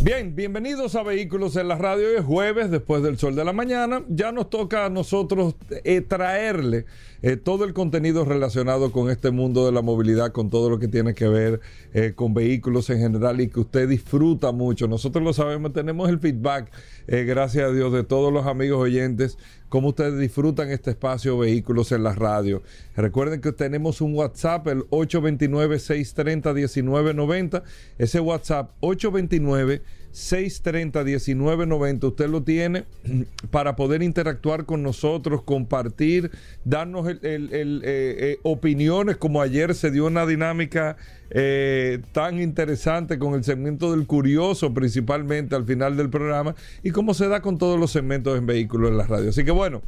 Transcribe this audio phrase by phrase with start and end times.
[0.00, 2.16] Bien, bienvenidos a Vehículos en la Radio.
[2.16, 4.04] Es jueves, después del sol de la mañana.
[4.08, 6.86] Ya nos toca a nosotros eh, traerle
[7.20, 10.86] eh, todo el contenido relacionado con este mundo de la movilidad, con todo lo que
[10.86, 11.60] tiene que ver
[11.92, 14.86] eh, con vehículos en general y que usted disfruta mucho.
[14.86, 16.70] Nosotros lo sabemos, tenemos el feedback,
[17.08, 19.38] gracias a Dios, de todos los amigos oyentes,
[19.70, 22.62] cómo ustedes disfrutan este espacio Vehículos en la Radio.
[22.96, 27.62] Recuerden que tenemos un WhatsApp, el 829-630-1990.
[27.96, 29.80] Ese WhatsApp, 829
[30.18, 32.04] 630-1990.
[32.04, 32.84] Usted lo tiene
[33.50, 36.30] para poder interactuar con nosotros, compartir,
[36.64, 40.96] darnos eh, eh, opiniones, como ayer se dio una dinámica
[41.30, 47.14] eh, tan interesante con el segmento del curioso, principalmente al final del programa, y como
[47.14, 49.30] se da con todos los segmentos en vehículos en la radio.
[49.30, 49.82] Así que bueno.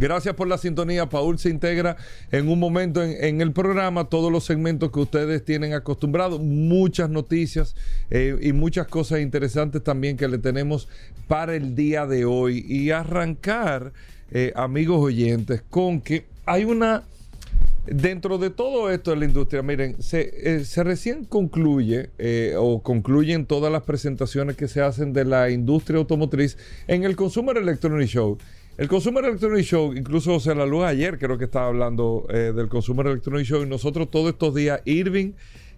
[0.00, 1.10] Gracias por la sintonía.
[1.10, 1.98] Paul se integra
[2.32, 7.76] en un momento en, el programa, todos los segmentos que ustedes tienen acostumbrados, muchas noticias
[8.08, 10.88] eh, y muchas cosas interesantes también que le tenemos
[11.28, 12.64] para el día de hoy.
[12.66, 13.92] Y arrancar,
[14.30, 17.04] eh, amigos oyentes, con que hay una...
[17.86, 22.10] Dentro de todo esto de la industria, miren, se, eh, recién concluye
[22.56, 27.56] o concluyen todas las presentaciones que se hacen de la industria automotriz en el Consumer
[27.56, 28.38] Electronic Show.
[28.80, 32.70] El Consumer Electronic Show, incluso José La Luz ayer creo que estaba hablando eh, del
[32.70, 35.32] Consumer Electronic Show y nosotros todos estos días, Irving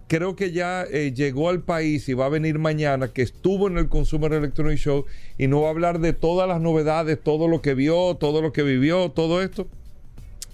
[0.07, 3.77] creo que ya eh, llegó al país y va a venir mañana, que estuvo en
[3.77, 5.05] el Consumer Electronic Show
[5.37, 8.53] y nos va a hablar de todas las novedades, todo lo que vio, todo lo
[8.53, 9.67] que vivió, todo esto.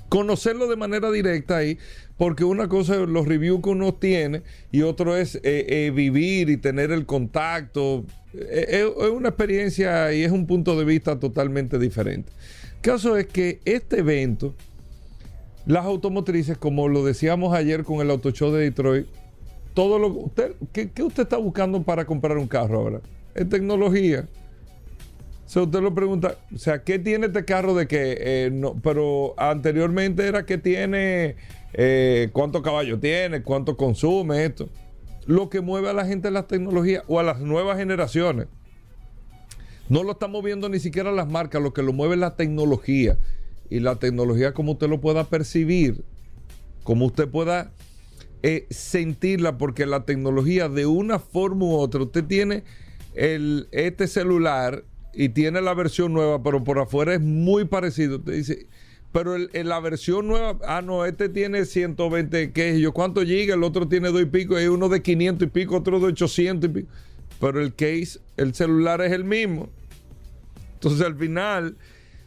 [0.09, 1.78] Conocerlo de manera directa ahí,
[2.17, 4.42] porque una cosa es los reviews que uno tiene
[4.73, 10.47] y otro es eh, vivir y tener el contacto, es una experiencia y es un
[10.47, 12.31] punto de vista totalmente diferente.
[12.77, 14.55] El caso es que este evento,
[15.66, 19.06] las automotrices, como lo decíamos ayer con el Auto Show de Detroit,
[19.75, 23.00] todo lo usted, ¿qué, usted está buscando para comprar un carro ahora?
[23.34, 24.27] Es tecnología.
[25.48, 28.78] O sea, usted lo pregunta, o sea, ¿qué tiene este carro de que eh, no,
[28.82, 31.36] pero anteriormente era que tiene
[31.72, 34.69] eh, cuántos caballos tiene, cuánto consume esto
[35.28, 38.48] lo que mueve a la gente es la tecnología o a las nuevas generaciones.
[39.91, 43.19] No lo estamos viendo ni siquiera las marcas, lo que lo mueve es la tecnología.
[43.69, 46.03] Y la tecnología como usted lo pueda percibir,
[46.82, 47.72] como usted pueda
[48.42, 52.64] eh, sentirla, porque la tecnología de una forma u otra, usted tiene
[53.12, 54.82] el, este celular
[55.12, 58.16] y tiene la versión nueva, pero por afuera es muy parecido.
[58.16, 58.66] Usted dice,
[59.12, 62.92] pero en la versión nueva, ah, no, este tiene 120, ¿qué es yo?
[62.92, 63.54] ¿Cuánto llega?
[63.54, 66.70] El otro tiene dos y pico, hay uno de 500 y pico, otro de 800
[66.70, 66.88] y pico.
[67.41, 69.69] Pero el case, el celular es el mismo.
[70.74, 71.76] Entonces al final,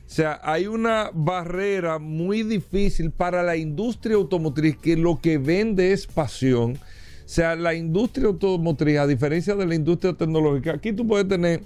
[0.05, 5.93] o sea, hay una barrera muy difícil para la industria automotriz que lo que vende
[5.93, 6.73] es pasión.
[6.73, 11.61] O sea, la industria automotriz, a diferencia de la industria tecnológica, aquí tú puedes tener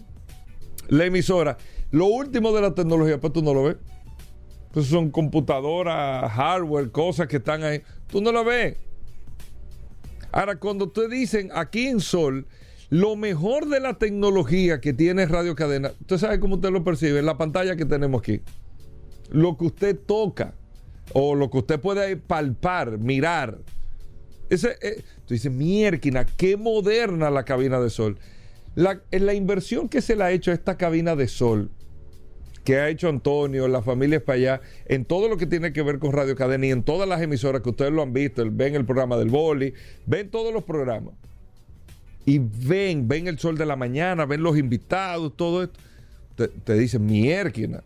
[0.90, 1.58] la emisora,
[1.92, 3.78] lo último de la tecnología, pues tú no lo ves.
[4.72, 7.82] Pues son computadoras, hardware, cosas que están ahí.
[8.08, 8.76] Tú no lo ves.
[10.32, 12.46] Ahora, cuando te dicen aquí en Sol,
[12.90, 17.22] lo mejor de la tecnología que tiene Radio Cadena, usted sabe cómo usted lo percibe,
[17.22, 18.42] la pantalla que tenemos aquí.
[19.32, 20.54] Lo que usted toca
[21.14, 23.60] o lo que usted puede palpar, mirar.
[24.50, 28.20] Ese, eh, tú dices, mierquina, qué moderna la cabina de sol.
[28.76, 31.72] La, la inversión que se le ha hecho a esta cabina de sol
[32.66, 36.00] que ha hecho Antonio, la familia para allá, en todo lo que tiene que ver
[36.00, 38.86] con Radio Cadena y en todas las emisoras que ustedes lo han visto, ven el
[38.86, 39.74] programa del boli,
[40.08, 41.14] ven todos los programas.
[42.26, 45.80] Y ven, ven el sol de la mañana, ven los invitados, todo esto.
[46.66, 47.84] Te, dicen, mierda,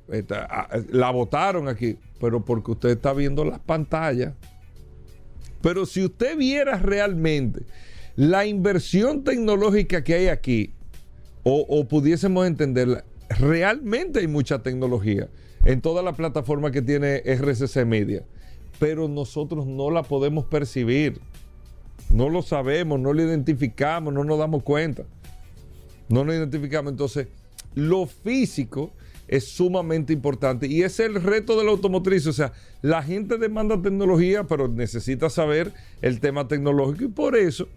[0.91, 4.33] la votaron aquí, pero porque usted está viendo las pantallas.
[5.61, 7.63] Pero si usted viera realmente
[8.15, 10.73] la inversión tecnológica que hay aquí,
[11.43, 15.29] o, pudiésemos entenderla, realmente hay mucha tecnología
[15.65, 18.23] en toda la plataforma que tiene RCC Media,
[18.79, 21.19] pero nosotros no la podemos percibir.
[22.13, 25.03] No lo sabemos, no lo identificamos, no nos damos cuenta.
[26.07, 26.91] No lo identificamos.
[26.91, 27.27] Entonces,
[27.75, 28.91] lo físico
[29.27, 32.25] es sumamente importante y es el reto de la automotriz.
[32.25, 32.51] O sea,
[32.81, 35.71] la gente demanda tecnología, pero necesita saber
[36.01, 37.67] el tema tecnológico y por eso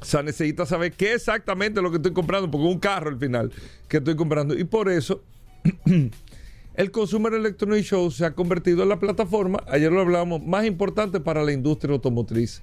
[0.00, 3.18] o sea, necesita saber qué exactamente lo que estoy comprando, porque es un carro al
[3.18, 3.52] final
[3.88, 4.56] que estoy comprando.
[4.58, 5.22] Y por eso
[6.74, 11.20] el Consumer Electronic Show se ha convertido en la plataforma, ayer lo hablábamos, más importante
[11.20, 12.62] para la industria automotriz.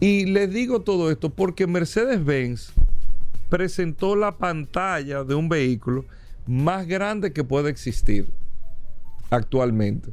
[0.00, 2.72] Y les digo todo esto porque Mercedes-Benz
[3.50, 6.06] presentó la pantalla de un vehículo
[6.46, 8.26] más grande que puede existir
[9.28, 10.10] actualmente.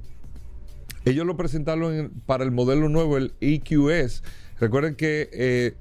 [1.05, 4.23] Ellos lo presentaron para el modelo nuevo, el EQS.
[4.59, 5.75] Recuerden que eh,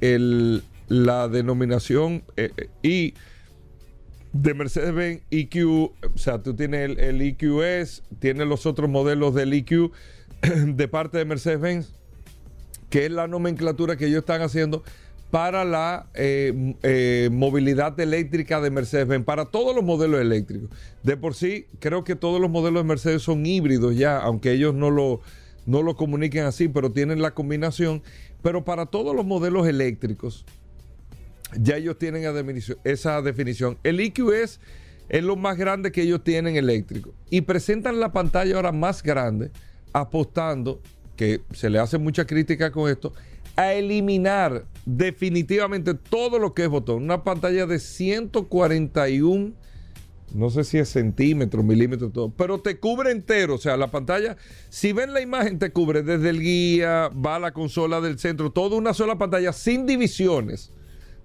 [0.00, 2.50] la denominación eh,
[2.82, 3.14] I
[4.32, 9.52] de Mercedes-Benz EQ, o sea, tú tienes el, el, EQS, tienes los otros modelos del
[9.52, 9.92] EQ
[10.66, 11.94] de parte de Mercedes-Benz,
[12.90, 14.82] que es la nomenclatura que ellos están haciendo
[15.30, 20.70] para la eh, eh, movilidad eléctrica de Mercedes-Benz, para todos los modelos eléctricos.
[21.02, 24.74] De por sí, creo que todos los modelos de Mercedes son híbridos ya, aunque ellos
[24.74, 25.20] no lo,
[25.66, 28.02] no lo comuniquen así, pero tienen la combinación.
[28.42, 30.44] Pero para todos los modelos eléctricos,
[31.58, 32.24] ya ellos tienen
[32.84, 33.78] esa definición.
[33.82, 34.60] El EQS
[35.08, 37.14] es lo más grande que ellos tienen eléctrico.
[37.30, 39.50] Y presentan la pantalla ahora más grande,
[39.92, 40.80] apostando,
[41.16, 43.12] que se le hace mucha crítica con esto,
[43.56, 47.02] a eliminar definitivamente todo lo que es botón.
[47.02, 49.52] Una pantalla de 141,
[50.36, 53.54] no sé si es centímetros, milímetros, todo, pero te cubre entero.
[53.54, 54.36] O sea, la pantalla,
[54.68, 58.50] si ven la imagen, te cubre desde el guía, va a la consola del centro,
[58.50, 60.72] toda una sola pantalla sin divisiones.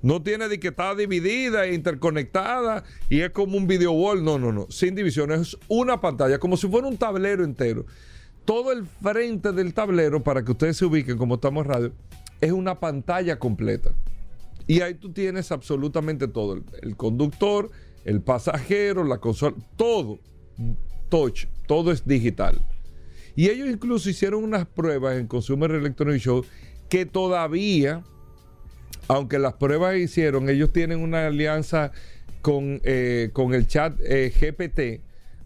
[0.02, 4.24] No tiene de que está dividida e interconectada y es como un video wall.
[4.24, 4.66] No, no, no.
[4.70, 5.42] Sin divisiones.
[5.42, 7.86] Es una pantalla, como si fuera un tablero entero.
[8.46, 11.92] Todo el frente del tablero, para que ustedes se ubiquen como estamos en radio,
[12.40, 13.92] es una pantalla completa.
[14.66, 16.54] Y ahí tú tienes absolutamente todo.
[16.54, 17.70] El, el conductor,
[18.06, 20.20] el pasajero, la consola, todo.
[21.10, 22.62] Touch, todo es digital.
[23.36, 26.46] Y ellos incluso hicieron unas pruebas en Consumer Electronic Show
[26.90, 28.04] que todavía
[29.08, 31.92] aunque las pruebas hicieron, ellos tienen una alianza
[32.42, 35.02] con, eh, con el chat eh, GPT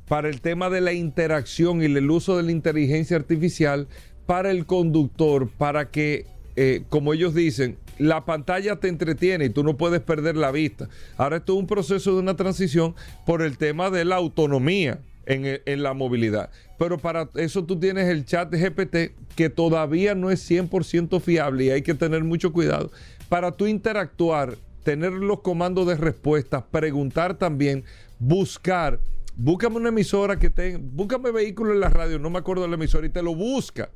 [0.08, 3.88] para el tema de la interacción y el uso de la inteligencia artificial
[4.28, 9.63] para el conductor, para que, eh, como ellos dicen, la pantalla te entretiene y tú
[9.63, 10.89] no puedes perder la vista.
[11.18, 12.95] Ahora esto es un proceso de una transición
[13.25, 16.50] por el tema de la autonomía en, en la movilidad.
[16.77, 21.69] Pero para eso tú tienes el chat GPT que todavía no es 100% fiable y
[21.69, 22.92] hay que tener mucho cuidado
[23.30, 27.83] para tú interactuar, tener los comandos de respuesta, preguntar también,
[28.19, 29.00] buscar.
[29.36, 32.75] Búscame una emisora que tenga, búscame vehículo en la radio, no me acuerdo de la
[32.75, 33.89] emisora, y te lo busca.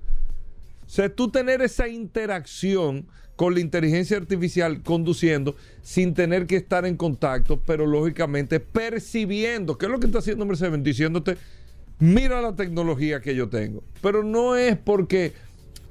[0.86, 3.08] O sea, tú tener esa interacción
[3.40, 9.86] con la inteligencia artificial conduciendo sin tener que estar en contacto, pero lógicamente percibiendo, ¿qué
[9.86, 10.84] es lo que está haciendo Mercedes?
[10.84, 11.38] Diciéndote,
[12.00, 13.82] mira la tecnología que yo tengo.
[14.02, 15.32] Pero no es porque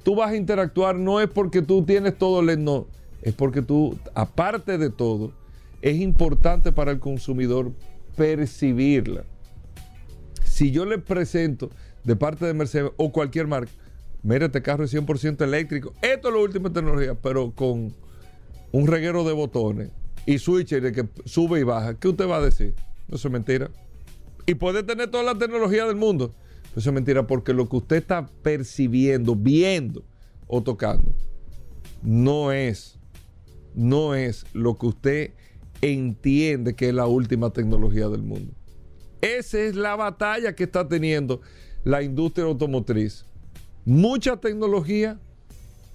[0.03, 2.63] tú vas a interactuar, no es porque tú tienes todo el...
[2.63, 2.85] No,
[3.23, 5.33] es porque tú, aparte de todo,
[5.81, 7.71] es importante para el consumidor
[8.15, 9.23] percibirla.
[10.43, 11.71] Si yo le presento
[12.03, 13.71] de parte de Mercedes o cualquier marca,
[14.23, 17.93] mire, este carro es 100% eléctrico, esto es la última tecnología, pero con
[18.71, 19.91] un reguero de botones
[20.25, 22.75] y switcher que sube y baja, ¿qué usted va a decir?
[23.07, 23.71] No es mentira.
[24.45, 26.33] Y puede tener toda la tecnología del mundo.
[26.75, 30.03] Eso es mentira porque lo que usted está percibiendo, viendo
[30.47, 31.13] o tocando,
[32.03, 32.99] no es
[33.75, 35.33] no es lo que usted
[35.81, 38.53] entiende que es la última tecnología del mundo.
[39.21, 41.41] Esa es la batalla que está teniendo
[41.83, 43.25] la industria automotriz.
[43.89, 45.17] Mucha tecnología,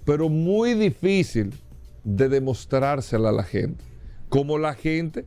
[0.03, 1.53] pero muy difícil
[2.03, 3.85] de demostrársela a la gente.
[4.27, 5.25] Como la gente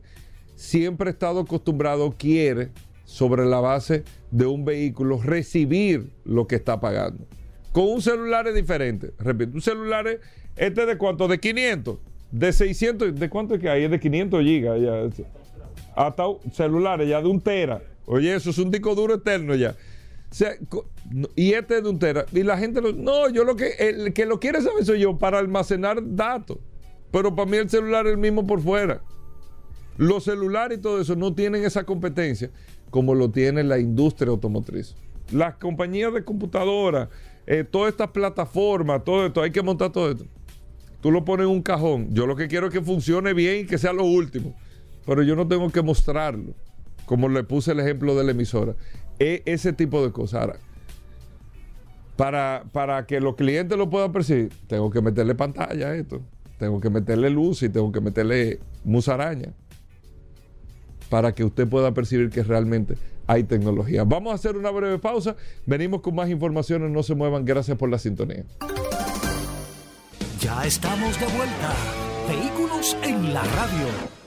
[0.53, 2.69] siempre ha estado acostumbrado, quiere,
[3.05, 7.25] sobre la base de un vehículo, recibir lo que está pagando.
[7.71, 9.13] Con un celular es diferente.
[9.17, 10.19] Repito, un celular es,
[10.55, 11.27] este de cuánto?
[11.27, 11.97] De 500
[12.29, 13.85] de 600, ¿de cuánto es que hay?
[13.85, 15.25] Es de 500 gigas ya.
[15.95, 16.23] Hasta
[16.53, 17.81] celulares ya de un tera.
[18.05, 19.75] Oye, eso es un disco duro eterno ya.
[21.35, 22.25] Y este es de un tera.
[22.31, 25.39] Y la gente, no, yo lo que, el que lo quiere saber soy yo para
[25.39, 26.57] almacenar datos.
[27.11, 29.01] Pero para mí el celular es el mismo por fuera.
[29.97, 32.51] Los celulares y todo eso no tienen esa competencia
[32.89, 34.95] como lo tiene la industria automotriz.
[35.31, 37.09] Las compañías de computadoras,
[37.45, 40.25] eh, todas estas plataformas, todo esto, hay que montar todo esto
[41.01, 42.13] tú lo pones en un cajón.
[42.13, 44.55] Yo lo que quiero es que funcione bien y que sea lo último.
[45.05, 46.53] Pero yo no tengo que mostrarlo.
[47.05, 48.75] Como le puse el ejemplo de la emisora.
[49.19, 50.41] E, ese tipo de cosas.
[50.41, 50.59] Ahora,
[52.15, 56.21] para, para que los clientes lo puedan percibir, tengo que meterle pantalla a esto.
[56.57, 59.53] Tengo que meterle luz y tengo que meterle musaraña.
[61.09, 62.95] Para que usted pueda percibir que realmente
[63.25, 64.03] hay tecnología.
[64.03, 65.35] Vamos a hacer una breve pausa.
[65.65, 66.91] Venimos con más informaciones.
[66.91, 67.45] No se muevan.
[67.45, 68.43] Gracias por la sintonía.
[70.41, 71.73] Ya estamos de vuelta.
[72.27, 74.18] Vehículos en la radio.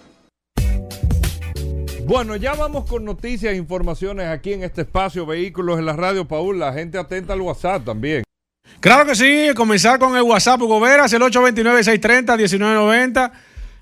[2.04, 6.26] Bueno, ya vamos con noticias e informaciones aquí en este espacio Vehículos en la Radio,
[6.26, 6.59] Paul.
[6.59, 8.25] La gente atenta al WhatsApp también.
[8.80, 13.30] Claro que sí, comenzar con el WhatsApp Hugo Veras, el 829-630-1990.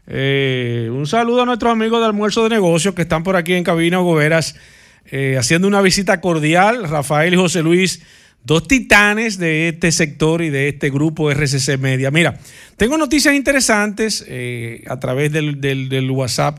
[0.06, 3.64] Eh, un saludo a nuestros amigos de almuerzo de negocios que están por aquí en
[3.64, 4.54] cabina Hugo Veras,
[5.06, 6.86] eh, haciendo una visita cordial.
[6.88, 8.02] Rafael y José Luis,
[8.44, 12.10] dos titanes de este sector y de este grupo RCC Media.
[12.10, 12.38] Mira,
[12.76, 16.58] tengo noticias interesantes eh, a través del, del, WhatsApp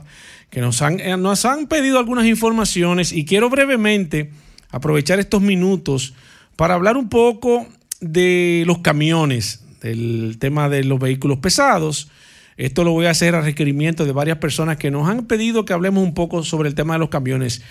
[0.52, 4.30] que nos han, nos han pedido algunas informaciones y quiero brevemente
[4.70, 6.14] aprovechar estos minutos
[6.58, 7.68] para hablar un poco
[8.02, 12.10] de los camiones, del tema de los vehículos pesados.
[12.58, 15.74] Esto lo voy a hacer a requerimiento de varias personas que nos han pedido que
[15.74, 17.62] hablemos un poco sobre el tema de los camiones.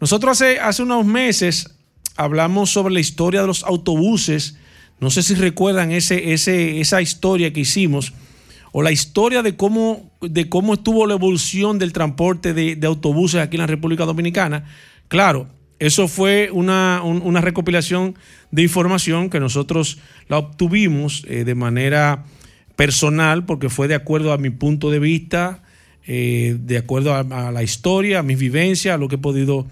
[0.00, 1.74] Nosotros hace, hace unos meses
[2.16, 4.56] hablamos sobre la historia de los autobuses.
[5.00, 8.12] No sé si recuerdan ese, ese, esa historia que hicimos
[8.72, 13.56] o la historia de cómo, de cómo estuvo la evolución del transporte de, autobuses aquí
[13.56, 14.64] en la República Dominicana.
[15.08, 15.48] Claro,
[15.78, 17.02] eso fue una,
[17.40, 18.16] recopilación
[18.50, 19.98] de información que nosotros
[20.28, 22.24] la obtuvimos eh, de manera
[22.76, 25.62] personal porque fue de acuerdo a mi punto de vista,
[26.06, 29.66] eh, de acuerdo a, la historia, a mis vivencias, a lo que he podido,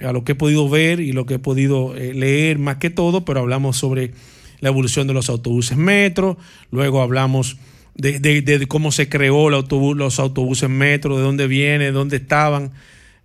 [0.00, 2.90] a lo que he podido ver y lo que he podido eh, leer más que
[2.90, 4.12] todo, pero hablamos sobre
[4.60, 6.36] la evolución de los autobuses metro,
[6.70, 7.56] luego hablamos
[7.94, 12.72] de, cómo se creó los autobuses metro, de dónde viene, de dónde estaban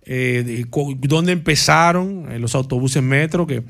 [0.08, 0.64] eh,
[1.00, 3.64] dónde empezaron eh, los autobuses metro, que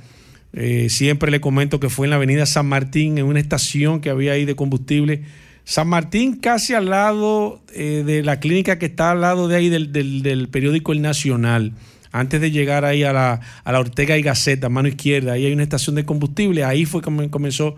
[0.52, 4.10] eh, siempre le comento que fue en la avenida San Martín, en una estación que
[4.10, 5.22] había ahí de combustible.
[5.64, 10.48] San Martín casi al lado de la clínica que está al lado de ahí del,
[10.48, 11.72] periódico El Nacional.
[12.12, 15.96] Antes de llegar ahí a la, Ortega y Gaceta, mano izquierda, ahí hay una estación
[15.96, 17.74] de combustible, ahí fue que comenzó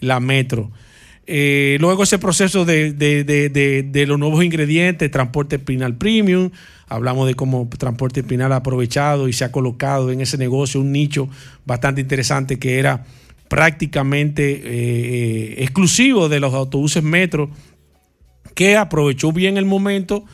[0.00, 0.70] la metro.
[1.28, 6.50] Luego ese proceso de, de, los nuevos ingredientes, transporte espinal premium,
[6.90, 10.90] Hablamos de cómo Transporte Espinal ha aprovechado y se ha colocado en ese negocio un
[10.90, 11.28] nicho
[11.66, 13.04] bastante interesante que era
[13.48, 17.50] prácticamente eh, eh, exclusivo de los autobuses metro,
[18.54, 20.24] que aprovechó bien el momento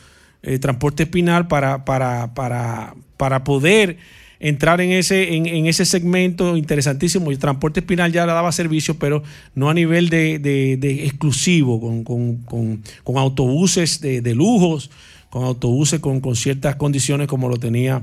[0.43, 3.97] eh, Transporte Espinal para, para, para, para poder
[4.39, 7.31] entrar en ese, en, ese segmento interesantísimo.
[7.31, 9.23] El transporte espinal ya le daba servicio, pero
[9.53, 14.89] no a nivel de, exclusivo, con, autobuses de, de, lujos,
[15.29, 18.01] con autobuses con, ciertas condiciones como lo tenía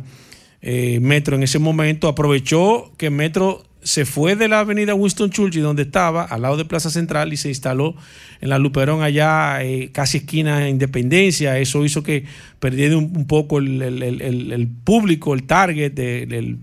[0.63, 2.09] eh, Metro en ese momento.
[2.09, 6.65] Aprovechó que Metro se fue de la avenida Winston Churchill, donde estaba, al lado de
[6.65, 7.95] Plaza Central, y se instaló
[8.41, 11.59] en la Luperón, allá eh, casi esquina de Independencia.
[11.59, 12.25] Eso hizo que
[12.61, 16.59] perdiera un, poco el, público, el target del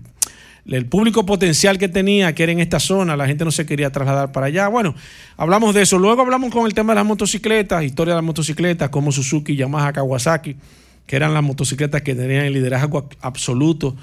[0.66, 3.90] el público potencial que tenía, que era en esta zona, la gente no se quería
[3.90, 4.68] trasladar para allá.
[4.68, 4.94] Bueno,
[5.36, 5.98] hablamos de eso.
[5.98, 9.92] Luego hablamos con el tema de las motocicletas, historia de las motocicletas, como Suzuki, Yamaha,
[9.92, 10.56] Kawasaki,
[11.06, 13.96] que eran las motocicletas que tenían el liderazgo absoluto,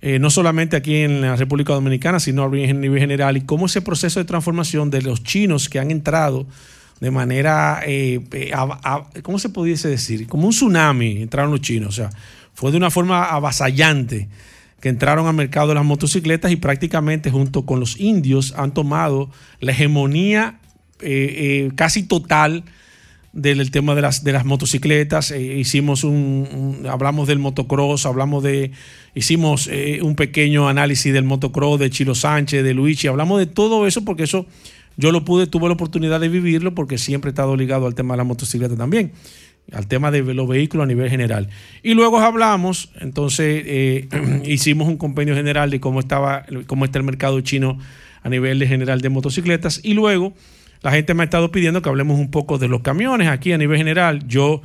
[0.00, 3.82] eh, no solamente aquí en la República Dominicana, sino a nivel general, y cómo ese
[3.82, 6.46] proceso de transformación de los chinos que han entrado
[7.00, 8.52] de manera, eh, eh,
[9.22, 10.26] ¿cómo se pudiese decir?
[10.26, 12.10] Como un tsunami entraron los chinos, o sea,
[12.54, 14.28] fue de una forma avasallante
[14.80, 19.30] que entraron al mercado de las motocicletas y prácticamente junto con los indios han tomado
[19.60, 20.60] la hegemonía
[21.00, 22.64] eh, casi total
[23.40, 25.30] del tema de las, de las motocicletas.
[25.30, 28.72] Eh, hicimos un, hablamos del motocross, hablamos de,
[29.14, 29.68] hicimos
[30.02, 34.24] un pequeño análisis del motocross de Chilo Sánchez, de Luigi, hablamos de todo eso porque
[34.24, 34.46] eso
[34.96, 38.14] yo lo pude, tuve la oportunidad de vivirlo porque siempre he estado ligado al tema
[38.14, 39.12] de la motocicleta también
[39.72, 41.48] al tema de los vehículos a nivel general.
[41.82, 44.08] Y luego hablamos, entonces eh,
[44.44, 47.78] hicimos un compendio general de cómo estaba, cómo está el mercado chino
[48.22, 49.80] a nivel general de motocicletas.
[49.82, 50.34] Y luego
[50.82, 53.58] la gente me ha estado pidiendo que hablemos un poco de los camiones aquí a
[53.58, 54.26] nivel general.
[54.28, 54.62] Yo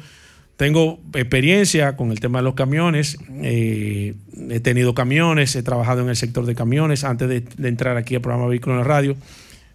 [0.58, 4.13] tengo experiencia con el tema de los camiones, eh,
[4.50, 8.22] he tenido camiones, he trabajado en el sector de camiones antes de, entrar aquí al
[8.22, 9.15] programa Vehículo en la Radio.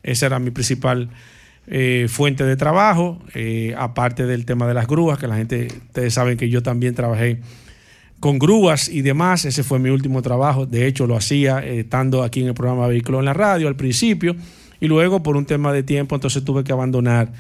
[0.04, 1.10] Esa era mi principal
[1.66, 6.14] eh, fuente de trabajo, eh, aparte del tema de las grúas, que la gente, ustedes
[6.14, 7.40] saben que yo también trabajé
[8.20, 12.40] con grúas y demás, ese fue mi último trabajo, de hecho lo hacía estando aquí
[12.40, 14.36] en el programa Vehículo en la Radio al principio,
[14.80, 17.32] y luego por un tema de tiempo entonces tuve que abandonar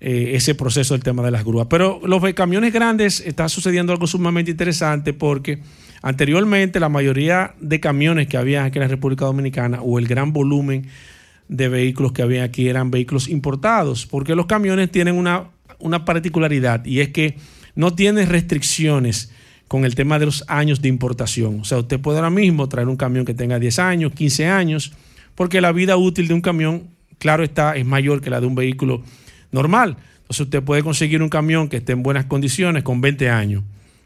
[0.00, 1.66] ese proceso del tema de las grúas.
[1.70, 5.60] Pero los camiones grandes está sucediendo algo sumamente interesante porque
[6.02, 10.34] anteriormente la mayoría de camiones que había aquí en la República Dominicana o el gran
[10.34, 10.88] volumen
[11.48, 15.44] de vehículos que había aquí eran vehículos importados, porque los camiones tienen una,
[15.78, 17.36] una particularidad y es que
[17.74, 19.32] no tienen restricciones
[19.68, 21.60] con el tema de los años de importación.
[21.60, 24.92] O sea, usted puede ahora mismo traer un camión que tenga 10 años, 15 años,
[25.34, 28.54] porque la vida útil de un camión, claro está, es mayor que la de un
[28.54, 29.02] vehículo
[29.50, 29.96] normal.
[30.16, 33.62] Entonces usted puede conseguir un camión que esté en buenas condiciones con 20 años,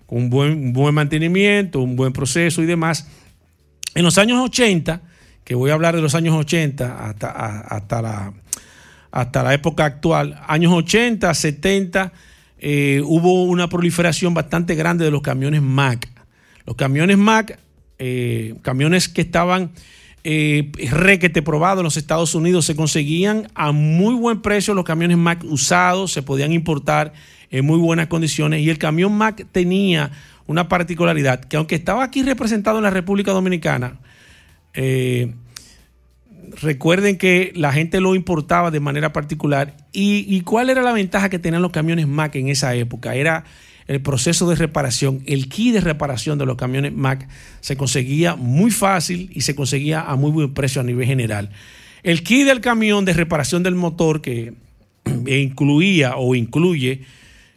[0.06, 3.08] con un buen, buen mantenimiento, un buen proceso y demás.
[3.94, 5.00] En los años 80,
[5.44, 8.32] que voy a hablar de los años 80 hasta, hasta, la,
[9.10, 12.12] hasta la época actual, años 80, 70,
[12.58, 16.08] eh, hubo una proliferación bastante grande de los camiones Mac.
[16.66, 17.58] Los camiones Mac,
[17.98, 19.70] eh, camiones que estaban
[20.24, 25.16] eh, requete probado en los Estados Unidos, se conseguían a muy buen precio los camiones
[25.16, 27.12] Mac usados, se podían importar
[27.50, 30.10] en muy buenas condiciones y el camión Mac tenía
[30.46, 33.98] una particularidad que aunque estaba aquí representado en la República Dominicana,
[34.74, 35.34] eh,
[36.60, 39.74] recuerden que la gente lo importaba de manera particular.
[39.92, 43.14] ¿Y, cuál era la ventaja que tenían los camiones Mac en esa época?
[43.14, 43.44] Era
[43.88, 47.26] el proceso de reparación, el key de reparación de los camiones Mac
[47.60, 51.50] se conseguía muy fácil y se conseguía a muy buen precio a nivel general.
[52.02, 54.52] El key del camión de reparación del motor que
[55.26, 57.02] incluía o incluye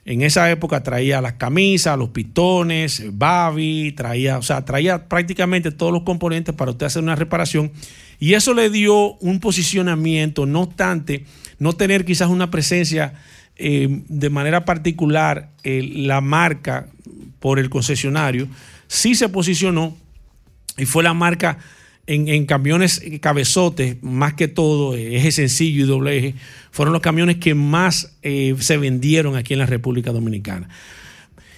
[0.04, 5.94] en esa época traía las camisas, los pitones, Babi, traía, o sea, traía prácticamente todos
[5.94, 7.72] los componentes para usted hacer una reparación.
[8.20, 11.26] Y eso le dio un posicionamiento, no obstante,
[11.60, 13.14] no tener quizás una presencia
[13.64, 16.88] eh, de manera particular, eh, la marca
[17.40, 18.48] por el concesionario,
[18.88, 19.96] sí se posicionó
[20.78, 21.60] y fue la marca
[22.08, 26.36] en, camiones cabezotes, más que todo, eh, eje sencillo y doble eje,
[26.72, 30.68] fueron los camiones que más se vendieron aquí en la República Dominicana.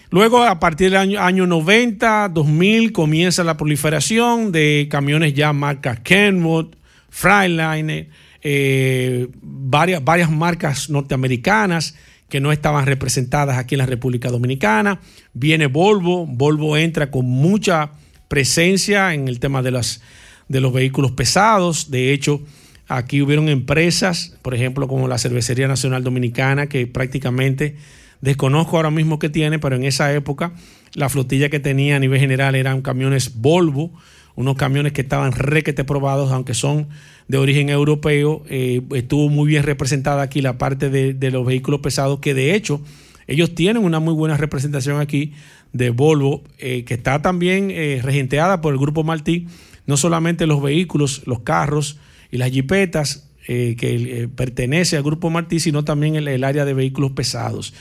[0.09, 5.95] Luego, a partir del año, año 90, 2000, comienza la proliferación de camiones ya marca
[5.95, 6.75] Kenwood,
[7.09, 8.09] Freightliner,
[8.43, 11.95] eh, varias, varias marcas norteamericanas
[12.29, 14.99] que no estaban representadas aquí en la República Dominicana.
[15.33, 17.91] Viene Volvo, Volvo entra con mucha
[18.27, 20.01] presencia en el tema de las
[20.47, 21.89] de los vehículos pesados.
[21.91, 22.41] De hecho,
[22.87, 27.75] aquí hubieron empresas, por ejemplo, como la Cervecería Nacional Dominicana, que prácticamente
[28.21, 30.53] desconozco ahora mismo qué tiene, pero en esa época
[30.93, 33.91] la flotilla que tenía a nivel general eran camiones Volvo,
[34.35, 36.87] unos camiones que estaban requete probados, aunque son
[37.27, 38.43] de origen europeo.
[38.49, 42.81] Eh, estuvo muy bien representada aquí la parte de, los vehículos pesados, que de hecho
[43.27, 45.33] ellos tienen una muy buena representación aquí
[45.71, 49.47] de Volvo, eh, que está también eh, regenteada por el grupo Martí
[49.85, 51.97] no solamente los vehículos, los carros
[52.31, 57.73] y las jipetas que pertenece al Grupo Martí, sino también el, área de vehículos pesados.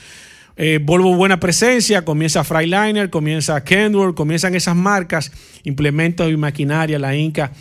[0.55, 5.31] Eh, Volvo buena presencia, comienza Freightliner, comienza Kenworth, comienzan esas marcas,
[5.63, 7.51] implementos y maquinaria, la Inca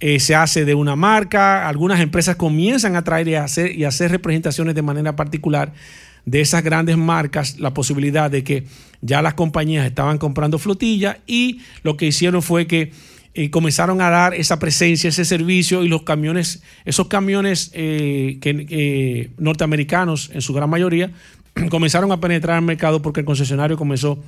[0.00, 4.76] se hace de una marca, algunas empresas comienzan a traer y hacer, y hacer representaciones
[4.76, 5.72] de manera particular
[6.24, 8.64] de esas grandes marcas, la posibilidad de que
[9.00, 12.92] ya las compañías estaban comprando flotilla y lo que hicieron fue que
[13.34, 19.30] y comenzaron a dar esa presencia, ese servicio y los camiones, esos camiones eh, que,
[19.38, 21.12] norteamericanos en su gran mayoría,
[21.70, 24.18] comenzaron a penetrar al mercado porque el concesionario comenzó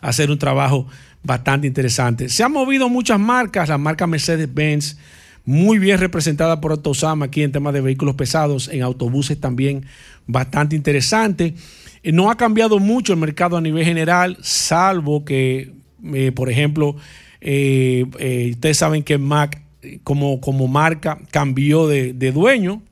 [0.00, 0.86] a hacer un trabajo
[1.22, 2.28] bastante interesante.
[2.28, 4.96] Se han movido muchas marcas, la marca Mercedes-Benz,
[5.44, 9.86] muy bien representada por Autosama aquí en temas de vehículos pesados, en autobuses también
[10.26, 11.54] bastante interesante.
[12.02, 15.72] Eh, no ha cambiado mucho el mercado a nivel general, salvo que,
[16.14, 16.96] eh, por ejemplo,
[17.40, 18.04] eh,
[18.52, 19.62] ustedes saben que Mac
[20.02, 22.82] como, como marca cambió de, dueño.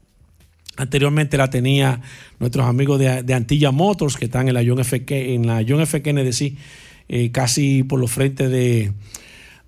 [0.76, 2.00] Anteriormente la tenía
[2.40, 5.04] nuestros amigos de, Antilla Motors, que están en la John F.
[5.08, 6.02] en la John F.
[6.02, 6.56] Kennedy,
[7.08, 8.92] eh, casi por los frentes de,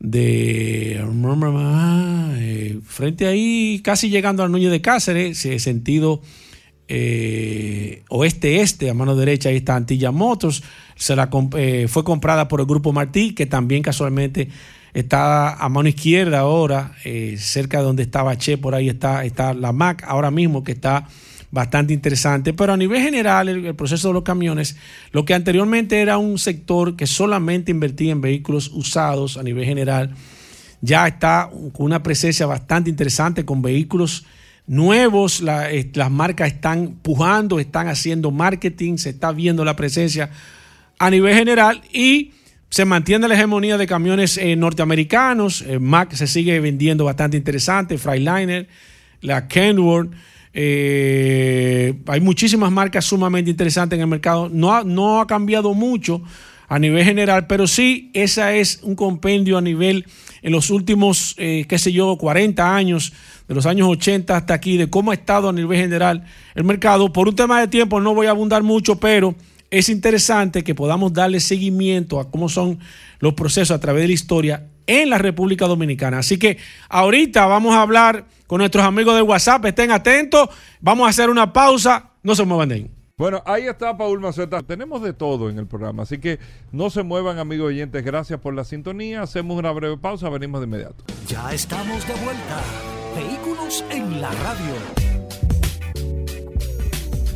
[0.00, 1.00] de
[2.84, 6.22] frente ahí, casi llegando al Núñez de Cáceres, sentido
[8.08, 10.62] oeste-este, a mano derecha, ahí está Antilla Motors.
[10.96, 14.48] Se la, fue comprada por el Grupo Martí, que también casualmente
[14.98, 19.52] está a mano izquierda ahora, eh, cerca de donde estaba Che, por ahí está, está
[19.52, 21.06] la MAC ahora mismo, que está
[21.50, 22.54] bastante interesante.
[22.54, 24.76] Pero a nivel general, el, proceso de los camiones,
[25.12, 30.14] lo que anteriormente era un sector que solamente invertía en vehículos usados a nivel general,
[30.80, 34.24] ya está con una presencia bastante interesante con vehículos
[34.66, 40.30] nuevos, eh, las marcas están pujando, están haciendo marketing, se está viendo la presencia
[40.98, 42.32] a nivel general y
[42.68, 45.62] se mantiene la hegemonía de camiones eh, norteamericanos.
[45.62, 47.96] Eh, Mac se sigue vendiendo bastante interesante.
[47.98, 48.68] Freightliner,
[49.20, 50.12] la Kenworth.
[50.52, 54.48] Eh, hay muchísimas marcas sumamente interesantes en el mercado.
[54.48, 56.22] No ha, no ha cambiado mucho
[56.68, 60.04] a nivel general, pero sí, esa es un compendio a nivel
[60.42, 63.12] en los últimos, qué sé yo, 40 años,
[63.46, 66.24] de los años 80 hasta aquí, de cómo ha estado a nivel general
[66.56, 67.12] el mercado.
[67.12, 69.36] Por un tema de tiempo no voy a abundar mucho, pero
[69.70, 72.78] es interesante que podamos darle seguimiento a cómo son
[73.18, 76.18] los procesos a través de la historia en la República Dominicana.
[76.18, 80.48] Así que ahorita vamos a hablar con nuestros amigos de WhatsApp, estén atentos,
[80.80, 82.90] vamos a hacer una pausa, no se muevan de ahí.
[83.18, 84.62] Bueno, ahí está Paul Maceta.
[84.62, 86.38] Tenemos de todo en el programa, así que
[86.70, 88.04] no se muevan, amigos oyentes.
[88.04, 89.22] Gracias por la sintonía.
[89.22, 91.02] Hacemos una breve pausa, venimos de inmediato.
[91.26, 92.62] Ya estamos de vuelta.
[93.16, 95.15] Vehículos en la radio.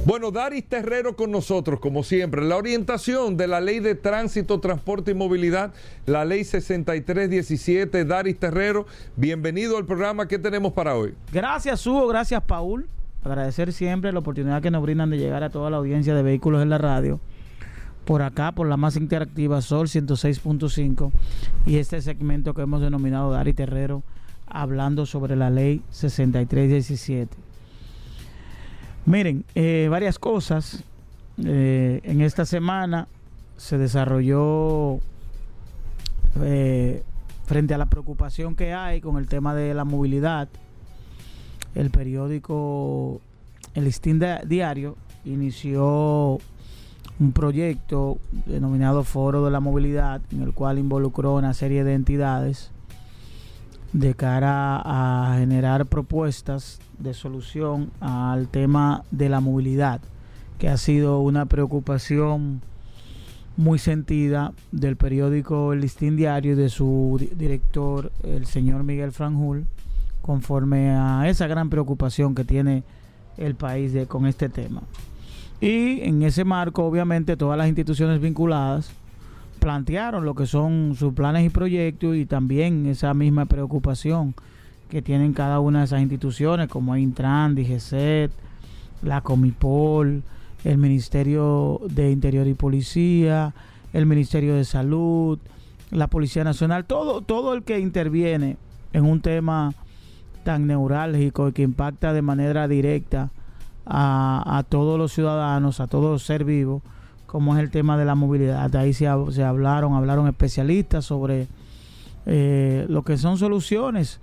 [0.07, 2.43] Bueno, Daris Terrero con nosotros, como siempre.
[2.43, 5.75] La orientación de la Ley de Tránsito, Transporte y Movilidad,
[6.07, 8.07] la Ley 6317.
[8.07, 8.87] Daris Terrero,
[9.17, 10.27] bienvenido al programa.
[10.27, 11.15] ¿Qué tenemos para hoy?
[11.31, 12.09] Gracias, Hugo.
[12.09, 12.89] Gracias, Paul.
[13.23, 16.63] Agradecer siempre la oportunidad que nos brindan de llegar a toda la audiencia de vehículos
[16.63, 17.21] en la radio.
[18.07, 21.13] Por acá, por la más interactiva Sol 106.5
[21.67, 24.03] y este segmento que hemos denominado Daris Terrero,
[24.47, 27.50] hablando sobre la ley 6317.
[29.07, 30.85] Miren, eh, varias cosas.
[31.43, 33.09] Eh, en esta semana
[33.57, 34.99] se desarrolló
[36.43, 37.03] eh,
[37.47, 40.49] frente a la preocupación que hay con el tema de la movilidad.
[41.75, 43.21] El periódico
[43.75, 46.39] El Listín Diario inició
[47.19, 52.71] un proyecto denominado Foro de la Movilidad, en el cual involucró una serie de entidades
[53.93, 60.01] de cara a generar propuestas de solución al tema de la movilidad,
[60.59, 62.61] que ha sido una preocupación
[63.57, 69.67] muy sentida del periódico El Listín Diario y de su director, el señor Miguel Franjul,
[70.23, 72.85] conforme a esa gran preocupación que tiene
[73.37, 74.83] el país con este tema.
[75.61, 78.91] Y en ese marco, obviamente, todas las instituciones vinculadas
[79.61, 84.35] plantearon lo que son sus planes y proyectos y también esa misma preocupación
[84.89, 88.33] que tienen cada una de esas instituciones como Intran, DGCET,
[89.03, 90.23] la Comipol,
[90.65, 93.55] el Ministerio de Interior y Policía,
[93.93, 95.39] el Ministerio de Salud,
[95.91, 98.57] la Policía Nacional, todo, todo el que interviene
[98.93, 99.75] en un tema
[100.43, 103.31] tan neurálgico y que impacta de manera directa
[103.87, 106.83] a, a todos los ciudadanos, a todo ser vivo,
[107.31, 108.75] como es el tema de la movilidad.
[108.75, 111.47] Ahí se, hablaron, hablaron especialistas sobre
[112.27, 114.19] eh, lo que son soluciones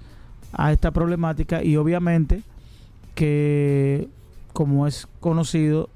[0.51, 2.41] a esta problemática y obviamente
[3.15, 4.09] que
[4.51, 5.89] como es conocido,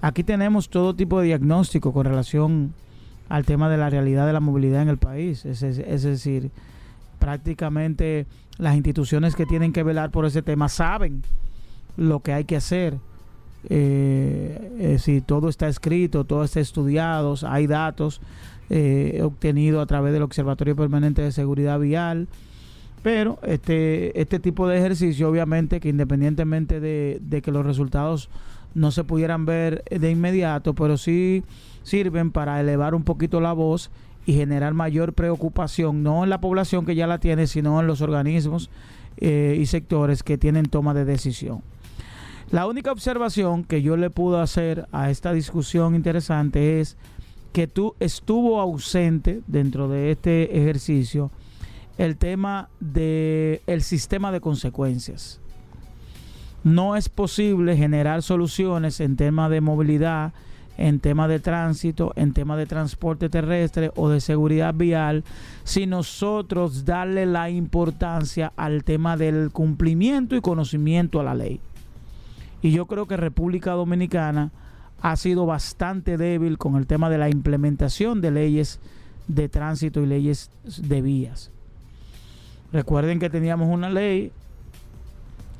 [0.00, 2.72] aquí tenemos todo tipo de diagnóstico con relación
[3.28, 5.44] al tema de la realidad de la movilidad en el país.
[5.44, 5.60] Es,
[6.02, 6.50] decir,
[7.18, 11.22] prácticamente las instituciones que tienen que velar por ese tema saben
[11.98, 12.96] lo que hay que hacer.
[13.68, 18.20] Eh, si todo está escrito, todo está estudiado, hay datos
[18.70, 22.28] eh, obtenidos a través del Observatorio Permanente de Seguridad Vial
[23.02, 28.30] pero este, este tipo de ejercicio, obviamente, que independientemente de, que los resultados
[28.74, 31.42] no se pudieran ver de inmediato, pero sí
[31.82, 33.90] sirven para elevar un poquito la voz
[34.24, 38.00] y generar mayor preocupación, no en la población que ya la tiene, sino en los
[38.00, 38.70] organismos
[39.16, 41.60] eh, y sectores que tienen toma de decisión.
[42.52, 46.98] La única observación que yo le puedo hacer a esta discusión interesante es
[47.54, 51.30] que tú estuvo ausente dentro de este ejercicio
[51.96, 55.40] el tema del el sistema de consecuencias.
[56.62, 60.34] No es posible generar soluciones en tema de movilidad,
[60.76, 65.24] en tema de tránsito, en tema de transporte terrestre o de seguridad vial,
[65.64, 71.58] si nosotros darle la importancia al tema del cumplimiento y conocimiento a la ley.
[72.62, 74.52] Y yo creo que República Dominicana
[75.00, 78.78] ha sido bastante débil con el tema de la implementación de leyes
[79.26, 81.50] de tránsito y leyes de vías.
[82.72, 84.30] Recuerden que teníamos una ley,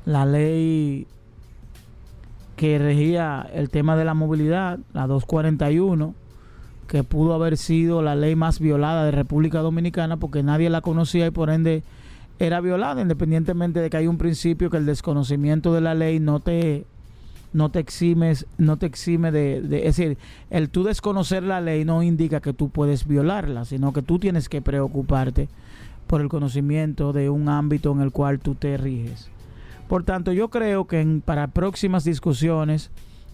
[0.05, 1.05] la ley
[2.55, 6.15] que regía el tema de la movilidad, la 241,
[6.87, 11.27] que pudo haber sido la ley más violada de República Dominicana porque nadie la conocía
[11.27, 11.83] y por ende
[12.39, 16.39] era violada, independientemente de que hay un principio que el desconocimiento de la ley no
[16.39, 16.85] te
[17.53, 20.17] no te eximes, no te exime de, de, es decir,
[20.49, 24.49] el tú desconocer la ley no indica que tú puedes violarla, sino que tú tienes
[24.49, 25.47] que preocuparte
[26.07, 29.29] por el conocimiento de un ámbito en el cual tú te riges.
[29.87, 32.89] Por tanto, yo creo que para próximas discusiones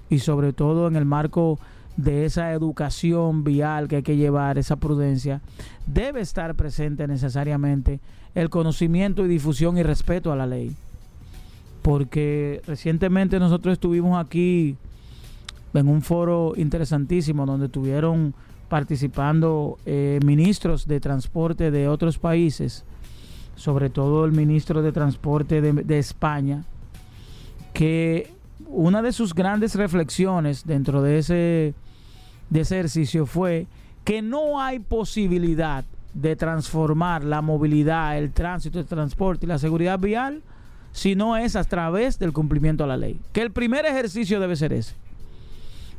[0.10, 1.60] y sobre todo en el marco
[1.96, 5.42] de esa educación vial que hay que llevar, esa prudencia,
[5.86, 8.00] debe estar presente necesariamente
[8.36, 10.76] el conocimiento y difusión y respeto a la ley.
[11.90, 14.78] Porque recientemente nosotros estuvimos aquí
[15.74, 18.36] en un foro interesantísimo donde tuvieron
[18.68, 22.86] participando eh, ministros de transporte de otros países,
[23.56, 26.64] sobre todo el ministro de Transporte de, España,
[27.74, 28.34] que
[28.68, 31.74] una de sus grandes reflexiones dentro de ese,
[32.52, 33.66] de ese ejercicio fue
[34.04, 39.98] que no hay posibilidad de transformar la movilidad, el tránsito, el transporte y la seguridad
[39.98, 40.44] vial
[40.92, 43.20] si no es a través del cumplimiento a la ley.
[43.32, 44.96] Que el primer ejercicio debe ser ese.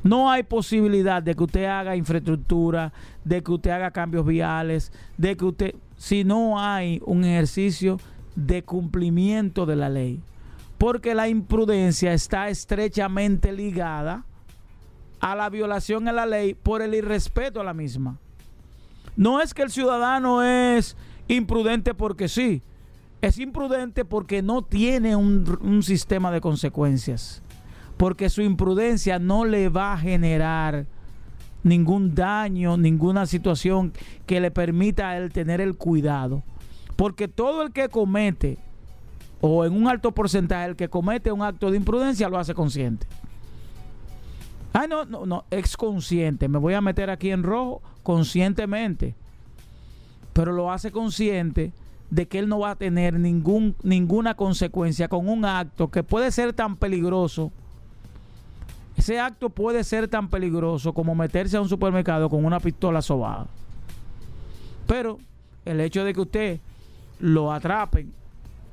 [0.02, 2.92] No hay posibilidad de que usted haga infraestructura,
[3.24, 7.98] de que usted haga cambios viales, de que usted, si no hay un ejercicio
[8.34, 10.20] de cumplimiento de la ley.
[10.78, 14.24] Porque la imprudencia está estrechamente ligada
[15.20, 18.16] a la violación a la ley por el irrespeto a la misma.
[19.16, 20.96] No es que el ciudadano es
[21.28, 22.62] imprudente porque sí,
[23.22, 27.42] es imprudente porque no tiene un, sistema de consecuencias
[27.96, 30.86] porque su imprudencia no le va a generar
[31.62, 33.92] ningún daño, ninguna situación
[34.24, 36.42] que le permita a él tener el cuidado.
[36.96, 38.56] Porque todo el que comete,
[39.42, 43.06] o en un alto porcentaje, el que comete un acto de imprudencia lo hace consciente.
[44.72, 46.48] Ah, no, no, no, es consciente.
[46.48, 49.14] Me voy a meter aquí en rojo conscientemente.
[50.32, 51.74] Pero lo hace consciente
[52.10, 56.30] de que él no va a tener ningún, ninguna consecuencia con un acto que puede
[56.30, 57.52] ser tan peligroso
[59.00, 63.46] ese acto puede ser tan peligroso como meterse a un supermercado con una pistola sobada.
[64.86, 65.18] Pero
[65.64, 66.60] el hecho de que usted
[67.18, 68.12] lo atrapen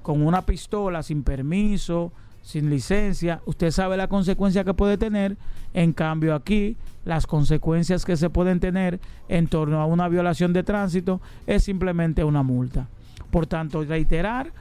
[0.01, 5.37] con una pistola sin permiso, sin licencia, usted sabe la consecuencia que puede tener.
[5.73, 10.63] En cambio aquí, las consecuencias que se pueden tener en torno a una violación de
[10.63, 12.89] tránsito es simplemente una multa.
[13.31, 14.51] Por tanto, reiterar,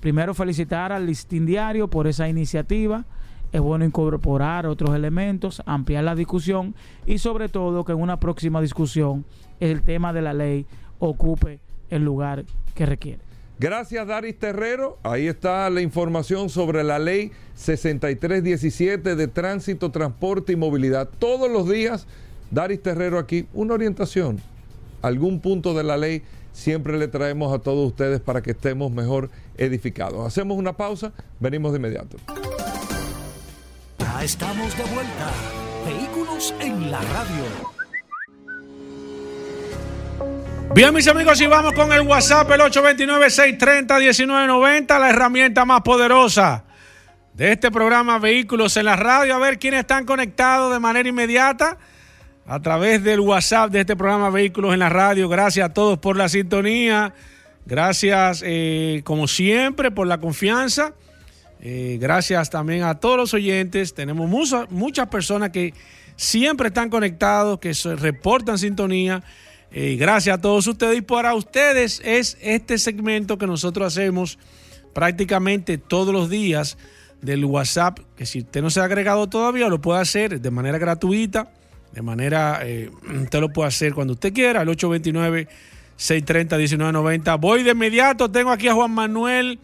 [0.00, 3.04] primero felicitar al listín diario por esa iniciativa
[3.52, 6.74] es bueno incorporar otros elementos, ampliar la discusión
[7.06, 9.24] y sobre todo que en una próxima discusión
[9.60, 10.66] el tema de la ley
[10.98, 13.20] ocupe el lugar que requiere.
[13.58, 14.98] Gracias, Daris Terrero.
[15.02, 21.08] Ahí está la información sobre la ley 6317 de tránsito, transporte y movilidad.
[21.18, 22.06] Todos los días,
[22.50, 24.40] Daris Terrero aquí, una orientación,
[25.00, 26.22] algún punto de la ley,
[26.56, 30.26] siempre le traemos a todos ustedes para que estemos mejor edificados.
[30.26, 32.16] Hacemos una pausa, venimos de inmediato
[34.22, 35.32] estamos de vuelta.
[35.86, 37.44] Vehículos en la radio.
[40.74, 46.64] Bien, mis amigos, y vamos con el WhatsApp, el 829-630-1990, la herramienta más poderosa
[47.34, 49.36] de este programa Vehículos en la Radio.
[49.36, 51.78] A ver quiénes están conectados de manera inmediata
[52.46, 55.28] a través del WhatsApp de este programa Vehículos en la Radio.
[55.28, 57.12] Gracias a todos por la sintonía.
[57.64, 60.94] Gracias, eh, como siempre, por la confianza.
[61.60, 63.94] Eh, gracias también a todos los oyentes.
[63.94, 64.30] Tenemos
[64.70, 65.74] muchas personas que
[66.14, 69.24] siempre están conectados, que reportan sintonía.
[69.72, 70.98] Eh, gracias a todos ustedes.
[70.98, 74.38] Y para ustedes es este segmento que nosotros hacemos
[74.94, 76.78] prácticamente todos los días
[77.20, 80.78] del WhatsApp, que si usted no se ha agregado todavía, lo puede hacer de manera
[80.78, 81.50] gratuita,
[81.96, 82.90] de manera, eh,
[83.22, 87.40] usted lo puede hacer cuando usted quiera, al 829-630-1990.
[87.40, 89.58] Voy de inmediato, tengo aquí a Juan Manuel.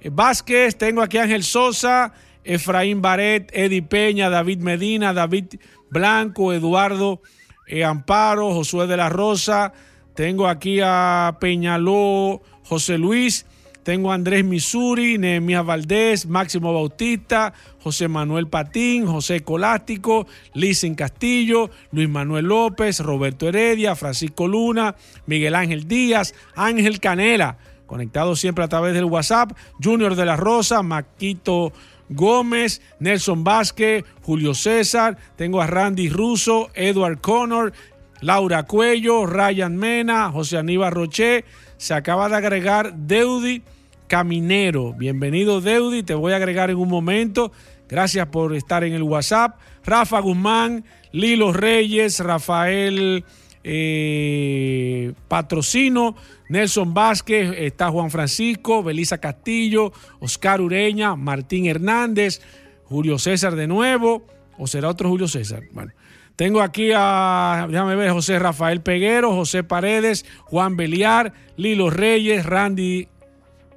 [0.00, 5.44] Eh, Vázquez, tengo aquí a Ángel Sosa, Efraín Baret, Eddie Peña, David Medina, David
[5.88, 7.22] Blanco, Eduardo
[7.68, 9.72] eh, Amparo, Josué de la Rosa,
[10.14, 13.46] tengo aquí a Peñaló, José Luis,
[13.86, 21.70] tengo a Andrés Misuri, Nehemías Valdés, Máximo Bautista, José Manuel Patín, José Colástico, Lisen Castillo,
[21.92, 24.96] Luis Manuel López, Roberto Heredia, Francisco Luna,
[25.26, 30.82] Miguel Ángel Díaz, Ángel Canela, conectados siempre a través del WhatsApp, Junior de la Rosa,
[30.82, 31.72] Maquito
[32.08, 37.72] Gómez, Nelson Vázquez, Julio César, tengo a Randy Russo, Edward Connor,
[38.20, 41.44] Laura Cuello, Ryan Mena, José Aníbal Roché,
[41.76, 43.62] se acaba de agregar Deudi
[44.06, 44.92] Caminero.
[44.92, 47.52] Bienvenido Deudi, te voy a agregar en un momento.
[47.88, 49.58] Gracias por estar en el WhatsApp.
[49.84, 53.24] Rafa Guzmán, Lilo Reyes, Rafael
[53.62, 56.16] eh, Patrocino,
[56.48, 62.40] Nelson Vázquez, está Juan Francisco, Belisa Castillo, Oscar Ureña, Martín Hernández,
[62.84, 64.24] Julio César de nuevo,
[64.56, 65.64] o será otro Julio César.
[65.72, 65.92] Bueno,
[66.36, 73.08] tengo aquí a, déjame ver, José Rafael Peguero, José Paredes, Juan Beliar, Lilo Reyes, Randy,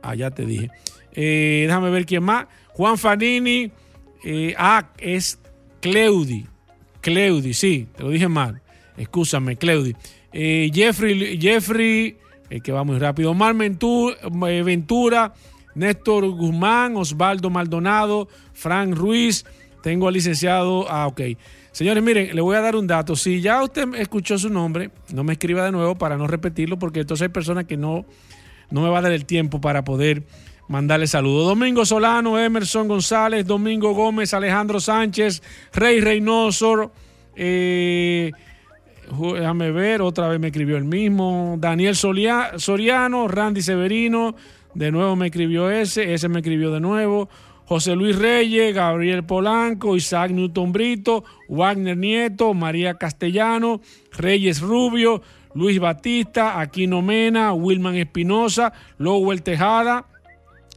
[0.02, 0.70] ah, ya te dije,
[1.14, 3.72] eh, déjame ver quién más, Juan Fanini,
[4.24, 5.40] eh, ah, es
[5.82, 6.46] Cleudi,
[7.02, 8.62] Cleudi, sí, te lo dije mal.
[8.98, 9.96] Escúchame, Cleudi.
[10.34, 12.18] Eh, Jeffrey, Jeffrey
[12.50, 13.32] eh, que va muy rápido.
[13.32, 15.34] Omar Ventura,
[15.76, 19.46] Néstor Guzmán, Osvaldo Maldonado, Frank Ruiz.
[19.82, 20.86] Tengo al licenciado.
[20.90, 21.22] Ah, ok.
[21.72, 23.16] Señores, miren, le voy a dar un dato.
[23.16, 27.02] Si ya usted escuchó su nombre, no me escriba de nuevo para no repetirlo, porque
[27.02, 28.06] entonces hay personas que no,
[28.72, 30.24] no me va a dar el tiempo para poder
[30.68, 31.48] mandarle saludos.
[31.48, 35.42] Domingo Solano, Emerson González, Domingo Gómez, Alejandro Sánchez,
[35.74, 36.92] Rey Reynoso,
[37.36, 38.32] eh,
[39.34, 41.56] déjame ver, otra vez me escribió el mismo.
[41.60, 44.36] Daniel Soriano, Randy Severino,
[44.74, 47.30] de nuevo me escribió ese, ese me escribió de nuevo.
[47.66, 53.80] José Luis Reyes, Gabriel Polanco, Isaac Newton Brito, Wagner Nieto, María Castellano,
[54.12, 55.22] Reyes Rubio,
[55.54, 60.06] Luis Batista, Aquino Mena, Wilman Espinosa, Lowell Tejada,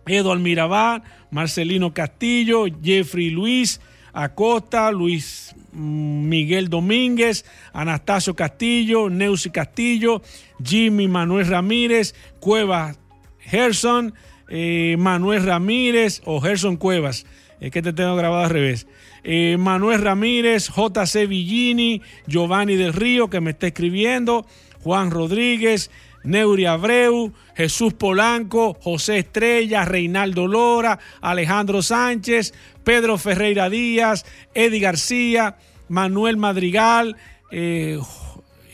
[0.06, 3.80] Eduard Mirabal, Marcelino Castillo, Jeffrey Luis
[4.12, 10.22] Acosta, Luis mm, Miguel Domínguez, Anastasio Castillo, Neusi Castillo,
[10.62, 12.98] Jimmy Manuel Ramírez, Cuevas
[13.40, 14.14] Gerson,
[14.48, 17.26] eh, Manuel Ramírez o Gerson Cuevas,
[17.60, 18.86] es que te tengo grabado al revés.
[19.24, 24.46] Eh, Manuel Ramírez, JC Villini, Giovanni del Río, que me está escribiendo,
[24.82, 25.90] Juan Rodríguez,
[26.24, 32.52] Neuri Abreu, Jesús Polanco, José Estrella, Reinaldo Lora, Alejandro Sánchez,
[32.84, 35.56] Pedro Ferreira Díaz, Eddie García,
[35.88, 37.16] Manuel Madrigal,
[37.50, 37.98] eh,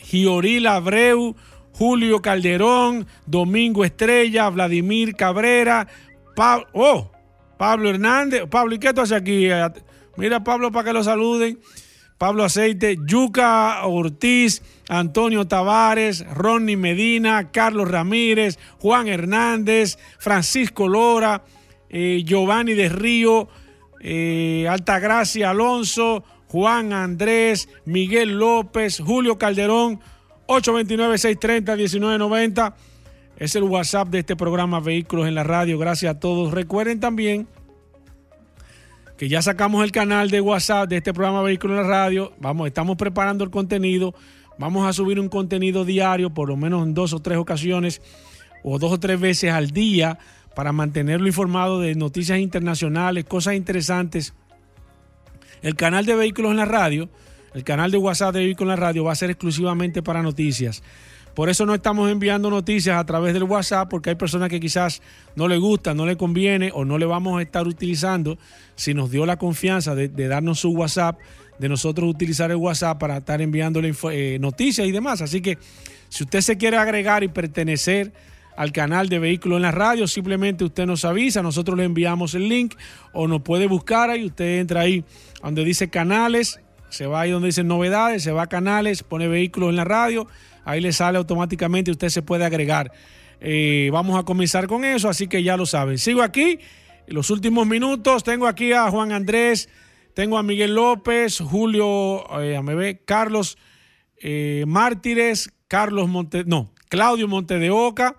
[0.03, 1.35] Gioril Abreu,
[1.73, 5.87] Julio Calderón, Domingo Estrella, Vladimir Cabrera,
[6.73, 7.11] oh,
[7.57, 8.43] Pablo Hernández.
[8.49, 9.47] Pablo, ¿y qué tú haces aquí?
[10.17, 11.59] Mira, Pablo, para que lo saluden.
[12.19, 21.43] Pablo Aceite, Yuca Ortiz, Antonio Tavares, Ronnie Medina, Carlos Ramírez, Juan Hernández, Francisco Lora,
[21.89, 23.47] eh, Giovanni de Río,
[24.01, 30.01] eh, Altagracia Alonso, Juan Andrés, Miguel López, Julio Calderón,
[30.47, 32.75] 829-630-1990.
[33.37, 35.79] Es el WhatsApp de este programa Vehículos en la Radio.
[35.79, 36.51] Gracias a todos.
[36.51, 37.47] Recuerden también
[39.19, 42.31] que ya sacamos el canal de WhatsApp de este programa Vehículos en la Radio.
[42.39, 44.15] Vamos, estamos preparando el contenido.
[44.57, 48.01] Vamos a subir un contenido diario, por lo menos en dos o tres ocasiones,
[48.63, 50.17] o dos o tres veces al día,
[50.55, 54.33] para mantenerlo informado de noticias internacionales, cosas interesantes.
[55.61, 57.09] El canal de Vehículos en la Radio,
[57.53, 60.81] el canal de WhatsApp de Vehículos en la Radio va a ser exclusivamente para noticias.
[61.39, 65.01] Por eso no estamos enviando noticias a través del WhatsApp, porque hay personas que quizás
[65.37, 68.37] no le gusta, no le conviene o no le vamos a estar utilizando.
[68.75, 71.17] Si nos dio la confianza de, darnos su WhatsApp,
[71.57, 75.21] de nosotros utilizar el WhatsApp para estar enviándole eh, noticias y demás.
[75.21, 75.57] Así que
[76.09, 78.11] si usted se quiere agregar y pertenecer
[78.57, 82.49] al canal de Vehículos en la Radio, simplemente usted nos avisa, nosotros le enviamos el
[82.49, 82.75] link
[83.13, 85.05] o nos puede buscar ahí, usted entra ahí
[85.41, 89.69] donde dice canales, se va ahí donde dice novedades, se va a canales, pone Vehículos
[89.69, 90.27] en la Radio
[90.69, 92.91] ahí le sale automáticamente y usted se puede agregar.
[93.41, 95.97] Eh, vamos a comenzar con eso, así que ya lo saben.
[95.97, 96.59] Sigo aquí,
[97.07, 99.67] en los últimos minutos, tengo aquí a Juan Andrés,
[100.13, 103.57] tengo a Miguel López, Julio, eh, Carlos
[104.17, 108.15] eh, Mártires, Carlos Monte, no, Claudio Monte de Oca,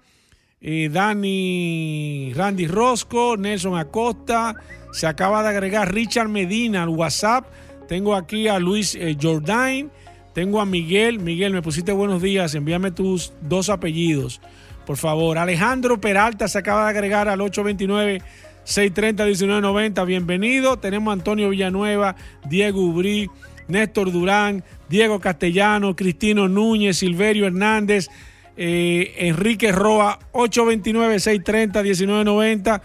[0.60, 4.54] Dani Randy Rosco, Nelson Acosta,
[4.92, 7.46] se acaba de agregar Richard Medina al WhatsApp,
[7.88, 9.90] tengo aquí a Luis Jordain,
[10.32, 11.20] tengo a Miguel.
[11.20, 12.52] Miguel, me pusiste buenos días.
[12.54, 14.40] Envíame tus dos apellidos,
[14.86, 15.36] por favor.
[15.38, 20.06] Alejandro Peralta se acaba de agregar al 829-630-1990.
[20.06, 20.78] Bienvenido.
[20.78, 22.14] Tenemos a Antonio Villanueva,
[22.48, 23.28] Diego Ubrí,
[23.68, 28.08] Néstor Durán, Diego Castellano, Cristino Núñez, Silverio Hernández,
[28.56, 32.82] eh, Enrique Roa, 829-630-1990.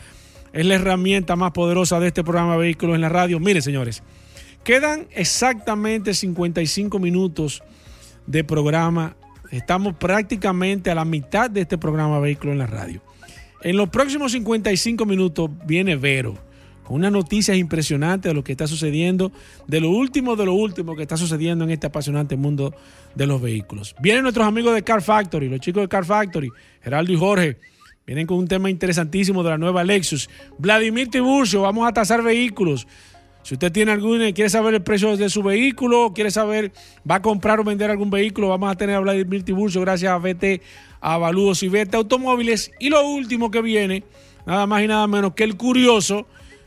[0.53, 3.41] Es la herramienta más poderosa de este programa Vehículos en la Radio.
[3.41, 4.01] Mire, señores.
[4.65, 7.61] Quedan exactamente 55 minutos
[8.25, 9.15] de programa.
[9.51, 12.99] Estamos prácticamente a la mitad de este programa Vehículo en la Radio.
[13.61, 16.33] En los próximos 55 minutos viene Vero
[16.83, 19.31] con una noticia impresionante de lo que está sucediendo,
[19.67, 22.73] de lo último de lo último que está sucediendo en este apasionante mundo
[23.13, 23.95] de los vehículos.
[24.01, 26.49] Vienen nuestros amigos de Car Factory, los chicos de Car Factory,
[26.81, 27.59] Geraldo y Jorge.
[28.07, 30.27] Vienen con un tema interesantísimo de la nueva Lexus.
[30.57, 32.87] Vladimir Tiburcio, vamos a tasar vehículos.
[33.45, 36.71] Si usted tiene alguna quiere saber el precio de su vehículo, quiere saber,
[37.09, 40.17] va a comprar o vender algún vehículo, vamos a tener a Vladimir Tiburcio gracias a
[40.17, 40.63] VT,
[40.99, 42.71] a Valudos y VT Automóviles.
[42.79, 44.03] Y lo último que viene,
[44.47, 46.25] nada más y nada menos que el curioso,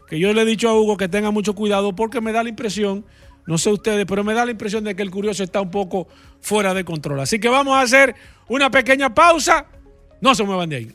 [0.09, 2.49] que yo le he dicho a Hugo que tenga mucho cuidado porque me da la
[2.49, 3.05] impresión,
[3.45, 6.07] no sé ustedes, pero me da la impresión de que el curioso está un poco
[6.41, 7.19] fuera de control.
[7.19, 8.15] Así que vamos a hacer
[8.47, 9.67] una pequeña pausa.
[10.21, 10.95] No se muevan de ahí.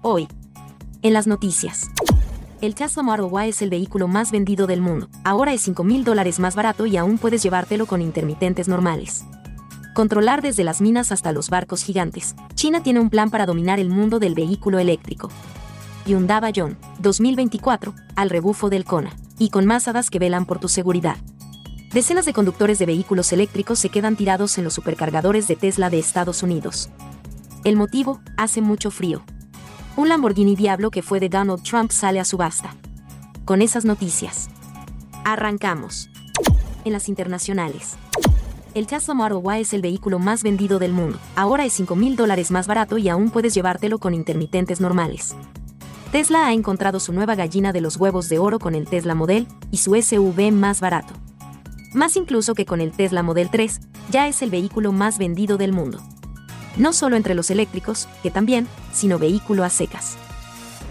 [0.00, 0.28] Hoy,
[1.02, 1.90] en las noticias.
[2.60, 5.08] El Tesla Model Y es el vehículo más vendido del mundo.
[5.24, 9.24] Ahora es 5 mil dólares más barato y aún puedes llevártelo con intermitentes normales.
[9.94, 12.36] Controlar desde las minas hasta los barcos gigantes.
[12.54, 15.30] China tiene un plan para dominar el mundo del vehículo eléctrico.
[16.06, 20.68] Hyundai Bayon, 2024, al rebufo del Kona, y con más hadas que velan por tu
[20.68, 21.16] seguridad.
[21.92, 25.98] Decenas de conductores de vehículos eléctricos se quedan tirados en los supercargadores de Tesla de
[25.98, 26.88] Estados Unidos.
[27.64, 29.24] El motivo, hace mucho frío.
[29.98, 32.72] Un Lamborghini Diablo que fue de Donald Trump sale a subasta.
[33.44, 34.48] Con esas noticias.
[35.24, 36.08] Arrancamos.
[36.84, 37.96] En las internacionales.
[38.74, 41.18] El Tesla Model Y es el vehículo más vendido del mundo.
[41.34, 45.34] Ahora es 5 mil dólares más barato y aún puedes llevártelo con intermitentes normales.
[46.12, 49.48] Tesla ha encontrado su nueva gallina de los huevos de oro con el Tesla Model
[49.72, 51.12] y su SUV más barato.
[51.92, 53.80] Más incluso que con el Tesla Model 3,
[54.12, 55.98] ya es el vehículo más vendido del mundo.
[56.78, 60.16] No solo entre los eléctricos, que también, sino vehículo a secas.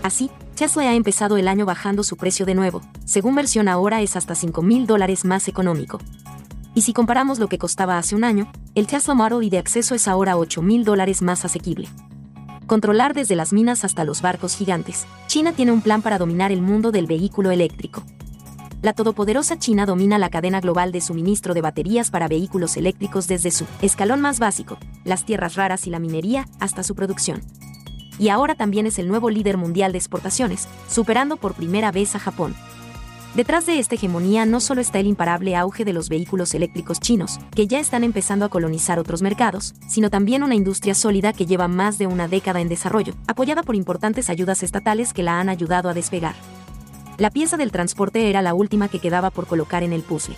[0.03, 4.15] Así, Tesla ha empezado el año bajando su precio de nuevo, según versión ahora es
[4.15, 5.99] hasta 5 mil dólares más económico.
[6.75, 9.95] Y si comparamos lo que costaba hace un año, el Tesla Model y de acceso
[9.95, 11.89] es ahora 8 mil dólares más asequible.
[12.67, 16.61] Controlar desde las minas hasta los barcos gigantes, China tiene un plan para dominar el
[16.61, 18.03] mundo del vehículo eléctrico
[18.81, 23.51] la todopoderosa China domina la cadena global de suministro de baterías para vehículos eléctricos desde
[23.51, 27.41] su escalón más básico, las tierras raras y la minería, hasta su producción.
[28.19, 32.19] Y ahora también es el nuevo líder mundial de exportaciones, superando por primera vez a
[32.19, 32.55] Japón.
[33.35, 37.39] Detrás de esta hegemonía no solo está el imparable auge de los vehículos eléctricos chinos,
[37.51, 41.67] que ya están empezando a colonizar otros mercados, sino también una industria sólida que lleva
[41.67, 45.89] más de una década en desarrollo, apoyada por importantes ayudas estatales que la han ayudado
[45.89, 46.35] a despegar.
[47.17, 50.35] La pieza del transporte era la última que quedaba por colocar en el puzzle.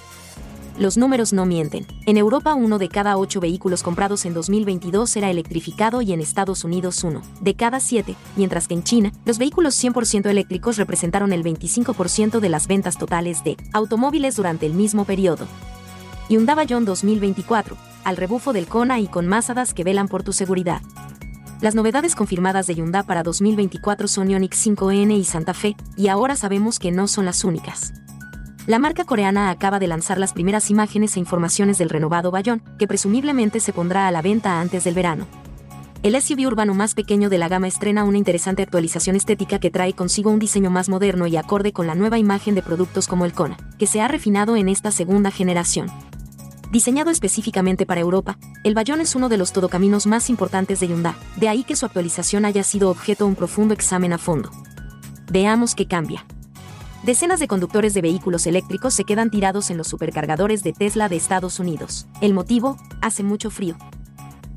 [0.78, 1.86] Los números no mienten.
[2.06, 6.64] En Europa uno de cada ocho vehículos comprados en 2022 era electrificado y en Estados
[6.64, 11.44] Unidos uno de cada siete, mientras que en China, los vehículos 100% eléctricos representaron el
[11.44, 15.48] 25% de las ventas totales de automóviles durante el mismo periodo.
[16.30, 17.76] Hyundai Bayon 2024,
[18.06, 20.82] al rebufo del Kona y con más hadas que velan por tu seguridad.
[21.62, 26.38] Las novedades confirmadas de Hyundai para 2024 son Ioniq 5N y Santa Fe, y ahora
[26.38, 27.92] sabemos que no son las únicas.
[28.66, 32.88] La marca coreana acaba de lanzar las primeras imágenes e informaciones del renovado Bayon, que
[32.88, 35.28] presumiblemente se pondrá a la venta antes del verano.
[36.02, 39.92] El SUV urbano más pequeño de la gama estrena una interesante actualización estética que trae
[39.92, 43.34] consigo un diseño más moderno y acorde con la nueva imagen de productos como el
[43.34, 45.88] Kona, que se ha refinado en esta segunda generación.
[46.72, 51.16] Diseñado específicamente para Europa, el Bayón es uno de los todocaminos más importantes de Hyundai,
[51.38, 54.52] de ahí que su actualización haya sido objeto de un profundo examen a fondo.
[55.32, 56.28] Veamos qué cambia.
[57.02, 61.16] Decenas de conductores de vehículos eléctricos se quedan tirados en los supercargadores de Tesla de
[61.16, 62.06] Estados Unidos.
[62.22, 63.76] El motivo, hace mucho frío,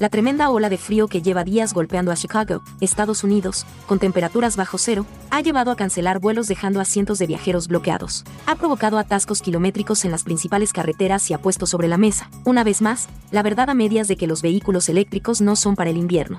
[0.02, 4.56] la tremenda ola de frío que lleva días golpeando a Chicago, Estados Unidos, con temperaturas
[4.56, 8.24] bajo cero, ha llevado a cancelar vuelos dejando a cientos de viajeros bloqueados.
[8.46, 12.64] Ha provocado atascos kilométricos en las principales carreteras y ha puesto sobre la mesa, una
[12.64, 15.96] vez más, la verdad a medias de que los vehículos eléctricos no son para el
[15.96, 16.38] invierno.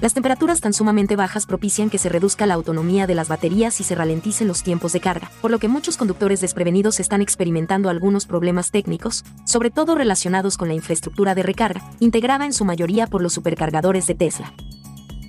[0.00, 3.84] Las temperaturas tan sumamente bajas propician que se reduzca la autonomía de las baterías y
[3.84, 8.26] se ralenticen los tiempos de carga, por lo que muchos conductores desprevenidos están experimentando algunos
[8.26, 13.22] problemas técnicos, sobre todo relacionados con la infraestructura de recarga, integrada en su mayoría por
[13.22, 14.52] los supercargadores de Tesla.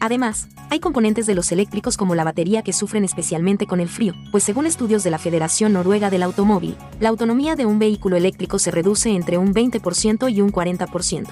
[0.02, 4.14] Además, hay componentes de los eléctricos como la batería que sufren especialmente con el frío,
[4.32, 8.60] pues según estudios de la Federación Noruega del Automóvil, la autonomía de un vehículo eléctrico
[8.60, 11.28] se reduce entre un 20% y un 40%.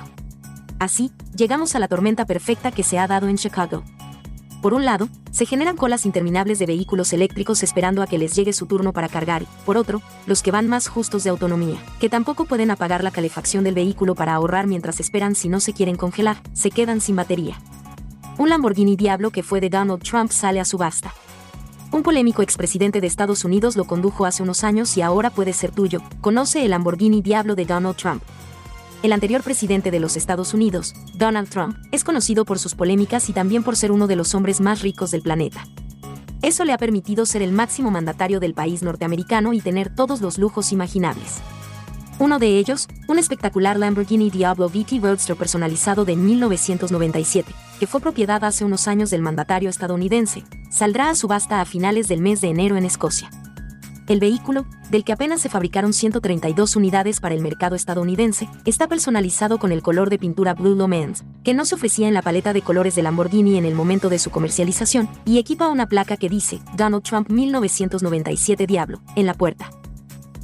[0.83, 3.85] Así, llegamos a la tormenta perfecta que se ha dado en Chicago.
[4.61, 8.51] Por un lado, se generan colas interminables de vehículos eléctricos esperando a que les llegue
[8.51, 12.09] su turno para cargar, y, por otro, los que van más justos de autonomía, que
[12.09, 15.95] tampoco pueden apagar la calefacción del vehículo para ahorrar mientras esperan si no se quieren
[15.95, 17.57] congelar, se quedan sin batería.
[18.37, 21.13] Un Lamborghini Diablo que fue de Donald Trump sale a subasta.
[21.93, 25.71] Un polémico expresidente de Estados Unidos lo condujo hace unos años y ahora puede ser
[25.71, 26.01] tuyo.
[26.19, 28.21] Conoce el Lamborghini Diablo de Donald Trump.
[29.03, 33.33] El anterior presidente de los Estados Unidos, Donald Trump, es conocido por sus polémicas y
[33.33, 35.67] también por ser uno de los hombres más ricos del planeta.
[36.41, 40.37] Eso le ha permitido ser el máximo mandatario del país norteamericano y tener todos los
[40.37, 41.41] lujos imaginables.
[42.17, 48.41] Uno de ellos, un espectacular Lamborghini Diablo VT Roadster personalizado de 1997, que fue propiedad
[48.45, 52.77] hace unos años del mandatario estadounidense, saldrá a subasta a finales del mes de enero
[52.77, 53.29] en Escocia.
[54.07, 59.59] El vehículo, del que apenas se fabricaron 132 unidades para el mercado estadounidense, está personalizado
[59.59, 62.61] con el color de pintura Blue Lomance, que no se ofrecía en la paleta de
[62.61, 66.59] colores de Lamborghini en el momento de su comercialización, y equipa una placa que dice
[66.75, 69.71] Donald Trump 1997 Diablo en la puerta.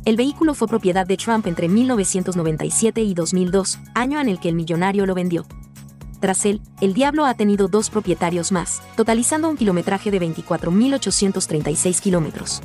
[0.06, 4.56] El vehículo fue propiedad de Trump entre 1997 y 2002, año en el que el
[4.56, 5.46] millonario lo vendió.
[6.22, 12.62] Tras él, el Diablo ha tenido dos propietarios más, totalizando un kilometraje de 24.836 kilómetros.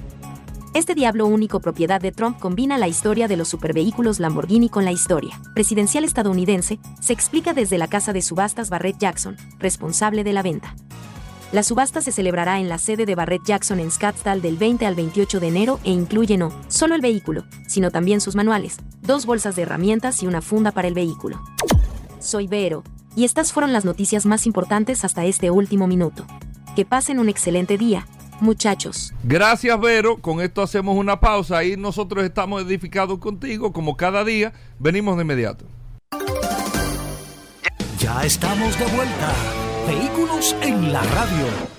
[0.74, 4.90] Este diablo único propiedad de Trump combina la historia de los supervehículos Lamborghini con la
[4.90, 10.42] historia presidencial estadounidense, se explica desde la casa de subastas Barrett Jackson, responsable de la
[10.42, 10.74] venta.
[11.52, 14.96] La subasta se celebrará en la sede de Barrett Jackson en Scottsdale del 20 al
[14.96, 19.54] 28 de enero e incluye no solo el vehículo, sino también sus manuales, dos bolsas
[19.54, 21.40] de herramientas y una funda para el vehículo.
[22.18, 22.82] Soy Vero,
[23.14, 26.26] y estas fueron las noticias más importantes hasta este último minuto.
[26.74, 28.08] Que pasen un excelente día,
[28.44, 29.12] muchachos.
[29.24, 30.18] Gracias, Vero.
[30.18, 34.52] Con esto hacemos una pausa y nosotros estamos edificados contigo, como cada día.
[34.78, 35.64] Venimos de inmediato.
[37.98, 39.32] Ya estamos de vuelta.
[39.88, 41.74] Vehículos en la radio.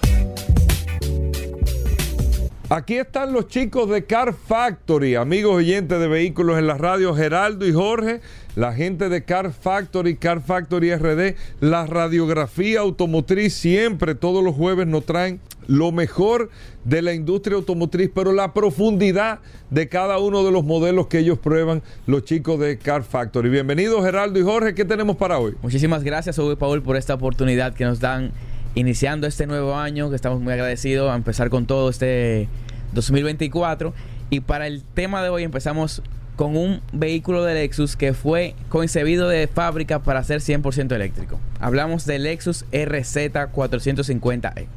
[2.69, 7.67] Aquí están los chicos de Car Factory, amigos oyentes de vehículos en la radio, Geraldo
[7.67, 8.21] y Jorge,
[8.55, 14.87] la gente de Car Factory, Car Factory RD, la radiografía automotriz siempre, todos los jueves
[14.87, 16.49] nos traen lo mejor
[16.83, 19.39] de la industria automotriz, pero la profundidad
[19.69, 23.49] de cada uno de los modelos que ellos prueban, los chicos de Car Factory.
[23.49, 25.55] Bienvenidos Geraldo y Jorge, ¿qué tenemos para hoy?
[25.61, 28.31] Muchísimas gracias, Hugo Paul, por esta oportunidad que nos dan
[28.75, 32.47] iniciando este nuevo año, que estamos muy agradecidos a empezar con todo este
[32.93, 33.93] 2024.
[34.29, 36.01] Y para el tema de hoy empezamos
[36.35, 41.39] con un vehículo de Lexus que fue concebido de fábrica para ser 100% eléctrico.
[41.59, 43.15] Hablamos del Lexus RZ
[43.53, 44.67] 450e.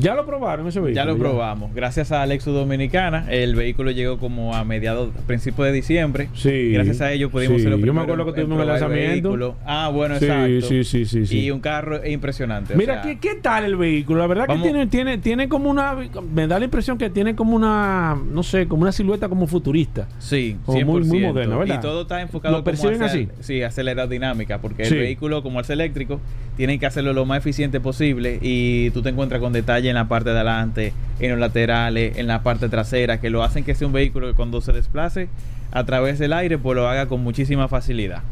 [0.00, 0.94] ¿Ya lo probaron ese vehículo?
[0.94, 1.74] Ya lo probamos.
[1.74, 6.28] Gracias a Lexus Dominicana, el vehículo llegó como a mediados, principios de diciembre.
[6.34, 6.72] Sí.
[6.72, 9.28] Gracias a ello pudimos Sí, ser los yo me acuerdo que tuvimos el lanzamiento.
[9.30, 9.56] vehículo.
[9.66, 10.66] Ah, bueno, Sí, exacto.
[10.68, 11.40] sí, sí, sí, sí.
[11.40, 12.74] Y un carro impresionante.
[12.74, 14.20] o Mira, sea, ¿qué, ¿qué tal el vehículo?
[14.20, 15.96] La verdad Vamos- que tiene, tiene, tiene como una...
[16.34, 18.16] Me da la impresión que tiene como una...
[18.32, 20.06] No sé, como una silueta como futurista.
[20.18, 21.06] Sí, Como muy- 100%.
[21.06, 21.78] muy moderno, ¿verdad?
[21.78, 23.28] Y todo está enfocado ¿Lo perciben como hacia, así?
[23.40, 26.20] Sí, hacia la aerodinámica, porque el vehículo, como ser eléctrico,
[26.56, 29.52] tienen que hacerlo lo más eficiente posible y tú te encuentras con
[29.88, 33.64] en la parte de adelante, en los laterales, en la parte trasera, que lo hacen
[33.64, 35.28] que sea un vehículo que cuando se desplace
[35.72, 38.22] a través del aire, pues lo haga con muchísima facilidad.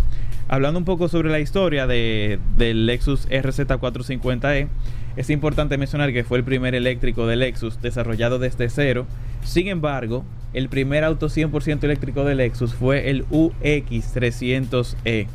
[0.49, 4.69] Hablando un poco sobre la historia de, del Lexus RZ450e,
[5.17, 9.07] es importante mencionar que fue el primer eléctrico de Lexus desarrollado desde cero.
[9.43, 15.27] Sin embargo, el primer auto 100% eléctrico de Lexus fue el UX300e,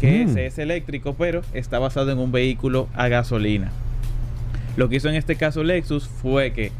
[0.00, 0.28] que Mm.
[0.28, 3.70] ese es eléctrico, pero está basado en un vehículo a gasolina.
[4.76, 6.72] Lo que hizo en este caso Lexus fue que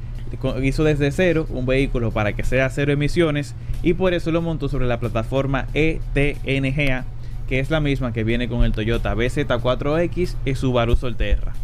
[0.62, 4.68] hizo desde cero un vehículo para que sea cero emisiones y por eso lo montó
[4.68, 7.04] sobre la plataforma ETNGA,
[7.48, 11.54] que es la misma que viene con el Toyota BZ4X y Subaru Solterra.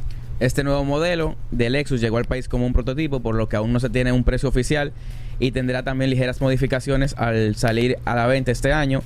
[0.41, 3.73] Este nuevo modelo de Lexus llegó al país como un prototipo, por lo que aún
[3.73, 4.93] no se tiene un precio oficial
[5.39, 9.03] y tendrá también ligeras modificaciones al salir a la venta este año.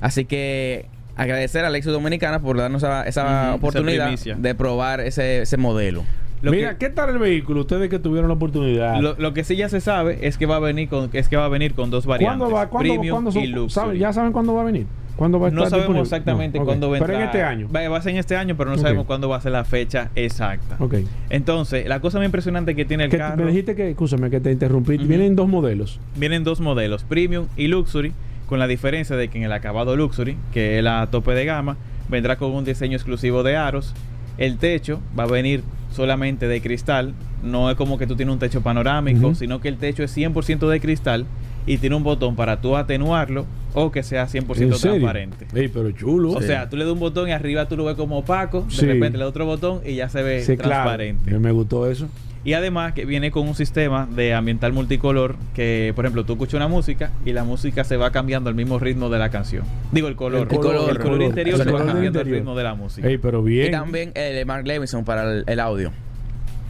[0.00, 6.04] Así que agradecer a Lexus Dominicana por darnos esa, oportunidad de probar ese, ese modelo.
[6.46, 7.60] Lo Mira, que- ¿qué tal el vehículo?
[7.60, 9.00] Ustedes que tuvieron la oportunidad.
[9.00, 11.36] Lo, lo que sí ya se sabe es que va a venir con es que
[11.36, 12.68] va a venir con dos variantes, ¿Cuándo va?
[12.68, 13.70] ¿Cuándo, premium cuándo son- y luxury.
[13.70, 13.98] ¿saben?
[13.98, 14.86] ¿Ya saben cuándo va a venir?
[15.16, 16.02] ¿Cuándo va a no sabemos disponible?
[16.02, 16.68] exactamente No, ok.
[16.68, 17.68] cuándo a Pero en este año.
[17.74, 19.64] Va, va a ser en este año, pero no sabemos cuándo va a ser la
[19.64, 20.76] fecha exacta.
[20.78, 20.96] Ok.
[21.30, 24.40] Entonces, la cosa más impresionante que tiene el Que- carro, me dijiste que, escúchame que
[24.40, 26.00] te interrumpí, vienen dos modelos.
[26.16, 28.12] vienen dos modelos, premium y luxury,
[28.46, 31.76] con la diferencia de que en el acabado luxury, que es la tope de gama,
[32.08, 33.94] vendrá con un diseño exclusivo de aros.
[34.38, 35.62] El techo va a venir
[35.96, 39.76] solamente de cristal, no es como que tú tienes un techo panorámico, sino que el
[39.78, 41.26] techo es 100% de cristal
[41.66, 43.44] y tiene un botón para tú atenuarlo
[43.74, 44.76] o que sea 100% ¿En serio?
[44.78, 45.46] transparente.
[45.54, 46.30] Ey, pero chulo.
[46.30, 48.70] O sea, tú le das un botón y arriba tú lo ves como opaco, de
[48.74, 48.86] Sí.
[48.86, 50.70] repente le das otro botón y ya se ve Sí, claro.
[50.70, 51.30] transparente.
[51.30, 52.08] Me, me gustó eso.
[52.46, 56.54] Y además que viene con un sistema de ambiental multicolor que, por ejemplo, tú escuchas
[56.54, 59.64] una música y la música se va cambiando al mismo ritmo de la canción.
[59.90, 60.42] Digo, el color.
[60.42, 62.76] El color, el color el interior color se va del cambiando al ritmo de la
[62.76, 63.08] música.
[63.08, 63.66] Ey, pero bien.
[63.66, 65.90] Y también el Mark Levinson para el, el audio,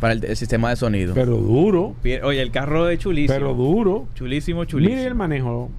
[0.01, 1.13] para el, el sistema de sonido.
[1.13, 1.95] Pero duro.
[2.23, 3.39] Oye, el carro es chulísimo.
[3.39, 4.09] Pero duro.
[4.15, 4.97] Chulísimo, chulísimo.
[4.97, 5.71] Mire el manejo.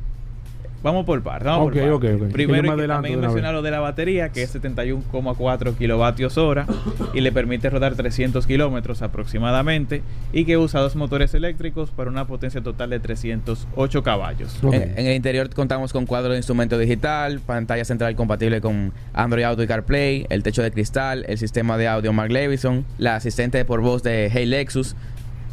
[0.83, 1.43] Vamos por par.
[1.43, 1.89] Vamos por par.
[1.89, 2.01] ok, ok.
[2.01, 6.37] Que yo Primero que adelanto también mencionar lo de la batería, que es 71,4 kilovatios
[6.37, 6.65] hora
[7.13, 10.01] y le permite rodar 300 kilómetros aproximadamente
[10.33, 14.59] y que usa dos motores eléctricos para una potencia total de 308 caballos.
[14.63, 19.43] En, en el interior contamos con cuadro de instrumento digital, pantalla central compatible con Android
[19.43, 23.65] Auto y CarPlay, el techo de cristal, el sistema de audio Mark Levinson, la asistente
[23.65, 24.95] por voz de Hey Lexus,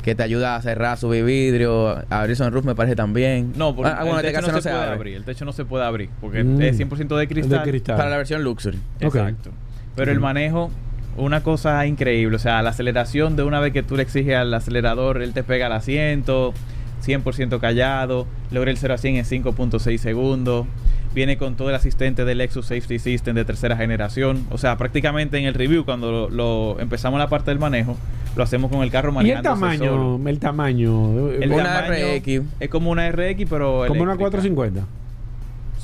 [0.05, 3.55] que te ayuda a cerrar su vidrio, a abrir sunroof me parece también.
[3.57, 4.95] No, porque Ah, bueno, el este techo no, se, puede abre.
[4.95, 5.17] abrir.
[5.17, 6.61] El techo no se puede abrir porque Mm.
[6.61, 7.65] es 100% de cristal.
[7.65, 7.97] De cristal.
[7.97, 8.79] Para la versión Luxury.
[9.01, 9.51] Exacto.
[9.97, 10.71] Pero el manejo,
[11.17, 12.37] una cosa increíble.
[12.37, 15.43] O sea, la aceleración de una vez que tú le exiges al acelerador, él te
[15.43, 16.53] pega al asiento,
[17.05, 20.67] 100% callado, logra el 0 a 100 en 5.6 segundos.
[21.15, 24.45] Viene con todo el asistente del Lexus Safety System de tercera generación.
[24.51, 27.97] O sea, prácticamente en el review, cuando lo, lo- empezamos la parte del manejo,
[28.35, 29.85] lo hacemos con el carro Y el tamaño,
[30.19, 30.29] solo.
[30.29, 31.31] el tamaño.
[31.31, 32.43] El Una tamaño RX.
[32.59, 34.17] Es como una RX, pero como una eléctrica.
[34.17, 34.87] 450.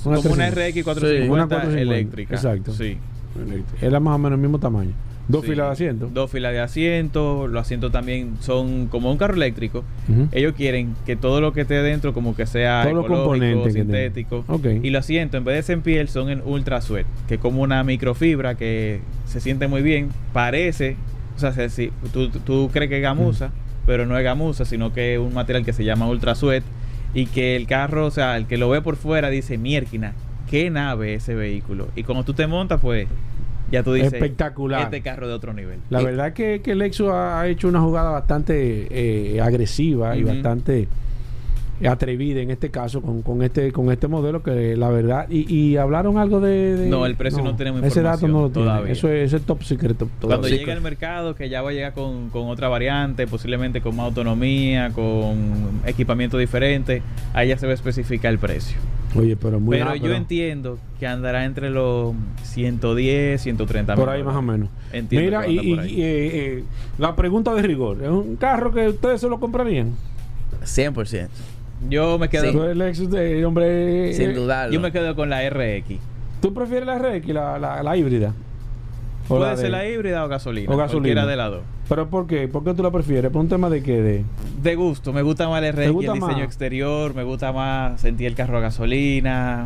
[0.03, 0.51] Como una 350.
[0.51, 2.35] RX 450 Una 450, eléctrica.
[2.35, 2.73] exacto.
[2.73, 2.99] Sí.
[3.81, 4.93] Era más o menos el mismo tamaño.
[5.31, 6.11] Dos Sí, filas de asiento.
[6.13, 7.47] Dos filas de asiento.
[7.47, 9.85] Los asientos también son como un carro eléctrico.
[10.33, 14.45] Ellos quieren que todo lo que esté dentro como que sea Todos los ecológico, sintético.
[14.83, 17.41] Y los asientos en vez de ser en piel son en ultra sweat, que es
[17.41, 20.09] como una microfibra que se siente muy bien.
[20.33, 20.97] Parece,
[21.37, 23.51] o sea, se- si- tú, tú crees que es gamuza,
[23.87, 26.63] pero no es gamuza, sino que es un material que se llama ultra sweat
[27.15, 30.13] y que el carro, o sea, el que lo ve por fuera dice, mierquina,
[30.49, 31.89] qué nave ese vehículo.
[31.97, 33.07] Y cuando tú te montas, pues
[33.71, 34.83] ya tú dices, Espectacular.
[34.83, 35.79] este carro de otro nivel.
[35.91, 40.89] La Y- verdad que, que Lexus ha, hecho una jugada bastante eh, agresiva y bastante
[41.89, 45.77] atrevida en este caso con, con este con este modelo que la verdad y, y
[45.77, 48.67] hablaron algo de, de- No, el precio no tenemos ese dato no lo información tiene
[48.69, 48.93] todavía.
[48.93, 50.51] eso es, eso es top secret Cuando todavía.
[50.59, 54.07] llegue al mercado, que ya va a llegar con, con otra variante, posiblemente con más
[54.07, 57.03] autonomía, con equipamiento diferente,
[57.33, 58.77] ahí ya se va a especificar el precio.
[59.17, 64.23] oye pero muy pero yo entiendo que andará entre los 110, 130 por mil ahí
[64.23, 66.03] más o menos Entiendo mira y, por y, ahí.
[66.03, 66.65] eh, eh,
[66.99, 69.93] la pregunta de rigor es un carro que ustedes se lo comprarían
[70.65, 71.29] 100%.
[71.89, 72.53] Yo me quedo, Sí.
[72.53, 74.73] Tú, el Lexus de hombre Sin eh, dudarlo.
[74.75, 75.99] yo me quedo con la RX.
[76.43, 78.33] tú prefieres la RX la, la, la híbrida
[79.29, 81.23] ¿O Puede la de- ser la híbrida o gasolina, o gasolina.
[81.23, 81.61] cualquiera de las dos.
[81.89, 84.25] pero por qué por qué tú la prefieres por un tema de que de
[84.61, 86.45] De gusto, me gusta más el RX, gusta el diseño más?
[86.45, 89.65] exterior, me gusta más sentir el carro a gasolina.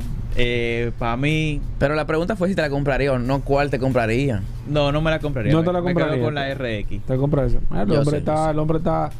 [0.98, 4.42] Para mí, Pero la pregunta fue si te la compraría o no, cuál te compraría.
[4.68, 5.52] no, no me la compraría.
[5.52, 6.14] No me, te la me compraría.
[6.16, 6.88] quedo con la RX.
[7.06, 7.12] te
[7.70, 9.10] Ah, el hombre está el hombre está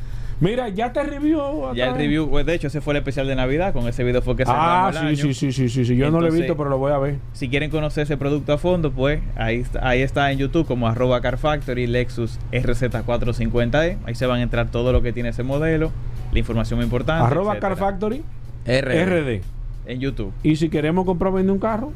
[0.41, 3.35] mira ya te review Ya el review, pues, de hecho, ese fue el especial de
[3.37, 3.73] Navidad.
[3.73, 5.35] Con ese video fue que ah cerramos el sí, año.
[5.35, 7.17] sí sí sí sí sí yo no lo he visto pero lo voy a ver
[7.33, 10.89] Si quieren conocer ese producto a fondo, pues ahí está, ahí está en YouTube como
[10.89, 13.99] arroba Car Factory Lexus RZ450E.
[14.07, 15.91] Ahí se van a entrar todo lo que tiene ese modelo,
[16.33, 17.25] la información muy importante.
[17.25, 17.75] arroba etcétera.
[17.77, 18.23] Car Factory
[18.67, 19.05] R.
[19.07, 19.43] RD
[19.87, 20.33] En YouTube.
[20.43, 21.93] y si queremos comprar o vender un carro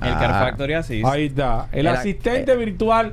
[0.00, 0.18] El Ah.
[0.18, 1.02] Car Factory así.
[1.04, 3.12] ahí está el, El- asistente virtual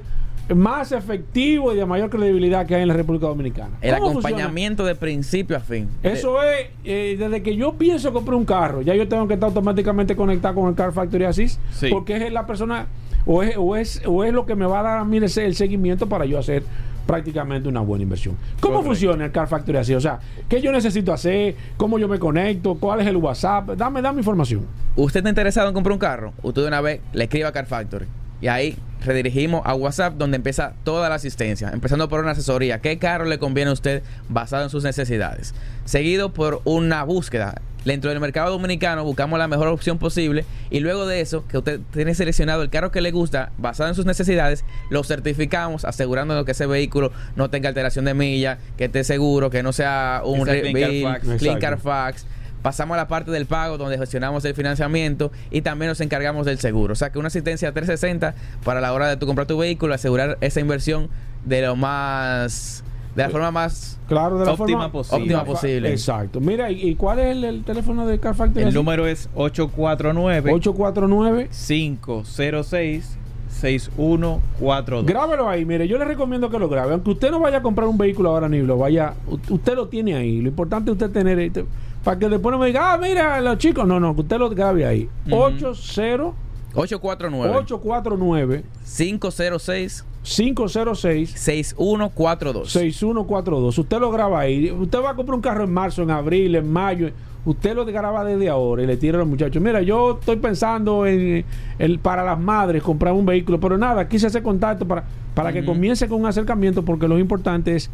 [0.56, 4.96] más efectivo y de mayor credibilidad que hay en la República Dominicana El acompañamiento de
[4.96, 5.88] principio a fin.
[6.04, 9.48] Eso es, eh, desde que yo pienso comprar un carro, ya yo tengo que estar
[9.48, 11.90] automáticamente conectado con el Car Factory Assist, Sí.
[11.92, 12.88] porque es la persona,
[13.26, 15.30] o es, o, es, o es lo que me va a dar a mí el
[15.56, 16.64] seguimiento para yo hacer
[17.06, 18.36] prácticamente una buena inversión.
[18.60, 18.90] ¿Cómo Correcto.
[18.90, 19.98] funciona el Car Factory Assist?
[19.98, 21.56] O sea, ¿qué yo necesito hacer?
[21.78, 22.76] ¿Cómo yo me conecto?
[22.76, 23.70] ¿Cuál es el WhatsApp?
[23.72, 24.66] Dame, dame información.
[24.96, 26.34] ¿Usted está interesado en comprar un carro?
[26.44, 28.06] Usted de una vez le escribe a Car Factory.
[28.42, 31.70] Y ahí redirigimos a WhatsApp donde empieza toda la asistencia.
[31.74, 32.80] Empezando por una asesoría.
[32.80, 35.54] ¿Qué carro le conviene a usted basado en sus necesidades?
[35.86, 37.62] Seguido por una búsqueda.
[37.86, 40.44] Dentro del mercado dominicano buscamos la mejor opción posible.
[40.70, 43.96] Y luego de eso, que usted tiene seleccionado el carro que le gusta basado en
[43.96, 49.04] sus necesidades, lo certificamos asegurándonos que ese vehículo no tenga alteración de milla, que esté
[49.04, 52.26] seguro, que no sea un clean Carfax.
[52.62, 56.60] Pasamos a la parte del pago donde gestionamos el financiamiento y también nos encargamos del
[56.60, 56.94] seguro.
[56.94, 58.34] O sea que una asistencia 360
[58.64, 61.10] para la hora de tu comprar tu vehículo, asegurar esa inversión
[61.46, 62.84] de lo más
[63.16, 65.18] de la forma más Claro, de la Óptima forma posible.
[65.24, 65.92] Óptima posible.
[65.92, 66.40] Exacto.
[66.40, 68.66] Mira, ¿y, y cuál es el, el teléfono de Car Factory?
[68.66, 73.18] El número es 849 849 506
[73.50, 75.06] 6142.
[75.06, 76.94] Grábelo ahí, mire, yo le recomiendo que lo grabe.
[76.94, 79.14] Aunque usted no vaya a comprar un vehículo ahora ni lo vaya,
[79.50, 80.40] usted lo tiene ahí.
[80.42, 81.66] Lo importante es usted tener este-
[82.04, 84.50] para que después no me diga, ah, mira, los chicos, no, no, que usted lo
[84.50, 85.10] grabe ahí.
[85.28, 85.36] Ujú.
[85.36, 86.34] 80
[86.76, 92.72] 849 849 506 506 6142.
[92.72, 93.78] 6142.
[93.78, 94.72] Usted lo graba ahí.
[94.72, 97.10] Usted va a comprar un carro en marzo, en abril, en mayo.
[97.46, 99.62] Usted lo graba desde ahora y le tira a los muchachos.
[99.62, 101.46] Mira, yo estoy pensando en
[101.80, 105.64] el para las madres comprar un vehículo, pero nada, quise hacer contacto para, para que
[105.64, 107.90] comience con un acercamiento porque lo importante es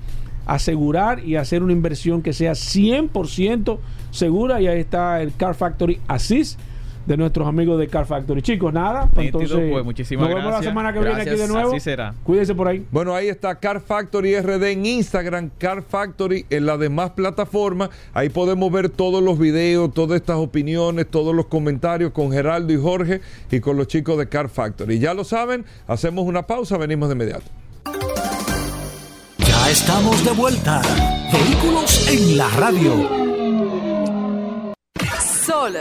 [0.45, 3.77] asegurar y hacer una inversión que sea 100%
[4.11, 6.59] segura y ahí está el Car Factory Assist
[7.05, 8.41] de nuestros amigos de Car Factory.
[8.41, 10.71] Chicos, nada, pues Nítido, entonces pues, muchísimas nos vemos la gracias.
[10.71, 11.69] semana que viene aquí de nuevo.
[11.69, 12.15] así será.
[12.23, 12.85] Cuídense por ahí.
[12.91, 17.89] Bueno, ahí está Car Factory RD en Instagram, Car Factory en las demás plataformas.
[18.13, 22.77] Ahí podemos ver todos los videos, todas estas opiniones, todos los comentarios con Geraldo y
[22.77, 23.21] Jorge
[23.51, 24.99] y con los chicos de Car Factory.
[24.99, 27.45] Ya lo saben, hacemos una pausa, venimos de inmediato.
[29.75, 30.81] Estamos de vuelta.
[31.33, 32.93] Vehículos en la radio.
[35.45, 35.75] Sol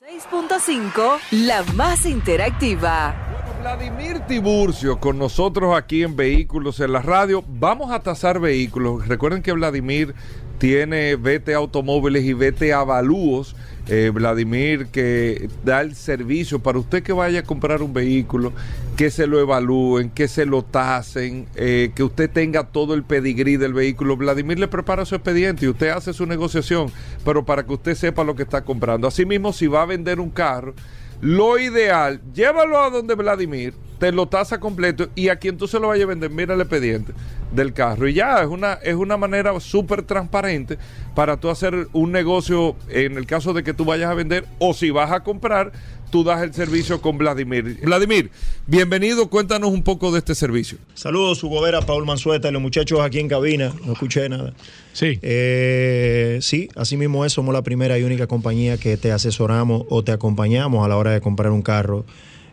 [0.00, 3.12] 6.5, la más interactiva.
[3.60, 7.42] Vladimir Tiburcio con nosotros aquí en Vehículos en la Radio.
[7.48, 9.08] Vamos a tasar vehículos.
[9.08, 10.14] Recuerden que Vladimir
[10.58, 13.56] tiene VT Automóviles y VT Avalúos.
[13.92, 18.52] Eh, Vladimir que da el servicio para usted que vaya a comprar un vehículo,
[18.96, 23.56] que se lo evalúen, que se lo tasen, eh, que usted tenga todo el pedigrí
[23.56, 24.16] del vehículo.
[24.16, 26.92] Vladimir le prepara su expediente y usted hace su negociación,
[27.24, 29.08] pero para que usted sepa lo que está comprando.
[29.08, 30.72] Asimismo, si va a vender un carro,
[31.20, 35.80] lo ideal, llévalo a donde Vladimir te lo tasa completo y a quien tú se
[35.80, 37.12] lo vayas a vender, mira el expediente
[37.52, 38.08] del carro.
[38.08, 40.78] Y ya, es una, es una manera súper transparente
[41.14, 44.74] para tú hacer un negocio en el caso de que tú vayas a vender o
[44.74, 45.72] si vas a comprar,
[46.10, 47.78] tú das el servicio con Vladimir.
[47.82, 48.30] Vladimir,
[48.66, 50.78] bienvenido, cuéntanos un poco de este servicio.
[50.94, 53.72] Saludos, Hugo Vera, Paul Manzueta y los muchachos aquí en cabina.
[53.84, 54.52] No escuché nada.
[54.92, 55.18] Sí.
[55.22, 57.32] Eh, sí, así mismo es.
[57.32, 61.12] Somos la primera y única compañía que te asesoramos o te acompañamos a la hora
[61.12, 62.04] de comprar un carro.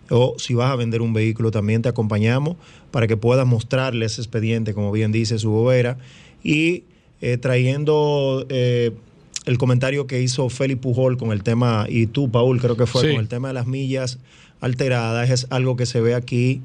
[0.10, 2.56] O si vas a vender un vehículo, también te acompañamos
[2.92, 5.98] para que puedas mostrarle ese expediente, como bien dice Hugo Vera.
[6.44, 6.84] Y
[7.22, 8.92] eh, trayendo eh,
[9.46, 13.02] el comentario que hizo Félix Pujol con el tema, y tú, Paul, creo que fue,
[13.02, 13.12] Sí.
[13.12, 14.20] con el tema de las millas
[14.62, 16.62] alteradas, es algo que se ve aquí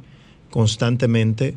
[0.51, 1.55] constantemente.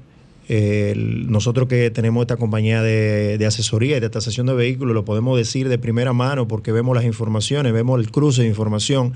[0.47, 5.03] Eh, nosotros que tenemos esta compañía de, de asesoría y de tasación de vehículos, lo
[5.03, 9.13] podemos decir de primera mano porque vemos las informaciones, vemos el cruce de información.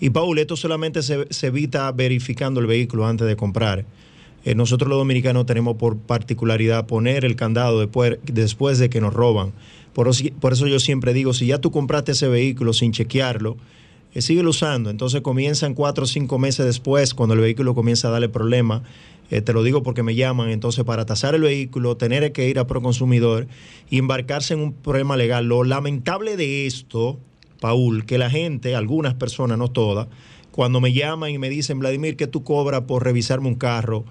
[0.00, 3.84] Y Paul, esto solamente se, se evita verificando el vehículo antes de comprar.
[4.44, 9.14] Eh, nosotros los dominicanos tenemos por particularidad poner el candado después, después de que nos
[9.14, 9.52] roban.
[9.92, 13.56] Por, eso- por eso yo siempre digo, si ya tú compraste ese vehículo sin chequearlo,
[14.14, 14.90] eh, síguelo usando.
[14.90, 18.82] Entonces comienzan cuatro o cinco meses después, cuando el vehículo comienza a darle problemas.
[19.30, 20.50] Eh, te lo digo porque me llaman.
[20.50, 23.48] Entonces, para tasar el vehículo, tener que ir a Proconsumidor
[23.90, 25.46] y embarcarse en un problema legal.
[25.46, 27.18] Lo lamentable de esto,
[27.66, 30.06] Paul, que la gente, algunas personas, no todas,
[30.52, 34.04] cuando me llaman y me dicen, Vladimir, ¿qué tú cobras por revisarme un carro?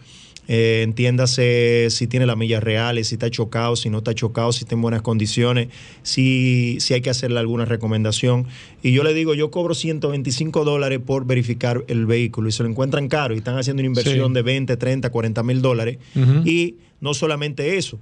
[0.49, 4.65] Eh, entiéndase si tiene las millas reales, si está chocado, si no está chocado, si
[4.65, 5.69] está en buenas condiciones,
[6.03, 8.45] si, si hay que hacerle alguna recomendación.
[8.83, 12.69] Y yo le digo, yo cobro 125 dólares por verificar el vehículo y se lo
[12.69, 14.33] encuentran caro y están haciendo una inversión Sí.
[14.33, 15.97] de 20, 30, 40 mil dólares.
[16.43, 17.99] Y no solamente eso,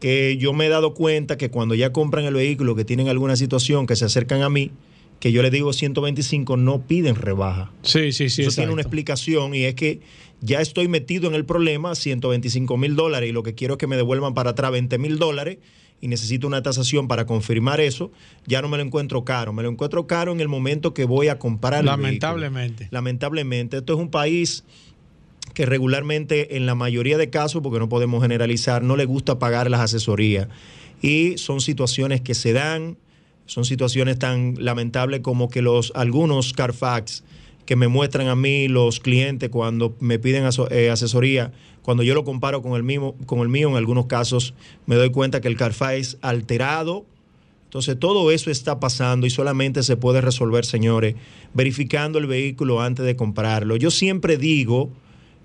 [0.00, 3.36] que yo me he dado cuenta que cuando ya compran el vehículo, que tienen alguna
[3.36, 4.70] situación, que se acercan a mí,
[5.20, 7.72] que yo les digo 125, no piden rebaja.
[7.82, 8.42] Sí, sí, sí.
[8.42, 10.00] Eso tiene una explicación y es que
[10.40, 13.88] ya estoy metido en el problema, 125 mil dólares, y lo que quiero es que
[13.88, 15.58] me devuelvan para atrás 20 mil dólares
[16.00, 18.12] y necesito una tasación para confirmar eso.
[18.46, 21.26] Ya no me lo encuentro caro, me lo encuentro caro en el momento que voy
[21.28, 22.88] a comprar el Lamentablemente.
[22.92, 23.78] Lamentablemente.
[23.78, 24.64] Esto es un país
[25.58, 29.68] que regularmente en la mayoría de casos, porque no podemos generalizar, no le gusta pagar
[29.68, 30.46] las asesorías.
[31.02, 32.96] Y son situaciones que se dan,
[33.46, 37.24] son situaciones tan lamentables como que los algunos Carfax
[37.66, 41.50] que me muestran a mí los clientes cuando me piden eh, asesoría,
[41.82, 44.54] cuando yo lo comparo con el, mismo, con el mío, en algunos casos
[44.86, 47.04] me doy cuenta que el Carfax es alterado.
[47.64, 51.16] Entonces todo eso está pasando y solamente se puede resolver, señores,
[51.52, 53.74] verificando el vehículo antes de comprarlo.
[53.74, 54.92] Yo siempre digo,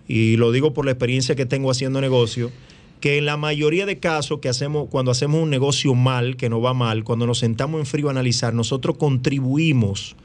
[0.07, 2.51] y lo digo por la experiencia que tengo haciendo negocio,
[2.99, 6.61] que en la mayoría de casos que hacemos, cuando hacemos un negocio mal, que no
[6.61, 10.15] va mal, cuando nos sentamos en frío a analizar, nosotros contribuimos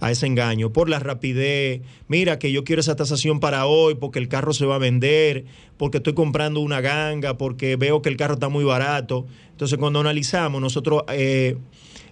[0.00, 1.82] a ese engaño por la rapidez.
[2.08, 5.44] Mira que yo quiero esa tasación para hoy porque el carro se va a vender,
[5.76, 9.26] porque estoy comprando una ganga, porque veo que el carro está muy barato.
[9.52, 11.56] Entonces cuando analizamos, nosotros eh,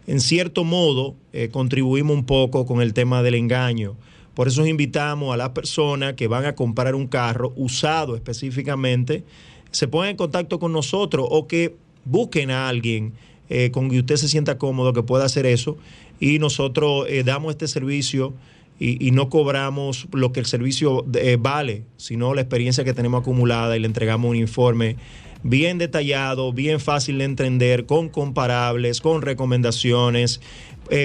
[0.07, 3.97] en cierto modo eh, contribuimos un poco con el tema del engaño.
[4.35, 9.25] Por eso invitamos a las personas que van a comprar un carro usado específicamente,
[9.71, 11.75] se pongan en contacto con nosotros o que
[12.05, 13.13] busquen a alguien
[13.49, 15.77] eh, con que usted se sienta cómodo que pueda hacer eso
[16.19, 18.33] y nosotros eh, damos este servicio
[18.81, 23.77] y, no cobramos lo que el servicio eh, vale, sino la experiencia que tenemos acumulada
[23.77, 24.97] y le entregamos un informe
[25.45, 30.41] bien detallado, bien fácil de entender, con comparables, con recomendaciones,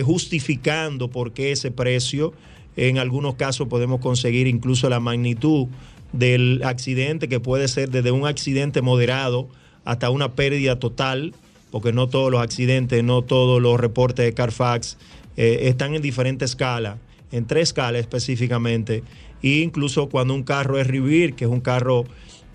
[0.03, 2.33] justificando por qué ese precio.
[2.79, 5.67] En algunos casos podemos conseguir incluso la magnitud
[6.13, 9.49] del accidente, que puede ser desde un accidente moderado
[9.83, 11.33] hasta una pérdida total,
[11.71, 14.97] porque no todos los accidentes, no todos los reportes de Carfax
[15.35, 16.99] eh, están en diferentes escalas,
[17.33, 19.03] en tres escalas específicamente,
[19.43, 22.05] e incluso cuando un carro es Rivir, que es un carro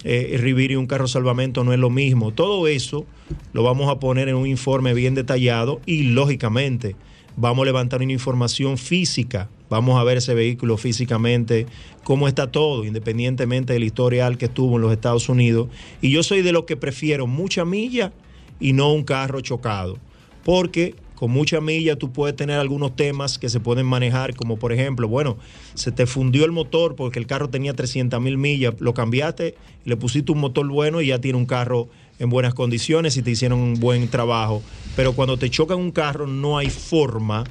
[0.05, 2.33] eh, Rivir y un carro salvamento no es lo mismo.
[2.33, 3.05] Todo eso
[3.53, 6.97] lo vamos a poner en un informe bien detallado y lógicamente
[7.37, 11.67] vamos a levantar una información física, vamos a ver ese vehículo físicamente,
[12.05, 15.69] cómo está todo, independientemente del historial que estuvo en los Estados Unidos.
[16.01, 18.13] Y yo soy de los que prefiero mucha milla
[18.61, 19.99] y no un carro chocado,
[20.45, 24.73] porque con mucha milla tú puedes tener algunos temas que se pueden manejar, como por
[24.73, 25.37] ejemplo, bueno,
[25.75, 29.55] se te fundió el motor porque el carro tenía 300 mil millas, lo cambiaste,
[29.85, 31.89] le pusiste un motor bueno y ya tiene un carro
[32.19, 34.63] en buenas condiciones y te hicieron un buen trabajo.
[34.97, 37.45] Pero cuando te chocan un carro no hay forma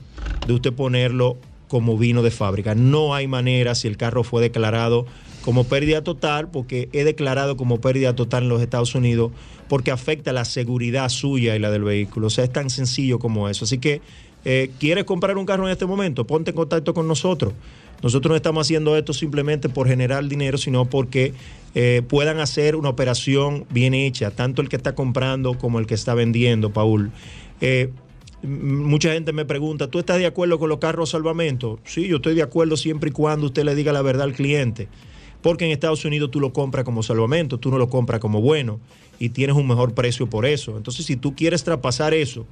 [0.48, 1.38] de usted ponerlo
[1.68, 2.76] como vino de fábrica.
[2.76, 5.06] No hay manera si el carro fue declarado
[5.42, 9.32] como pérdida total, porque he declarado como pérdida total en los Estados Unidos,
[9.68, 12.28] porque afecta la seguridad suya y la del vehículo.
[12.28, 13.66] O sea, es tan sencillo como eso.
[13.66, 14.02] Así que
[14.46, 16.28] Eh, ¿Quieres comprar un carro en este momento?
[16.28, 17.54] Ponte en contacto con nosotros.
[18.04, 21.34] Nosotros no estamos haciendo esto simplemente por generar dinero, sino porque
[21.74, 25.94] eh, puedan hacer una operación bien hecha, tanto el que está comprando como el que
[25.96, 27.12] está vendiendo, Paul.
[27.62, 27.92] Eh,
[28.44, 31.80] mucha gente me pregunta, ¿tú estás de acuerdo con los carros salvamento?
[31.86, 34.90] Sí, yo estoy de acuerdo siempre y cuando usted le diga la verdad al cliente.
[35.42, 38.80] Porque en Estados Unidos tú lo compras como salvamento, tú no lo compras como bueno
[39.18, 40.76] y tienes un mejor precio por eso.
[40.76, 42.46] Entonces, si tú quieres traspasar eso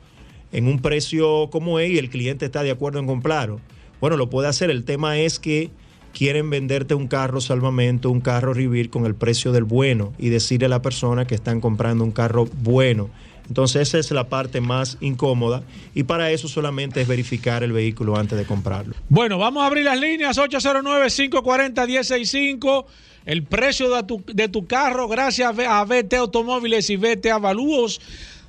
[0.53, 3.59] en un precio como es y el cliente está de acuerdo en comprarlo,
[4.01, 4.69] bueno, lo puede hacer.
[4.69, 5.71] El tema es que
[6.13, 10.65] quieren venderte un carro salvamento, un carro Rivir con el precio del bueno y decirle
[10.65, 13.09] a la persona que están comprando un carro bueno.
[13.47, 18.15] Entonces esa es la parte más incómoda y para eso solamente es verificar el vehículo
[18.15, 18.93] antes de comprarlo.
[19.09, 22.85] Bueno, vamos a abrir las líneas 809-540-165.
[23.25, 28.01] El precio de tu, de tu carro, gracias a VT Automóviles y VT Avalúos.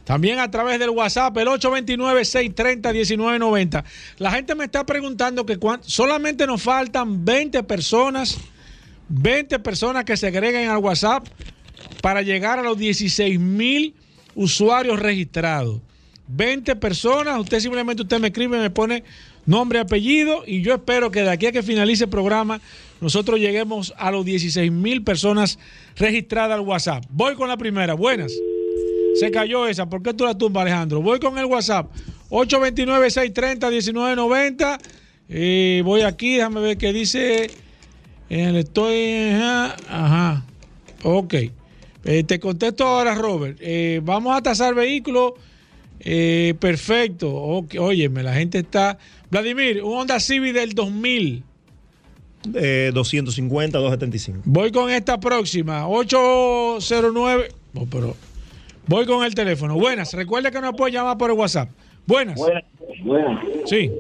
[0.05, 3.85] También a través del WhatsApp, el 829-630-1990.
[4.19, 8.37] La gente me está preguntando que solamente nos faltan 20 personas,
[9.09, 11.27] 20 personas que se agreguen al WhatsApp
[12.01, 13.95] para llegar a los 16 mil
[14.35, 15.81] usuarios registrados.
[16.29, 19.05] 20 personas, usted simplemente usted me escribe, me pone
[19.45, 22.61] nombre, apellido y yo espero que de aquí a que finalice el programa
[23.01, 25.59] nosotros lleguemos a los 16 mil personas
[25.97, 27.05] registradas al WhatsApp.
[27.11, 28.33] Voy con la primera, buenas.
[29.15, 31.01] Se cayó esa, ¿por qué tú la tumbas Alejandro?
[31.03, 31.91] Voy con el WhatsApp,
[32.31, 34.79] 829-630-1990.
[35.29, 37.51] Eh, voy aquí, déjame ver qué dice.
[38.31, 39.33] Eh, estoy.
[39.33, 40.45] Ajá, ajá.
[41.03, 41.35] Ok.
[42.05, 43.59] Eh, te contesto ahora, Robert.
[43.61, 45.33] Eh, vamos a tasar vehículos.
[46.01, 47.33] Eh, perfecto.
[47.33, 48.99] Ok, Óyeme, la gente está.
[49.31, 51.45] Vladimir, un Honda Civic del 2000.
[52.55, 54.41] Eh, 250, 275.
[54.45, 55.87] Voy con esta próxima.
[55.89, 57.49] 809.
[57.73, 58.17] No, pero.
[58.87, 59.75] Voy con el teléfono.
[59.75, 60.13] Buenas.
[60.15, 61.69] Recuerda que nos puede llamar por el WhatsApp.
[62.07, 62.37] Buenas.
[62.37, 62.65] Buenas.
[63.05, 63.45] Buenas.
[63.67, 63.91] Sí.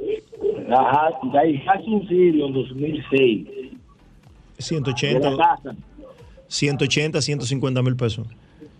[0.68, 3.46] La Daihatsu Sirion 2006.
[3.46, 5.76] De 180, la casa.
[6.48, 8.26] 180, 150 mil pesos.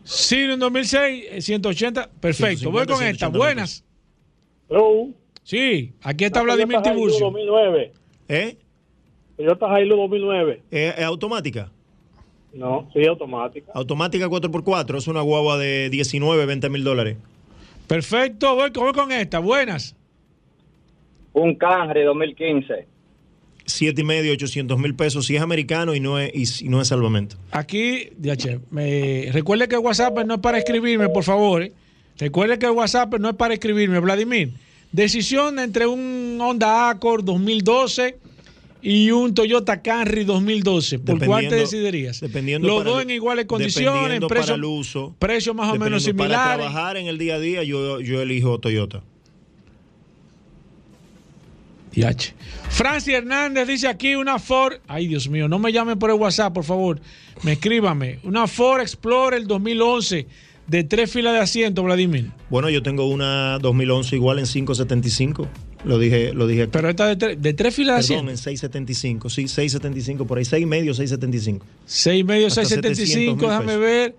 [0.04, 2.10] Sí, en 2006, eh, 180.
[2.20, 2.70] Perfecto.
[2.70, 3.26] Voy 150, con esta.
[3.26, 3.84] 180 Buenas.
[5.44, 7.26] Sí, aquí está La Vladimir Tiburcio.
[7.26, 7.92] 2009.
[8.28, 8.56] ¿Eh?
[9.36, 10.62] Toyota Hilux 2009.
[10.70, 11.70] ¿Es, es automática?
[12.54, 13.72] No, sí, automática.
[13.74, 17.16] Automática 4x4, es una guagua de 19, 20 mil dólares.
[17.86, 19.38] Perfecto, voy, con- voy con esta.
[19.38, 19.96] Buenas.
[21.32, 22.86] Un Camry 2015.
[23.64, 25.26] 7 y medio, 800 mil pesos.
[25.26, 27.36] Si es americano y no es, y, si no es salvamento.
[27.52, 31.62] Aquí, DH, me, recuerde que el WhatsApp no es para escribirme, por favor.
[31.62, 31.72] eh.
[32.18, 33.98] Recuerde que el WhatsApp no es para escribirme.
[34.00, 34.50] Vladimir,
[34.90, 38.16] decisión entre un Honda Accord 2012
[38.82, 40.98] y un Toyota Camry 2012.
[40.98, 42.20] ¿Por cuál te decidirías?
[42.20, 45.14] Dependiendo Los dos el- en iguales condiciones, dependiendo precio, el uso.
[45.18, 46.72] precios más o menos Dependiendo, Para similares.
[46.72, 49.02] trabajar en el día a día, yo, yo elijo Toyota.
[51.94, 52.34] DH.
[52.70, 54.78] Francis Hernández dice aquí una Ford.
[54.88, 57.00] Ay, Dios mío, no me llamen por el WhatsApp, por favor.
[57.42, 58.18] Me escríbame.
[58.24, 60.26] Una Ford Explorer 2011
[60.66, 62.30] de tres filas de asiento, Vladimir.
[62.48, 65.48] Bueno, yo tengo una 2011 igual en 575.
[65.84, 66.70] Lo dije, lo dije aquí.
[66.72, 69.28] Pero esta de, tre- de tres filas de Perdón, en 675.
[69.30, 70.44] Sí, 675 por ahí.
[70.44, 71.66] 6 y medio, 675.
[71.86, 74.16] Seis y medio, Hasta 675, 700,000 déjame ver.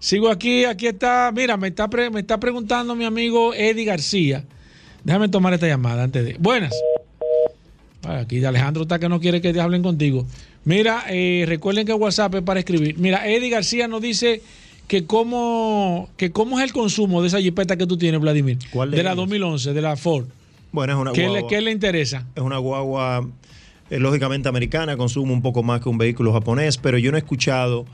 [0.00, 1.30] Sigo aquí, aquí está.
[1.34, 4.44] Mira, me está, pre- me está preguntando mi amigo Eddie García.
[5.04, 6.36] Déjame tomar esta llamada antes de.
[6.38, 6.72] Buenas.
[8.02, 10.26] Aquí Alejandro está que no quiere que te hablen contigo.
[10.64, 12.98] Mira, eh, recuerden que WhatsApp es para escribir.
[12.98, 14.42] Mira, Eddie García nos dice
[14.88, 18.58] que cómo, que cómo es el consumo de esa jipeta que tú tienes, Vladimir.
[18.70, 19.22] ¿Cuál de de la ellos?
[19.24, 20.26] 2011, de la Ford.
[20.74, 21.40] Bueno, es una ¿Qué guagua.
[21.42, 22.26] le, qué le interesa?
[22.34, 23.24] Es una guagua
[23.90, 27.20] eh, lógicamente americana, consume un poco más que un vehículo japonés, pero yo no he
[27.20, 27.84] escuchado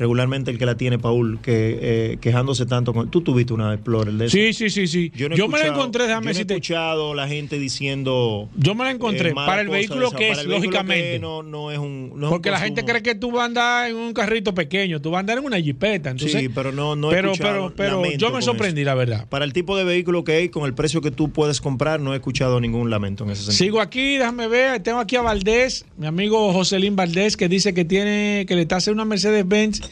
[0.00, 3.10] regularmente el que la tiene, Paul, que eh, quejándose tanto con...
[3.10, 4.36] Tú tuviste una Explorer de eso.
[4.36, 5.12] Sí, sí, sí, sí.
[5.14, 8.48] Yo, no me la encontré, déjame yo no he escuchado la gente diciendo...
[8.56, 11.18] Yo me la encontré eh, para el vehículo esa- que es, lógicamente.
[11.18, 12.10] no, no es un...
[12.14, 14.54] no es un Porque la gente cree que tú vas a andar en un carrito
[14.54, 16.10] pequeño, tú vas a andar en una jipeta.
[16.10, 18.86] Entonces, sí, pero no, no he pero, escuchado, pero, pero yo me sorprendí, eso.
[18.86, 19.28] la verdad.
[19.28, 22.14] Para el tipo de vehículo que hay, con el precio que tú puedes comprar, no
[22.14, 23.58] he escuchado ningún lamento en ese sentido.
[23.58, 24.82] Sigo aquí, déjame ver.
[24.82, 28.76] Tengo aquí a Valdés, mi amigo Joselín Valdés, que dice que tiene, que le está
[28.76, 29.82] haciendo una Mercedes-Benz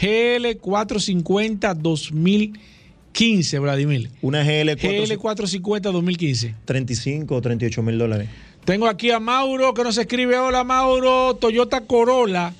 [0.00, 4.10] GL450 2015, Vladimir.
[4.22, 4.78] Una GL4
[5.18, 6.54] GL450 2015.
[6.64, 8.28] 35 o 38 mil dólares.
[8.64, 12.54] Tengo aquí a Mauro que nos escribe, hola Mauro, Toyota Corolla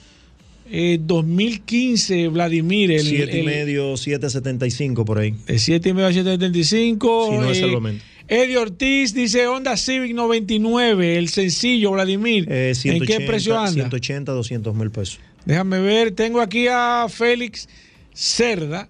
[0.71, 2.91] eh, 2015, Vladimir.
[2.91, 5.35] El, 7 y el- medio, 775 por ahí.
[5.47, 7.29] De 7 y medio a 775.
[7.31, 8.05] Si no es eh, salvamento.
[8.27, 12.51] Eddie Ortiz dice Honda Civic 99, el sencillo, Vladimir.
[12.51, 13.73] Eh, ¿En 180, qué precio anda?
[13.73, 15.21] 180, 200 mil pesos.
[15.45, 17.69] Déjame ver, tengo aquí a Félix
[18.15, 18.89] Cerda,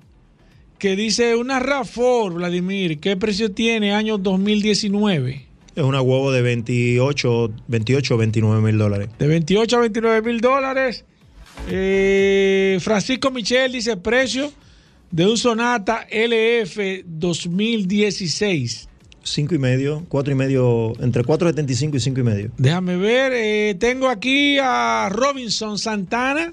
[0.79, 5.47] que dice una RAV4, Vladimir, ¿qué precio tiene año 2019?
[5.75, 9.09] Es una huevo de 28, 28 o 29 mil dólares.
[9.19, 11.05] De 28 a 29 mil dólares.
[11.69, 14.53] Eh, Francisco Michel dice precio
[15.11, 18.89] de un Sonata LF 2016.
[19.25, 22.51] 5 y medio, 4 y medio, entre 4.75 y 5 y medio.
[22.59, 26.53] Déjame ver, eh, tengo aquí a Robinson Santana.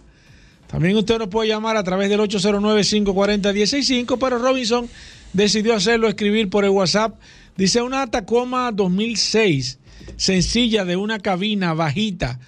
[0.67, 4.87] También usted nos puede llamar a través del 809-540-165, pero Robinson
[5.33, 7.19] decidió hacerlo, escribir por el WhatsApp.
[7.57, 9.79] Dice una Tacoma 2006,
[10.15, 12.39] sencilla de una cabina bajita.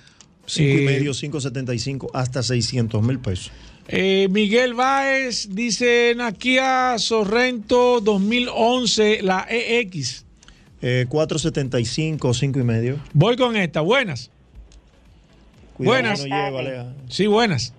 [0.45, 3.51] 5 y medio, 5.75 hasta 600 mil pesos.
[3.87, 10.25] Eh, Miguel Báez dice Nakia Sorrento 2011, la EX.
[10.81, 12.99] Eh, 4.75, 5 y medio.
[13.13, 14.31] Voy con esta, buenas.
[15.75, 16.25] Cuidado buenas.
[16.27, 16.93] no.
[17.09, 17.73] Sí, buenas.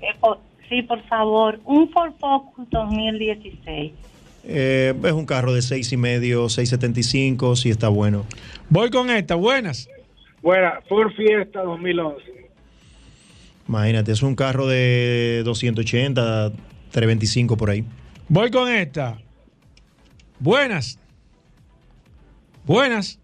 [0.00, 0.38] Eh, por-
[0.68, 3.92] sí, por favor, un Ford Focus 2016.
[4.44, 8.24] Eh, es un carro de 6 y medio, 6.75, si está bueno.
[8.68, 9.88] Voy con esta, buenas.
[10.42, 12.22] Buena, Ford Fiesta 2011.
[13.68, 16.50] Imagínate, es un carro de 280,
[16.90, 17.84] 325 por ahí.
[18.28, 19.18] Voy con esta.
[20.40, 20.98] Buenas.
[22.66, 23.20] Buenas.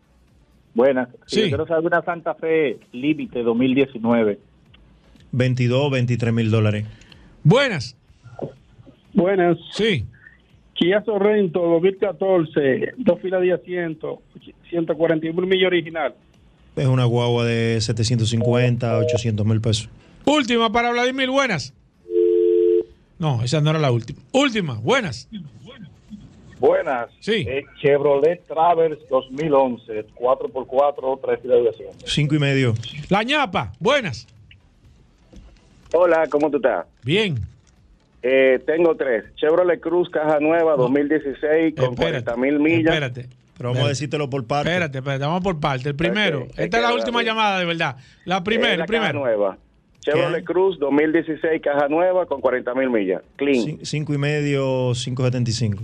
[0.75, 1.09] Buenas.
[1.27, 1.43] Sí.
[1.43, 4.39] Yo quiero saber una Santa Fe Límite 2019.
[5.33, 6.87] 22, 23 mil dólares.
[7.43, 7.97] Buenas.
[9.13, 9.59] Buenas.
[9.73, 10.07] Sí.
[10.75, 14.23] Kia Sorrento 2014, dos filas de asiento,
[14.71, 16.15] 141 mil millas original.
[16.79, 19.89] Es una guagua de 750, 800 mil pesos.
[20.25, 21.75] Última para Vladimir, buenas.
[23.19, 24.21] No, esa no era la última.
[24.33, 25.29] Última, buenas.
[26.61, 27.11] Buenas.
[27.21, 27.45] Sí.
[27.49, 32.07] Eh, Chevrolet Traverse 2011, 4x4, tres filas de asiento.
[32.07, 32.75] 5 y medio.
[33.09, 34.27] La ñapa, buenas.
[35.93, 36.87] Hola, ¿cómo tú estás?
[37.03, 37.39] Bien.
[38.23, 39.25] Eh, tengo tres.
[39.37, 42.95] Chevrolet Cruz, caja nueva, 2016, con Espérate, 40 mil millas.
[42.95, 43.38] Espérate.
[43.59, 44.71] Pero vamos a decírtelo por parte.
[44.71, 45.89] Espérate, espérate, vamos por parte.
[45.89, 46.47] El primero.
[46.57, 47.97] Esta es la última llamada, de verdad.
[48.25, 49.21] La primera, la el primero.
[49.21, 49.59] Caja nueva.
[50.01, 53.23] Chevrolet Cruz, 2016, caja nueva, con 40 mil millas.
[53.37, 53.79] Clean.
[53.83, 55.83] 5 y medio, 575.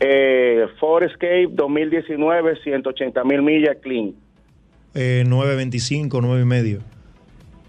[0.00, 3.78] Eh, Ford Escape, 2019, 180 mil millas.
[3.82, 4.14] Clean.
[4.94, 6.80] Eh, 925, 9 y medio.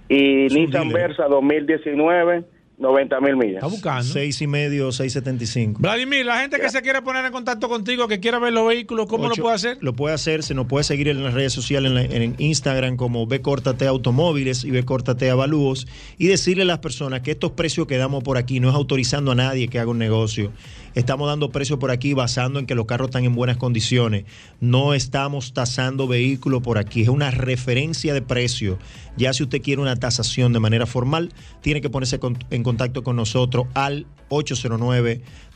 [0.09, 1.07] Y Nissan dealer.
[1.07, 2.43] Versa, 2019,
[2.83, 3.55] 90 mil millas.
[3.55, 4.03] Está buscando.
[4.03, 5.79] 6 y medio, 675.
[5.81, 9.07] Vladimir, la gente que se quiere poner en contacto contigo, que quiera ver los vehículos,
[9.07, 9.77] ¿cómo Ocho- lo puede hacer?
[9.81, 12.95] Lo puede hacer, se nos puede seguir en las redes sociales, en, la- en Instagram
[12.97, 17.51] como B Córtate Automóviles y B Córtate Avalúos y decirle a las personas que estos
[17.53, 20.51] precios que damos por aquí no es autorizando a nadie que haga un negocio.
[20.95, 24.25] Estamos dando precios por aquí basando en que los carros están en buenas condiciones.
[24.59, 27.01] No estamos tasando vehículos por aquí.
[27.01, 28.77] Es una referencia de precio.
[29.17, 32.19] Ya si usted quiere una tasación de manera formal, tiene que ponerse
[32.51, 34.05] en contacto con nosotros al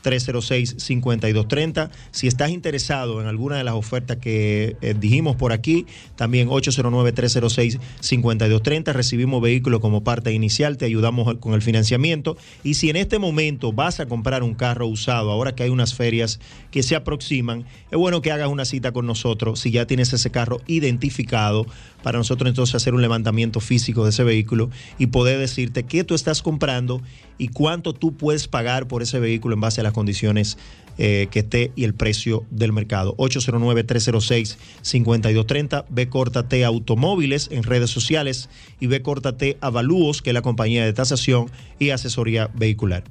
[0.04, 1.90] 809-306-5230.
[2.10, 5.84] Si estás interesado en alguna de las ofertas que eh, dijimos por aquí,
[6.16, 8.92] también 809-306-5230.
[8.92, 12.36] Recibimos vehículos como parte inicial, te ayudamos con el financiamiento.
[12.62, 15.94] Y si en este momento vas a comprar un carro usado, ahora que hay unas
[15.94, 16.40] ferias
[16.70, 20.30] que se aproximan, es bueno que hagas una cita con nosotros si ya tienes ese
[20.30, 21.66] carro identificado
[22.02, 26.14] para nosotros entonces hacer un levantamiento físico de ese vehículo y poder decirte qué tú
[26.14, 27.02] estás comprando
[27.38, 30.58] y cuánto tú puedes pagar por ese vehículo en base a las condiciones
[31.00, 33.14] eh, que esté y el precio del mercado.
[33.18, 38.48] 809-306-5230, B Córtate Automóviles en redes sociales
[38.80, 43.04] y B Córtate Avalúos, que es la compañía de tasación y asesoría vehicular.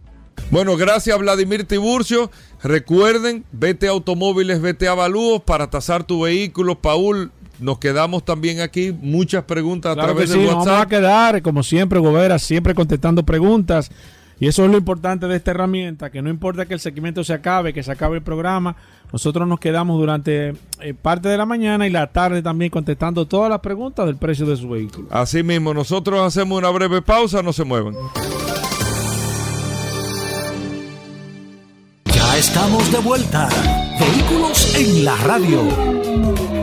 [0.52, 2.30] Bueno, gracias Vladimir Tiburcio.
[2.62, 6.78] Recuerden, vete a automóviles, vete a avalúos para tasar tu vehículo.
[6.80, 8.92] Paul, nos quedamos también aquí.
[8.92, 10.90] Muchas preguntas a Claro que través sí, del nos vamos a WhatsApp.
[10.90, 13.92] quedar, como siempre, Gobera, siempre contestando preguntas.
[14.40, 17.34] Y eso es lo importante de esta herramienta, que no importa que el segmento se
[17.34, 18.76] acabe, que se acabe el programa,
[19.12, 23.50] nosotros nos quedamos durante eh, parte de la mañana y la tarde también contestando todas
[23.50, 25.08] las preguntas del precio de su vehículo.
[25.10, 27.96] Así mismo, nosotros hacemos una breve pausa, no se muevan.
[32.06, 33.50] Ya estamos de vuelta.
[34.00, 36.57] Vehículos en la radio.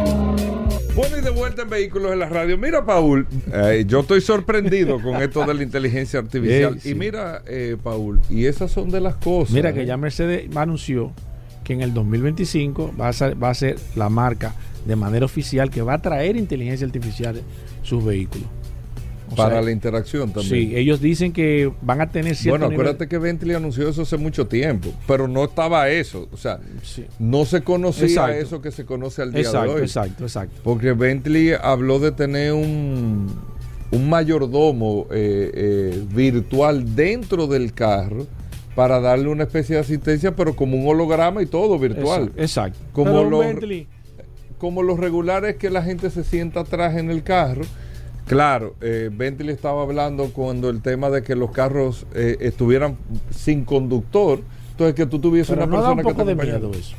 [0.94, 2.56] Bueno, y de vuelta en Vehículos en la Radio.
[2.56, 6.78] Mira, Paul, eh, yo estoy sorprendido con esto de la inteligencia artificial.
[6.80, 6.90] Sí.
[6.90, 9.52] Y mira, eh, Paul, y esas son de las cosas.
[9.52, 9.86] Mira que ¿eh?
[9.86, 11.12] ya Mercedes anunció
[11.64, 14.54] que en el 2025 va a ser, va a ser la marca
[14.86, 17.42] de manera oficial que va a traer inteligencia artificial
[17.82, 18.46] sus vehículos.
[19.34, 20.70] O Para sea, la interacción también.
[20.70, 24.02] Sí, ellos dicen que van a tener cierto Bueno, nivel- acuérdate que Bentley anunció eso
[24.02, 26.28] hace mucho tiempo, pero no estaba eso.
[26.32, 26.58] O sea,
[27.18, 28.32] no se conocía Exacto.
[28.36, 29.82] eso que se conoce al día Exacto, de hoy.
[29.82, 30.60] exacto, exacto.
[30.64, 33.26] Porque Bentley habló de tener un,
[33.90, 38.26] un mayordomo eh, eh, virtual dentro del carro
[38.74, 42.22] para darle una especie de asistencia, pero como un holograma y todo virtual.
[42.36, 42.78] Exacto, exacto.
[42.92, 43.86] Como Pero los- Bentley,
[44.58, 47.62] como lo regular es que la gente se sienta atrás en el carro.
[48.26, 52.96] Claro, eh, Bentley estaba hablando cuando el tema de que los carros eh, estuvieran
[53.30, 56.34] sin conductor, entonces que tú tuvieses Pero una no da un persona que poco te
[56.34, 56.96] de miedo eso.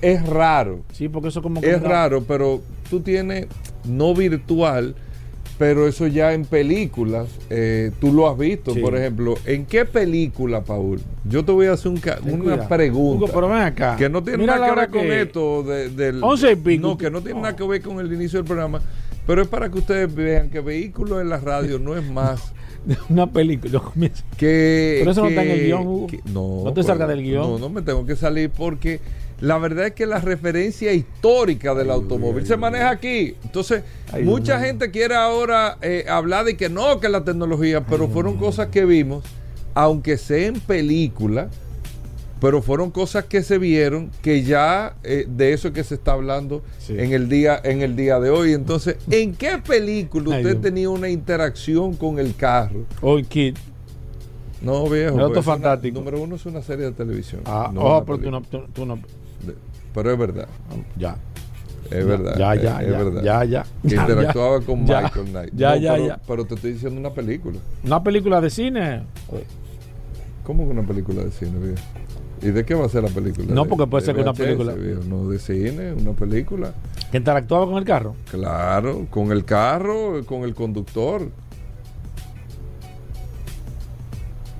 [0.00, 0.80] Es raro.
[0.92, 3.46] Sí, porque eso como que Es raro, pero tú tienes
[3.84, 4.94] no virtual,
[5.58, 8.80] pero eso ya en películas, eh, tú lo has visto, Sí.
[8.80, 11.00] por ejemplo, ¿en qué película, Paul?
[11.24, 12.68] Yo te voy a hacer un una cuidado.
[12.68, 13.24] pregunta.
[13.24, 13.96] Hugo, pero ven acá.
[13.96, 16.22] Que no tiene Mira nada que ver con esto de- del...
[16.22, 16.86] Once y pico.
[16.86, 18.80] No, que no tiene nada que ver con el inicio del programa,
[19.26, 22.52] pero es para que ustedes vean que vehículos en la radio no es más
[23.08, 23.82] Una película.
[24.36, 24.96] que...
[25.00, 26.06] Pero eso no está en el guion, Hugo.
[26.06, 27.42] que- no, No te salgas del guion.
[27.42, 29.00] No, no me tengo que salir porque
[29.40, 33.34] la verdad es que la referencia histórica del automóvil se maneja aquí.
[33.44, 33.82] Entonces,
[34.22, 38.68] mucha gente quiere ahora eh, hablar de que no, que la tecnología, pero fueron cosas
[38.68, 39.24] que vimos,
[39.74, 41.48] aunque sea en película,
[42.40, 46.12] pero fueron cosas que se vieron que ya eh, de eso es que se está
[46.12, 48.52] hablando en el día en el día de hoy.
[48.52, 52.84] Entonces, ¿en qué película usted tenía una interacción con el carro?
[53.00, 53.56] Hoy, Kid.
[54.62, 55.14] No, viejo.
[55.16, 55.98] El auto pues, una- fantástico.
[55.98, 57.42] número uno es una serie de televisión.
[57.44, 58.98] Ah, no oh, pero tú no, tú, tú no.
[59.94, 60.48] Pero es verdad.
[60.96, 61.16] Ya.
[61.90, 62.36] Es verdad.
[62.36, 63.22] ya, es- ya, es ya, verdad.
[63.22, 65.52] ya, ya, Que ya, interactuaba con Michael Knight.
[65.54, 66.20] ya, No, ya, pero, ya.
[66.26, 67.58] pero te estoy diciendo una película.
[67.84, 69.02] Una película de cine.
[70.42, 71.76] ¿Cómo que una película de cine, viejo?
[72.42, 73.46] ¿Y de qué va a ser la película?
[73.54, 74.74] No, ¿De- porque puede de ser que una película-?
[75.08, 76.72] No, de cine, una película.
[77.10, 78.14] Que interactuaba con el carro.
[78.30, 81.28] Claro, con el carro, con el conductor.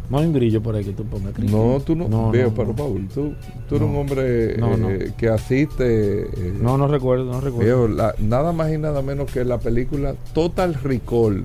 [0.09, 1.37] No hay un grillo por ahí que tú pongas.
[1.41, 2.09] No, tú no.
[2.09, 2.75] No, viejo, no, pero no.
[2.77, 3.35] Paul, tú,
[3.69, 6.23] tú eres un hombre eh, que asiste.
[6.23, 7.65] eh, No, no recuerdo, no recuerdo.
[7.65, 11.45] Viejo, la- nada más y nada menos que la película Total Recall.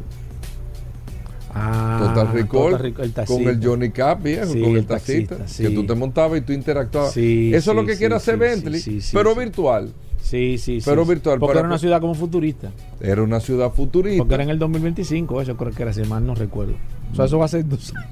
[1.53, 4.85] Ah, Total Recall Total Recall, el con el Johnny Cap, viejo, Sí, con el el
[4.85, 7.13] taxista, taxista, que tú te montabas y tú interactuabas.
[7.13, 8.81] Sí, Eso es lo que quiere hacer Bentley,
[9.11, 9.91] pero virtual.
[10.21, 10.85] Sí, sí, sí.
[10.89, 12.71] Pero virtual, Porque pero- era una ciudad como futurista.
[13.01, 14.19] Era una ciudad futurista.
[14.19, 16.75] Porque era en el 2025, eso creo que era, si mal no recuerdo.
[17.11, 18.07] O sea, eso va a ser dos años.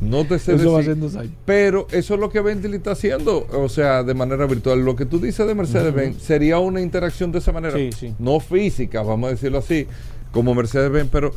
[0.00, 1.32] No te sé Eso va a ser dos años.
[1.44, 4.84] Pero eso es lo que Bentley está haciendo, o sea, de manera virtual.
[4.84, 7.76] Lo que tú dices de Mercedes-Benz sería una interacción de esa manera.
[8.18, 9.86] No física, vamos a decirlo así,
[10.32, 11.32] como Mercedes-Benz, pero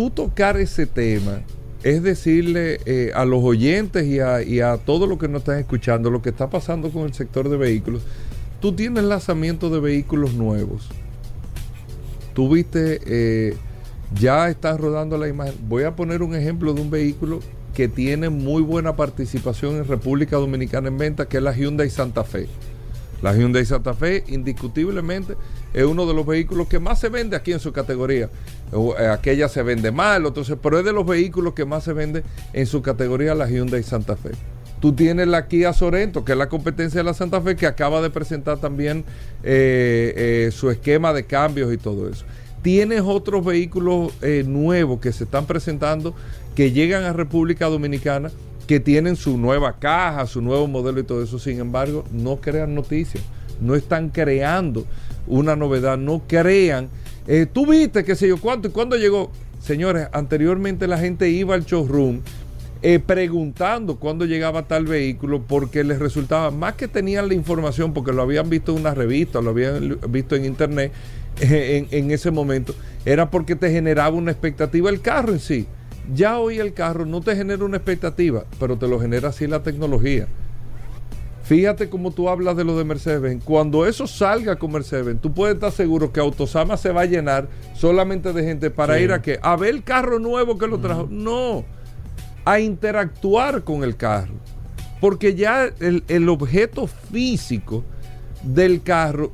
[0.00, 1.42] tú tocar ese tema
[1.82, 5.58] es decirle eh, a los oyentes y a, y a todos los que nos están
[5.58, 8.00] escuchando lo que está pasando con el sector de vehículos.
[8.62, 10.88] Tú tienes lanzamiento de vehículos nuevos.
[12.32, 13.56] Tú viste, eh,
[14.18, 15.56] ya estás rodando la imagen.
[15.68, 17.40] Voy a poner un ejemplo de un vehículo
[17.74, 22.24] que tiene muy buena participación en República Dominicana en venta, que es la Hyundai Santa
[22.24, 22.46] Fe.
[23.22, 25.36] La Hyundai Santa Fe, indiscutiblemente,
[25.74, 28.28] es uno de los vehículos que más se vende aquí en su categoría.
[28.72, 32.22] Eh, Aquella se vende mal, se- pero es de los vehículos que más se vende
[32.52, 34.30] en su categoría la Hyundai Santa Fe.
[34.80, 38.00] Tú tienes la Kia Sorento, que es la competencia de la Santa Fe, que acaba
[38.00, 39.04] de presentar también
[39.42, 40.14] eh,
[40.46, 42.24] eh, su esquema de cambios y todo eso.
[42.62, 46.14] Tienes otros vehículos eh, nuevos que se están presentando,
[46.54, 48.30] que llegan a República Dominicana,
[48.70, 51.40] que tienen su nueva caja, su nuevo modelo y todo eso.
[51.40, 53.20] Sin embargo, no crean noticias,
[53.60, 54.86] no están creando
[55.26, 56.88] una novedad, no crean.
[57.26, 59.32] Eh, Tú viste, qué sé yo, cuánto y cuándo llegó.
[59.60, 62.20] Señores, anteriormente la gente iba al showroom
[62.80, 68.12] eh, preguntando cuándo llegaba tal vehículo porque les resultaba, más que tenían la información porque
[68.12, 70.92] lo habían visto en una revista, lo habían visto en internet
[71.40, 72.72] en ese momento,
[73.04, 75.66] era porque te generaba una expectativa el carro en sí.
[76.14, 79.62] Ya hoy el carro no te genera una expectativa, pero te lo genera así la
[79.62, 80.26] tecnología.
[81.44, 83.42] Fíjate cómo tú hablas de lo de Mercedes-Benz.
[83.44, 87.48] Cuando eso salga con Mercedes-Benz, tú puedes estar seguro que Autosama se va a llenar
[87.74, 89.02] solamente de gente para Sí.
[89.04, 89.38] ir a qué?
[89.42, 91.08] A ver el carro nuevo que lo trajo.
[91.10, 91.64] No,
[92.44, 94.34] a interactuar con el carro.
[95.00, 97.82] Porque ya el, el objeto físico
[98.44, 99.32] del carro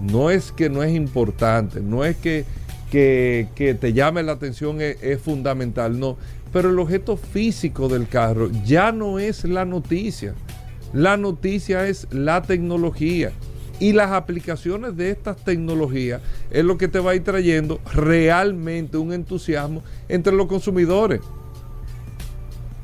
[0.00, 2.44] no es que no es importante, no es que,
[2.90, 6.16] que, te llame la atención es fundamental, no.
[6.52, 10.34] Pero el objeto físico del carro ya no es la noticia.
[10.92, 13.32] La noticia es la tecnología.
[13.78, 18.98] Y las aplicaciones de estas tecnologías es lo que te va a ir trayendo realmente
[18.98, 21.20] un entusiasmo entre los consumidores.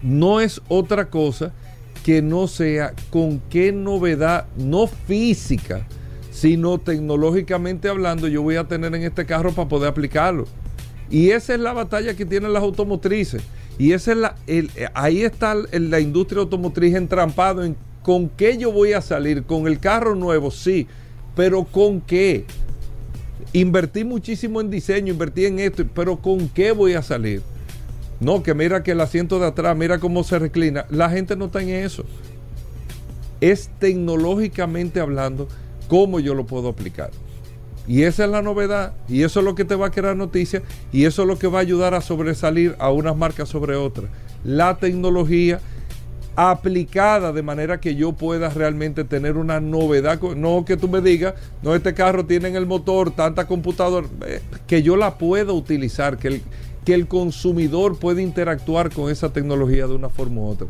[0.01, 1.53] No es otra cosa
[2.03, 5.87] que no sea con qué novedad, no física,
[6.37, 10.45] sino tecnológicamente hablando, yo voy a tener en este carro para poder aplicarlo.
[11.09, 13.43] Y esa es la batalla que tienen las automotrices.
[13.79, 18.59] Y esa es la, el- eh, ahí está la industria automotriz entrampado en con qué
[18.59, 19.45] yo voy a salir.
[19.45, 20.87] Con el carro nuevo, sí,
[21.35, 22.45] pero con qué.
[23.55, 27.41] Invertí muchísimo en diseño, invertí en esto, pero con qué voy a salir.
[28.21, 30.85] No, que mira que el asiento de atrás, mira cómo se reclina.
[30.91, 32.05] La gente no está en eso.
[33.41, 35.49] Es tecnológicamente hablando
[35.89, 37.11] cómo yo lo puedo aplicar.
[37.89, 40.63] Y esa es la novedad, y eso es lo que te va a crear noticias,
[40.93, 44.11] y eso es lo que va a ayudar a sobresalir a unas marcas sobre otras.
[44.45, 45.61] La tecnología
[46.37, 51.35] aplicada de manera que yo pueda realmente tener una novedad, no que tú me digas,
[51.63, 56.19] no, este carro tiene en el motor tanta computadora, eh, que yo la pueda utilizar,
[56.19, 56.43] que el,
[56.85, 60.69] que el consumidor pueda interactuar con esa tecnología de una forma u otra.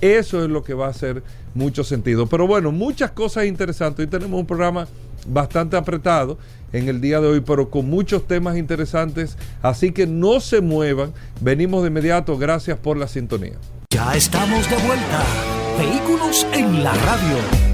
[0.00, 1.22] Eso es lo que va a hacer
[1.54, 2.26] mucho sentido.
[2.26, 4.04] Pero bueno, muchas cosas interesantes.
[4.04, 4.86] Hoy tenemos un programa
[5.26, 6.38] bastante apretado
[6.72, 9.36] en el día de hoy, pero con muchos temas interesantes.
[9.62, 11.12] Así que no se muevan.
[11.40, 12.38] Venimos de inmediato.
[12.38, 13.54] Gracias por la sintonía.
[13.90, 15.24] Ya estamos de vuelta.
[15.78, 17.68] Vehículos en la radio.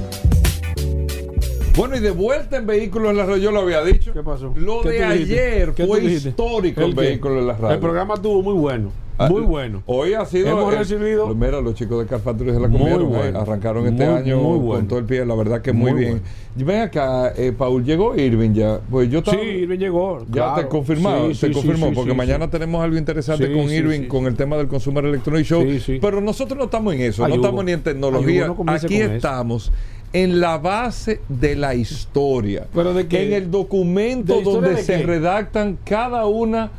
[1.77, 4.13] Bueno, y de vuelta en Vehículos en la Radio, yo lo había dicho.
[4.13, 4.55] ¿Qué pasó?
[4.57, 6.97] Lo ¿Qué de ayer ¿Qué fue histórico ¿El en?
[6.97, 7.75] Vehículos en la Radio.
[7.75, 8.93] El programa estuvo muy bueno.
[9.17, 9.81] Ah, Muy bueno.
[9.87, 10.49] Hoy ha sido.
[10.49, 13.03] Hemos eh, recibido- lo- Mira, los chicos de Car Factory se la comieron.
[13.03, 13.39] eh, bueno.
[13.41, 14.89] arrancaron este Muy, año muy con bueno.
[14.89, 15.25] todo el pie.
[15.25, 16.21] La verdad que muy, Muy bien.
[16.57, 18.81] Ven acá, eh, Paul, llegó Irving ya.
[18.91, 19.37] Pues yo estaba.
[19.39, 20.19] Sí, Irving llegó.
[20.27, 20.63] Ya claro.
[20.63, 24.27] te confirmado, Sí, te sí, confirmó, sí, porque mañana tenemos algo interesante con Irving, con
[24.27, 25.65] el tema del Consumer Electronic Show.
[26.01, 27.45] Pero nosotros no estamos en eso, Ay, no Hugo.
[27.45, 28.47] estamos ni en tecnología.
[28.49, 29.13] No Aquí eso.
[29.13, 29.71] estamos
[30.13, 32.67] en la base de la historia.
[32.75, 33.27] ¿Pero de qué?
[33.27, 36.71] En el documento ¿De donde de se redactan cada una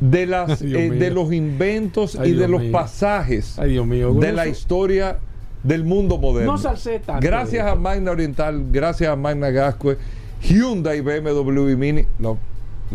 [0.00, 2.72] de las Ay, eh, de los inventos Ay, y de los mío.
[2.72, 4.14] pasajes Ay, Dios mío.
[4.14, 5.18] de la historia
[5.62, 6.52] del mundo moderno.
[6.52, 7.24] No salsé tanto.
[7.26, 9.98] Gracias a Magna Oriental, gracias a Magna Gascue,
[10.42, 12.04] Hyundai, BMW y Mini.
[12.18, 12.34] La,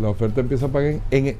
[0.00, 1.36] la oferta empieza a pagar en, en-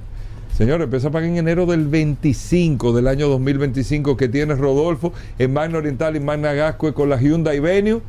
[0.57, 5.53] Señores, empieza a pagar en enero del 25 del año 2025 que tiene Rodolfo en
[5.53, 8.01] Magna Oriental y Magna Gascue con la Hyundai Venue.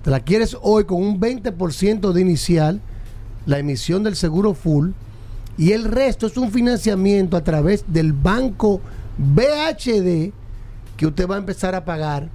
[0.03, 2.81] te la quieres hoy con un 20% de inicial,
[3.45, 4.91] la emisión del seguro full
[5.57, 8.81] y el resto es un financiamiento a través del banco
[9.17, 10.31] BHD
[10.97, 12.29] que usted va a empezar a pagar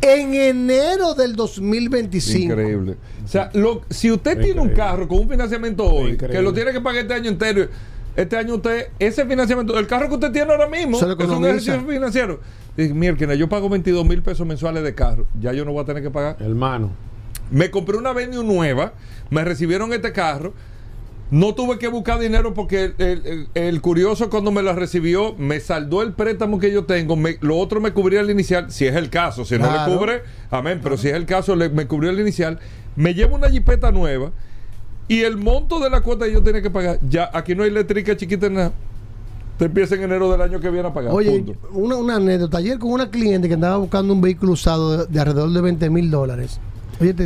[0.00, 2.52] en enero del 2025.
[2.52, 2.96] Increíble.
[3.24, 6.36] O sea, lo- si usted tiene un carro con un financiamiento hoy, Increíble.
[6.38, 7.66] que lo tiene que pagar este año entero,
[8.14, 11.80] este año usted, ese financiamiento, el carro que usted tiene ahora mismo, es un ejercicio
[11.86, 12.40] financiero.
[12.76, 15.86] Dice, Mira, yo pago 22 mil pesos mensuales de carro, ya yo no voy a
[15.86, 16.36] tener que pagar.
[16.40, 16.90] Hermano.
[17.50, 18.92] Me compré una Venue nueva,
[19.30, 20.52] me recibieron este carro.
[21.30, 25.58] No tuve que buscar dinero porque el, el- el curioso cuando me la recibió me
[25.58, 28.94] saldó el préstamo que yo tengo, me- lo otro me cubría el inicial, si es
[28.94, 32.10] el caso, si no le cubre, amén, pero si es el caso, le- me cubrió
[32.10, 32.60] el inicial,
[32.94, 34.30] me llevo una jipeta nueva
[35.08, 37.70] y el monto de la cuota que yo tenía que pagar, ya aquí no hay
[37.70, 38.72] eléctrica chiquita en nada,
[39.58, 41.12] te empieza en enero del año que viene a pagar.
[41.12, 42.58] Oye, una, una anécdota.
[42.58, 45.88] Ayer con una cliente que andaba buscando un vehículo usado de, de alrededor de 20
[45.90, 46.60] mil dólares.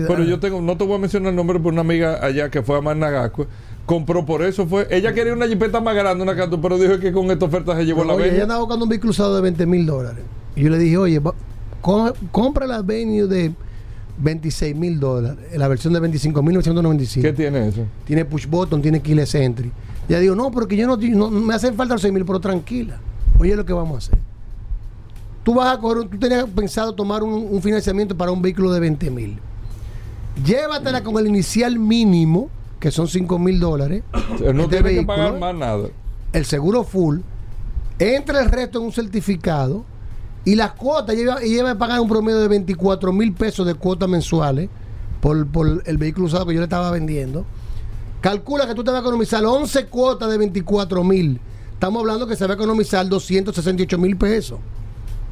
[0.09, 2.51] Pero ah, yo tengo, no te voy a mencionar el nombre, pero una amiga allá
[2.51, 3.47] que fue a Managasco,
[3.87, 4.87] compró por eso fue.
[4.91, 7.85] Ella quería una jipeta más grande, una canto, pero dijo que con esta oferta se
[7.85, 10.25] llevó la oye, ella andaba buscando un vehículo usado de 20 mil dólares.
[10.57, 11.35] Y yo le dije, oye, va-
[12.31, 13.53] compra la Venue de
[14.19, 17.23] 26 mil dólares, la versión de 25 mil 995.
[17.27, 17.85] ¿Qué tiene eso?
[18.05, 19.71] Tiene push button, tiene keyless entry.
[20.09, 22.99] Ya digo, no, porque yo no, no- me hacen falta los 6 mil, pero tranquila.
[23.39, 24.19] Oye, lo que vamos a hacer.
[25.43, 28.81] Tú vas a coger, tú tenías pensado tomar un, un financiamiento para un vehículo de
[28.81, 29.39] 20 mil.
[30.45, 34.03] Llévatela con el inicial mínimo, que son 5 mil dólares.
[34.55, 35.89] No este tiene que pagar más nada.
[36.33, 37.21] El seguro full.
[37.99, 39.85] Entra el resto en un certificado.
[40.45, 43.75] Y las cuotas, lleva, y lleva a pagar un promedio de 24 mil pesos de
[43.75, 44.71] cuotas mensuales
[45.21, 47.45] por, por el vehículo usado que yo le estaba vendiendo.
[48.23, 51.41] Calcula que tú te vas a economizar 11 cuotas de 24 mil.
[51.73, 54.59] Estamos hablando que se va a economizar 268 mil pesos.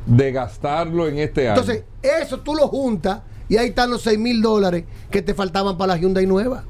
[0.07, 1.61] De gastarlo en este año.
[1.61, 5.77] Entonces, eso tú lo juntas y ahí están los 6 mil dólares que te faltaban
[5.79, 6.65] para la Hyundai nueva.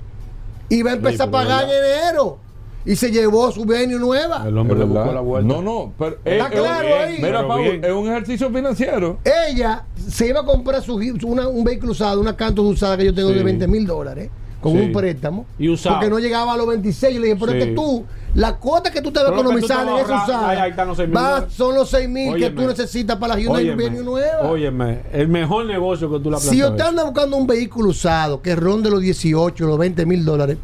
[0.68, 2.38] Y va a empezar Sí, a pagar en enero.
[2.84, 4.44] y se llevó su venue nueva.
[4.46, 5.54] El hombre Es le buscó la vuelta.
[5.54, 7.16] No, no, pero Está es- es un- claro ahí.
[7.20, 7.84] Mira, bien.
[7.84, 9.18] es un ejercicio financiero.
[9.50, 10.94] Ella se iba a comprar su,
[11.24, 13.34] una- un vehículo usado, una canto usada que yo tengo Sí.
[13.36, 14.30] de 20 mil dólares,
[14.60, 14.78] con Sí.
[14.78, 15.46] un préstamo.
[15.58, 15.96] Y usado.
[15.96, 17.14] Porque no llegaba a los 26.
[17.14, 17.68] Yo le dije, pero es Sí.
[17.70, 18.04] que tú,
[18.38, 20.58] la cuota que tú te vas a economizar en vas a esa ahorrar, usada, ahí-
[20.58, 21.54] ahí están los seis mil va- dólares.
[21.54, 24.42] son los 6 mil que tú necesitas para la Hyundai Venue nueva.
[24.50, 28.54] óyeme, el mejor negocio que tú la Si usted anda buscando un vehículo usado que
[28.56, 30.56] ronde los 18, los 20 mil dólares,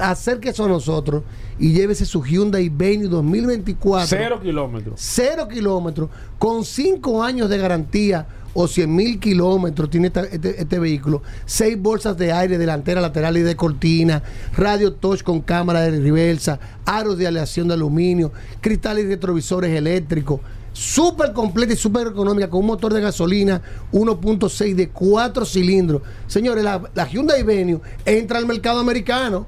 [0.00, 1.22] acérquese a nosotros
[1.58, 4.06] y llévese su Hyundai Venue 2024.
[4.08, 4.94] Cero kilómetros.
[5.00, 8.26] Cero kilómetros, con 5 años de garantía
[8.58, 11.22] o 100 mil kilómetros tiene este, este vehículo.
[11.44, 14.22] Seis bolsas de aire delantera, lateral y de cortina,
[14.56, 20.40] radio touch con cámara de reversa, aros de aleación de aluminio, cristales y retrovisores eléctricos.
[20.72, 23.60] Súper completa y súper económica con un motor de gasolina
[23.92, 26.00] 1.6 de 4 cilindros.
[26.26, 29.46] Señores, la, Hyundai Venue entra al mercado americano.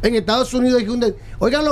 [0.00, 1.14] En Estados Unidos hay Hyundai.
[1.40, 1.64] Oigan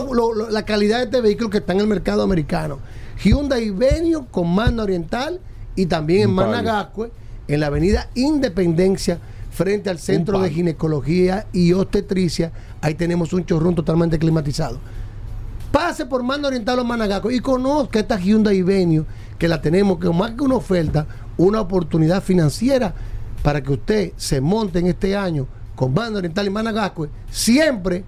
[0.50, 2.80] la calidad de este vehículo que está en el mercado americano.
[3.22, 5.40] Hyundai Venue con mando oriental
[5.76, 6.34] y también en.
[6.34, 7.10] Managascue,
[7.46, 9.18] en la avenida Independencia,
[9.50, 10.50] frente al Centro de.
[10.50, 12.50] Ginecología y Obstetricia.
[12.80, 14.78] Ahí tenemos un chorrón totalmente climatizado.
[15.70, 19.04] Pase por mando oriental o Managascue y conozca esta Hyundai Venue
[19.38, 22.94] que la tenemos, que más que una oferta, una oportunidad financiera
[23.42, 28.04] para que usted se monte en este año con mando oriental y Managascue, siempre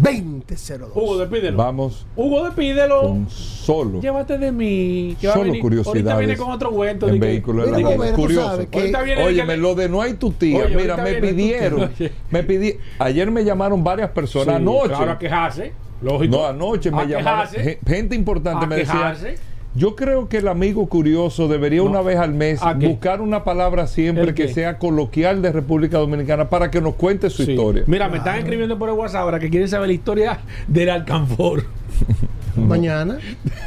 [0.00, 0.90] 2002.
[0.94, 1.56] Hugo, despídelo.
[1.56, 3.00] vamos Hugo, despídelo.
[3.02, 5.16] con solo Llévate de mí.
[5.20, 7.08] Que va a Solo venir- curiosidades Ahorita viene con otro cuento.
[7.08, 8.68] en vehículos de la Curioso.
[8.70, 8.92] que-
[9.22, 10.64] Óyeme, que- lo de no hay tu tía.
[10.66, 11.90] Oye, Mira, me pidieron.
[12.30, 14.56] me pidi Ayer me llamaron varias personas.
[14.56, 14.88] Sí, anoche.
[14.88, 15.72] Claro, a quejarse.
[16.02, 16.36] Lógico.
[16.36, 17.22] No, anoche me A llamaron.
[17.48, 17.58] quejarse.
[17.62, 18.92] gen- Gente importante A me decía.
[18.92, 19.34] quejarse.
[19.76, 21.90] Yo creo que el amigo curioso debería No.
[21.90, 26.48] una vez al mes buscar una palabra siempre ¿El que sea coloquial de República Dominicana
[26.48, 27.52] para que nos cuente su Sí.
[27.52, 27.84] historia.
[27.86, 31.64] Mira, me están escribiendo por el WhatsApp ahora que quieren saber la historia del alcanfor.
[32.56, 33.18] Mañana.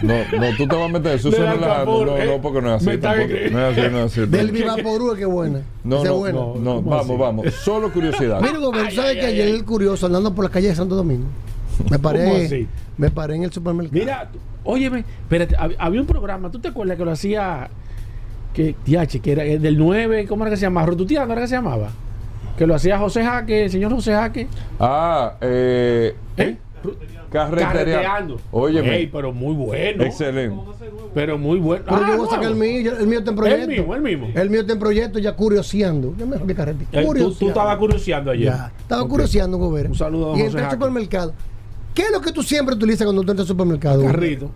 [0.01, 1.29] No, no, tú te vas a meter eso.
[1.29, 2.25] No, es la- alcanfor, no, eh.
[2.25, 2.97] no, porque no es así.
[2.97, 3.33] tampoco.
[3.51, 4.25] No es así, no es así.
[4.25, 5.61] Del Viva Porú, que buena.
[5.83, 6.39] No, no, buena.
[6.39, 7.17] no, no, ¿Cómo vamos, así?
[7.19, 7.53] vamos.
[7.53, 8.41] Solo curiosidad.
[8.41, 11.25] Mira, Gobert, ¿sabes que ayer el curioso andando por la calle de Santo Domingo?
[11.83, 12.67] Me ¿Cómo paré, así?
[12.97, 13.99] me paré en el supermercado.
[13.99, 14.27] Mira,
[14.63, 17.69] óyeme, espérate, hab- había un programa, ¿tú te acuerdas que lo hacía
[18.53, 20.87] que diache, que era el del 9, ¿cómo era que se llamaba?
[20.87, 21.89] Rotutiano era que se llamaba.
[22.57, 24.47] Que lo hacía José Jaque, el señor José Jaque.
[24.79, 26.13] Ah, eh.
[26.35, 26.57] ¿Eh?
[27.31, 27.77] Carretereando.
[27.85, 28.41] Carreteando.
[28.51, 28.95] Óyeme.
[28.97, 30.03] Ey, pero muy bueno.
[30.03, 30.59] Excelente.
[31.13, 31.83] Pero muy bueno.
[31.87, 33.63] Pero Ah, yo voy a sacar el mío, el mío está en proyecto.
[33.63, 34.27] El mismo, el mismo.
[34.33, 36.15] El mío está en proyecto ya curioseando.
[36.17, 36.83] Ya mejor que carrete.
[36.91, 37.39] Eh, tú, Curioseando.
[37.39, 38.45] tú estabas curioseando ayer.
[38.47, 39.09] Ya, estaba Ok.
[39.09, 39.89] curioseando, Gobert.
[39.89, 41.33] Un saludo a Y José entré al supermercado.
[41.99, 44.01] ¿Qué es lo que tú siempre utilizas cuando tú entras al supermercado?
[44.05, 44.49] Carrito.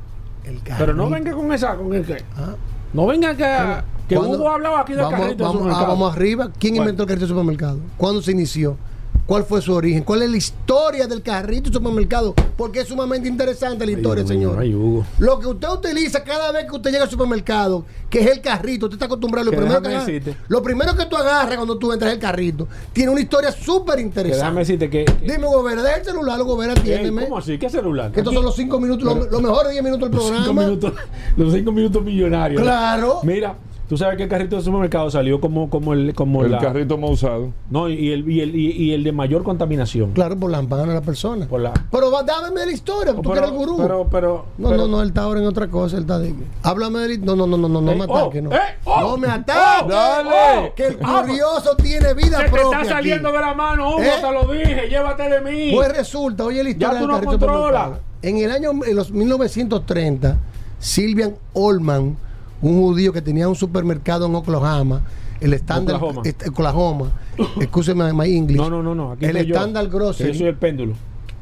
[0.46, 0.76] El carrito.
[0.78, 2.24] Pero no venga con esa, con el que.
[2.38, 2.56] Ah.
[2.94, 6.16] No venga que, que ¿Cuándo- Hugo hablaba aquí del vamos, carrito del vamos, ah, vamos
[6.16, 6.50] arriba.
[6.58, 7.80] ¿Quién inventó el carrito de supermercado?
[7.98, 8.78] ¿Cuándo se inició?
[9.26, 10.04] ¿Cuál fue su origen?
[10.04, 12.34] ¿Cuál es la historia del carrito de supermercado?
[12.58, 14.60] Porque es sumamente interesante la historia, señor.
[14.60, 15.06] ay, Hugo.
[15.18, 18.88] Lo que usted utiliza cada vez que usted llega al supermercado, que es el carrito,
[18.88, 19.46] usted está acostumbrado.
[19.50, 22.68] Lo primero que, agarra- lo primero que tú agarras cuando tú entras es el carrito.
[22.92, 24.60] Tiene una historia súper Que déjame interesante.
[24.60, 25.06] decirte que.
[25.22, 27.24] Dime, Gobera, el celular, Gobera, atiéndeme.
[27.24, 27.58] ¿Cómo así?
[27.58, 28.12] ¿Qué celular?
[28.12, 30.62] Que estos son los cinco minutos, los, los mejores diez minutos del cinco programa.
[30.64, 30.94] minutos,
[31.38, 32.62] los cinco minutos millonarios.
[32.62, 33.22] Claro.
[33.24, 33.56] Mira,
[33.90, 36.98] tú sabes que el carrito de supermercado salió como, como el, como El la- carrito
[36.98, 37.52] más usado.
[37.70, 40.12] No, y el, y el, y, y el de mayor contaminación.
[40.14, 41.48] Claro, por las manos de la persona.
[41.48, 43.78] Por la, Pero va, dame la historia, tú que eres el gurú.
[43.78, 46.34] pero, pero, No, pero- no, no, él está ahora en otra cosa, él está de...
[46.64, 47.18] Háblame de...
[47.20, 48.52] No, no, no, no, no, no me oh, ataque, no.
[48.52, 49.86] eh, oh, no me ataque.
[49.86, 50.74] oh, dale.
[50.76, 53.38] Que el Ah, curioso tiene vida Se te propia está saliendo aquí.
[53.38, 54.12] de la mano, Hugo, ¿Eh?
[54.22, 55.72] te lo dije, llévate de mí.
[55.74, 57.64] Pues resulta, oye la historia Ya tú del no carrito controlas.
[57.84, 58.00] supermercado.
[58.22, 60.38] En el año, en los 1930,
[60.80, 62.18] Sylvian Olman,
[62.64, 65.02] un judío que tenía un supermercado en Oklahoma,
[65.42, 65.98] el estándar...
[65.98, 66.22] Oklahoma.
[66.50, 67.12] Oklahoma.
[67.60, 68.58] Excúseme my English.
[68.58, 69.12] no, no, no, no.
[69.12, 70.32] Aquí El estándar grocery.
[70.32, 70.94] Yo soy el péndulo.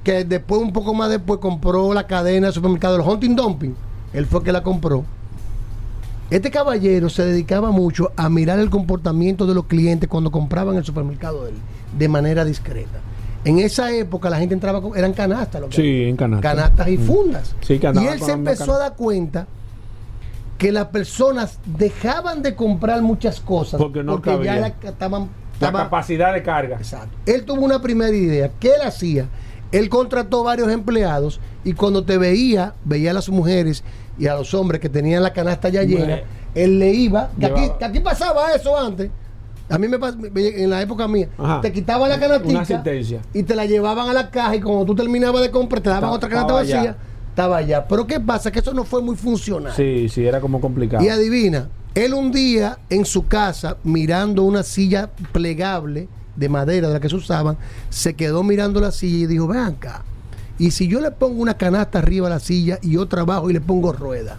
[0.03, 3.75] que después, un poco más después, compró la cadena de supermercado, el Hunting Dumping.
[4.13, 5.05] Él fue el que la compró.
[6.31, 10.85] Este caballero se dedicaba mucho a mirar el comportamiento de los clientes cuando compraban el
[10.85, 11.57] supermercado de él,
[11.97, 12.99] de manera discreta.
[13.43, 16.49] En esa época la gente entraba con, eran canastas, lo que Sí, en canasta.
[16.49, 17.55] canastas y fundas.
[17.61, 19.45] Sí, que y él se empezó a dar cuenta
[20.61, 24.55] que las personas dejaban de comprar muchas cosas Porque no ya cabía.
[24.59, 26.75] la- estaban Estaba- capacidad de carga.
[26.77, 27.17] Exacto.
[27.25, 28.51] Él tuvo una primera idea.
[28.59, 29.25] ¿Qué él hacía?
[29.71, 33.83] Él contrató varios empleados y cuando te veía, veía a las mujeres
[34.19, 36.21] y a los hombres que tenían la canasta ya llena, Bueno.
[36.53, 37.31] él le iba.
[37.39, 39.09] Que aquí, que aquí pasaba eso antes.
[39.67, 39.97] A mí me
[40.63, 41.61] en la época mía, Ajá.
[41.61, 42.83] te quitaban la canastita
[43.33, 46.11] y te la llevaban a la caja y cuando tú terminabas de comprar te daban
[46.11, 46.97] otra canasta allá.
[47.31, 47.87] Estaba allá.
[47.87, 48.51] Pero ¿qué pasa?
[48.51, 49.73] Que eso no fue muy funcional.
[49.73, 51.03] Sí, sí, era como complicado.
[51.03, 56.93] Y adivina, él un día en su casa, mirando una silla plegable de madera de
[56.93, 57.57] la que se usaban,
[57.89, 60.03] se quedó mirando la silla y dijo, ven acá,
[60.59, 63.53] y si yo le pongo una canasta arriba a la silla y otra abajo y
[63.53, 64.37] le pongo rueda,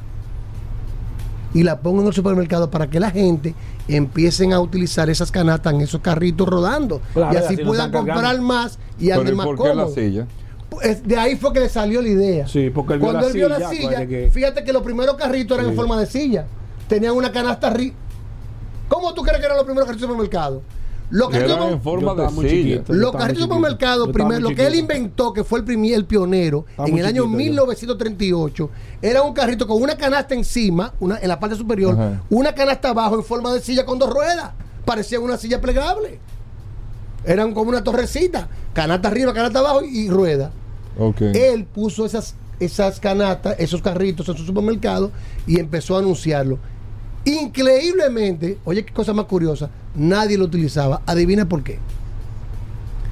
[1.55, 3.55] y la pongo en el supermercado para que la gente
[3.89, 8.41] empiecen a utilizar esas canastas en esos carritos rodando Claro, y así así puedan comprar
[8.41, 10.27] más y anden ¿y más por qué la silla?
[10.81, 12.47] Es- de ahí fue que le salió la idea.
[12.49, 15.17] Sí, porque él vio Cuando la él vio la silla, que- fíjate que los primeros
[15.17, 16.47] carritos eran en forma de silla.
[16.89, 17.95] Tenían una canasta arriba.
[18.89, 20.63] ¿Cómo tú crees que eran los primeros carritos de supermercado?
[21.11, 22.49] Los carritos, Eran de- en forma de silla.
[22.49, 22.93] chiquito.
[22.95, 26.65] Los carritos de supermercado, primero, lo que él inventó, que fue el, primer, el pionero,
[26.71, 27.37] Estaba en el año chiquito yo.
[27.39, 28.71] 1938,
[29.03, 32.23] era un carrito con una canasta encima, una, en la parte superior, Ajá.
[32.31, 34.53] una canasta abajo en forma de silla con dos ruedas.
[34.87, 36.19] Parecía una silla plegable.
[37.25, 40.51] Eran como una torrecita, canasta arriba, canasta abajo y rueda.
[41.35, 45.11] Él puso esas, esas canastas, esos carritos en su supermercado
[45.47, 46.59] y empezó a anunciarlo.
[47.25, 51.03] Increíblemente, oye qué cosa más curiosa, nadie lo utilizaba.
[51.07, 51.79] Adivina por qué.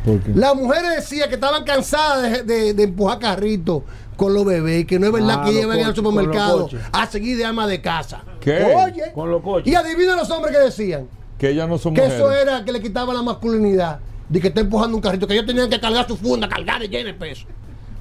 [0.04, 0.32] ¿Por qué?
[0.34, 3.82] Las mujeres decían que estaban cansadas de, de- de empujar carritos
[4.16, 7.44] con los bebés, que no es verdad Ah, que llevan al supermercado a seguir de
[7.44, 8.22] ama de casa.
[8.40, 8.62] ¿Qué?
[8.64, 9.70] Oye, Con los coches.
[9.70, 11.06] y adivina los hombres que decían
[11.38, 12.20] Que ellas no son que mujeres.
[12.20, 15.46] eso era que le quitaba la masculinidad de que está empujando un carrito, que ellos
[15.46, 17.46] tenían que cargar su funda, cargar y llena de peso.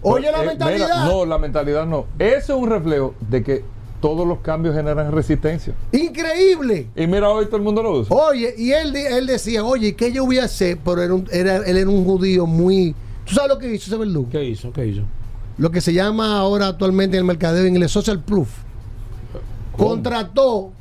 [0.01, 0.87] Oye, la Eh, mentalidad.
[0.87, 2.05] mira, no, la mentalidad no.
[2.19, 3.63] Eso es un reflejo de que
[4.01, 5.73] todos los cambios generan resistencia.
[5.91, 6.87] Increíble.
[6.95, 8.15] Y mira, hoy todo el mundo lo usa.
[8.15, 10.77] Oye, y él, él decía, oye, ¿qué yo voy a hacer?
[10.85, 12.95] Pero era un- era- él era un judío muy...
[13.25, 14.29] ¿Tú sabes lo que hizo ese verdugo?
[14.31, 14.71] ¿Qué hizo?
[14.71, 15.01] ¿Qué hizo?
[15.57, 18.47] Lo que se llama ahora actualmente en el mercadeo inglés social proof.
[19.75, 20.71] Contrató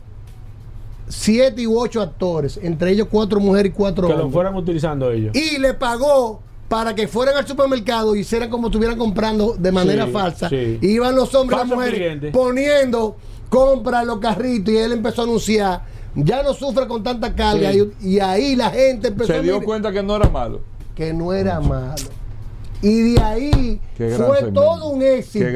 [1.08, 4.34] siete u ocho actores, entre ellos cuatro mujeres y cuatro Que lo hombres.
[4.34, 5.34] fueran utilizando ellos.
[5.34, 10.06] Y le pagó para que fueran al supermercado y hicieran como estuvieran comprando de manera
[10.06, 10.48] Sí, falsa.
[10.48, 10.78] sí.
[10.82, 13.16] Iban los hombres y las mujeres poniendo
[13.48, 15.82] compra en los carritos y él empezó a anunciar.
[16.14, 17.90] Ya no sufre con tanta carga Sí.
[18.00, 20.60] y, y ahí la gente empezó Se dio cuenta que no era malo.
[20.94, 21.94] que no era malo.
[22.80, 24.52] Y de ahí fue segmento.
[24.60, 25.46] todo un éxito.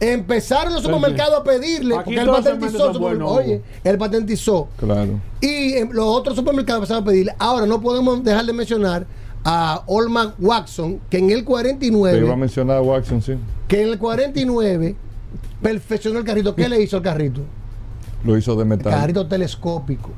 [0.00, 2.98] Empezaron los supermercados a pedirle, Aquí porque él patentizó.
[2.98, 4.68] buenos, Oye, él patentizó.
[4.76, 5.20] Claro.
[5.40, 7.34] Y em, los otros supermercados empezaron a pedirle.
[7.38, 9.06] Ahora no podemos dejar de mencionar
[9.44, 13.34] a Olman Watson, que en el Te iba a 49, mencionar a Watson, sí.
[13.68, 14.96] que en el 49
[15.62, 16.54] perfeccionó el carrito.
[16.54, 17.42] ¿Qué le hizo al carrito?
[18.24, 18.92] Lo hizo de El metal.
[18.92, 20.10] carrito telescópico.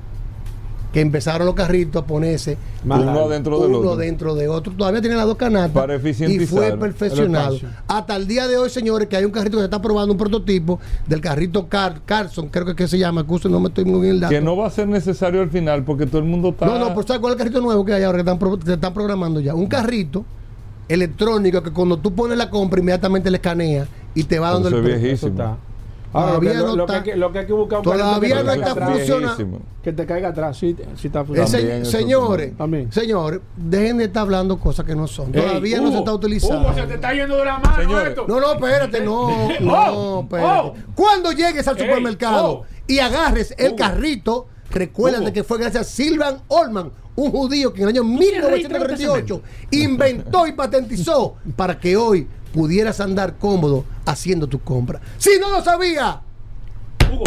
[0.93, 3.97] Que empezaron los carritos a ponerse Uno dentro del uno otro.
[3.97, 4.75] dentro de otro.
[4.75, 5.73] Todavía tiene las dos canastas.
[5.73, 7.57] Para y fue perfeccionado.
[7.57, 7.67] el.
[7.89, 10.19] Hasta el día de hoy, señores, que hay un carrito que se está probando un
[10.19, 13.87] prototipo del carrito Car Carson, creo que, es que se llama, excusa, no me estoy
[13.87, 14.31] muy bien el dato.
[14.35, 16.67] Que no va a ser necesario al final porque todo el mundo está.
[16.67, 18.59] No, no, pero ¿sabes cuál es el carrito nuevo que hay ahora que están, pro-
[18.59, 19.55] que están programando ya?
[19.55, 20.27] Un carrito
[20.89, 24.83] electrónico que cuando tú pones la compra inmediatamente le escanea y te va dando el
[24.83, 25.33] precio.
[26.15, 27.85] Ahora, que, Todavía lo, no lo está- hay que, lo que hay que buscar un
[27.85, 28.91] Todavía no te caiga está atrás.
[28.91, 29.59] funcionando.
[29.83, 31.85] Que te caiga atrás, sí, sí está Eh, funcionando.
[31.91, 32.93] señores, también.
[32.93, 35.35] señores, dejen de estar hablando cosas que no son.
[35.35, 36.69] Ey, Todavía no se está utilizando.
[36.69, 38.25] Hugo, se te está yendo de la mano Señores, esto.
[38.29, 40.49] No, no, espérate, no, no, espérate.
[40.61, 40.75] oh.
[40.95, 42.65] Cuando llegues al Ey, supermercado oh.
[42.87, 43.77] y agarres el Hugo.
[43.77, 45.33] carrito, recuérdate Hugo.
[45.33, 50.53] que fue gracias a Silvan Olman, un judío que en el año 1938 inventó y
[50.53, 55.01] patentizó para que hoy pudieras andar cómodo haciendo tu compra.
[55.19, 56.21] Si no lo sabía,
[57.11, 57.25] Hugo,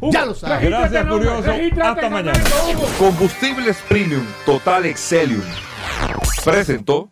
[0.00, 0.68] Hugo, Ya lo sabes.
[0.68, 1.50] Gracias, curioso.
[1.82, 2.40] Hasta mañana.
[2.72, 2.86] Hugo.
[2.98, 5.42] Combustibles Premium Total Excelium
[6.44, 7.10] presentó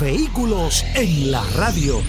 [0.00, 2.00] Vehículos en la radio.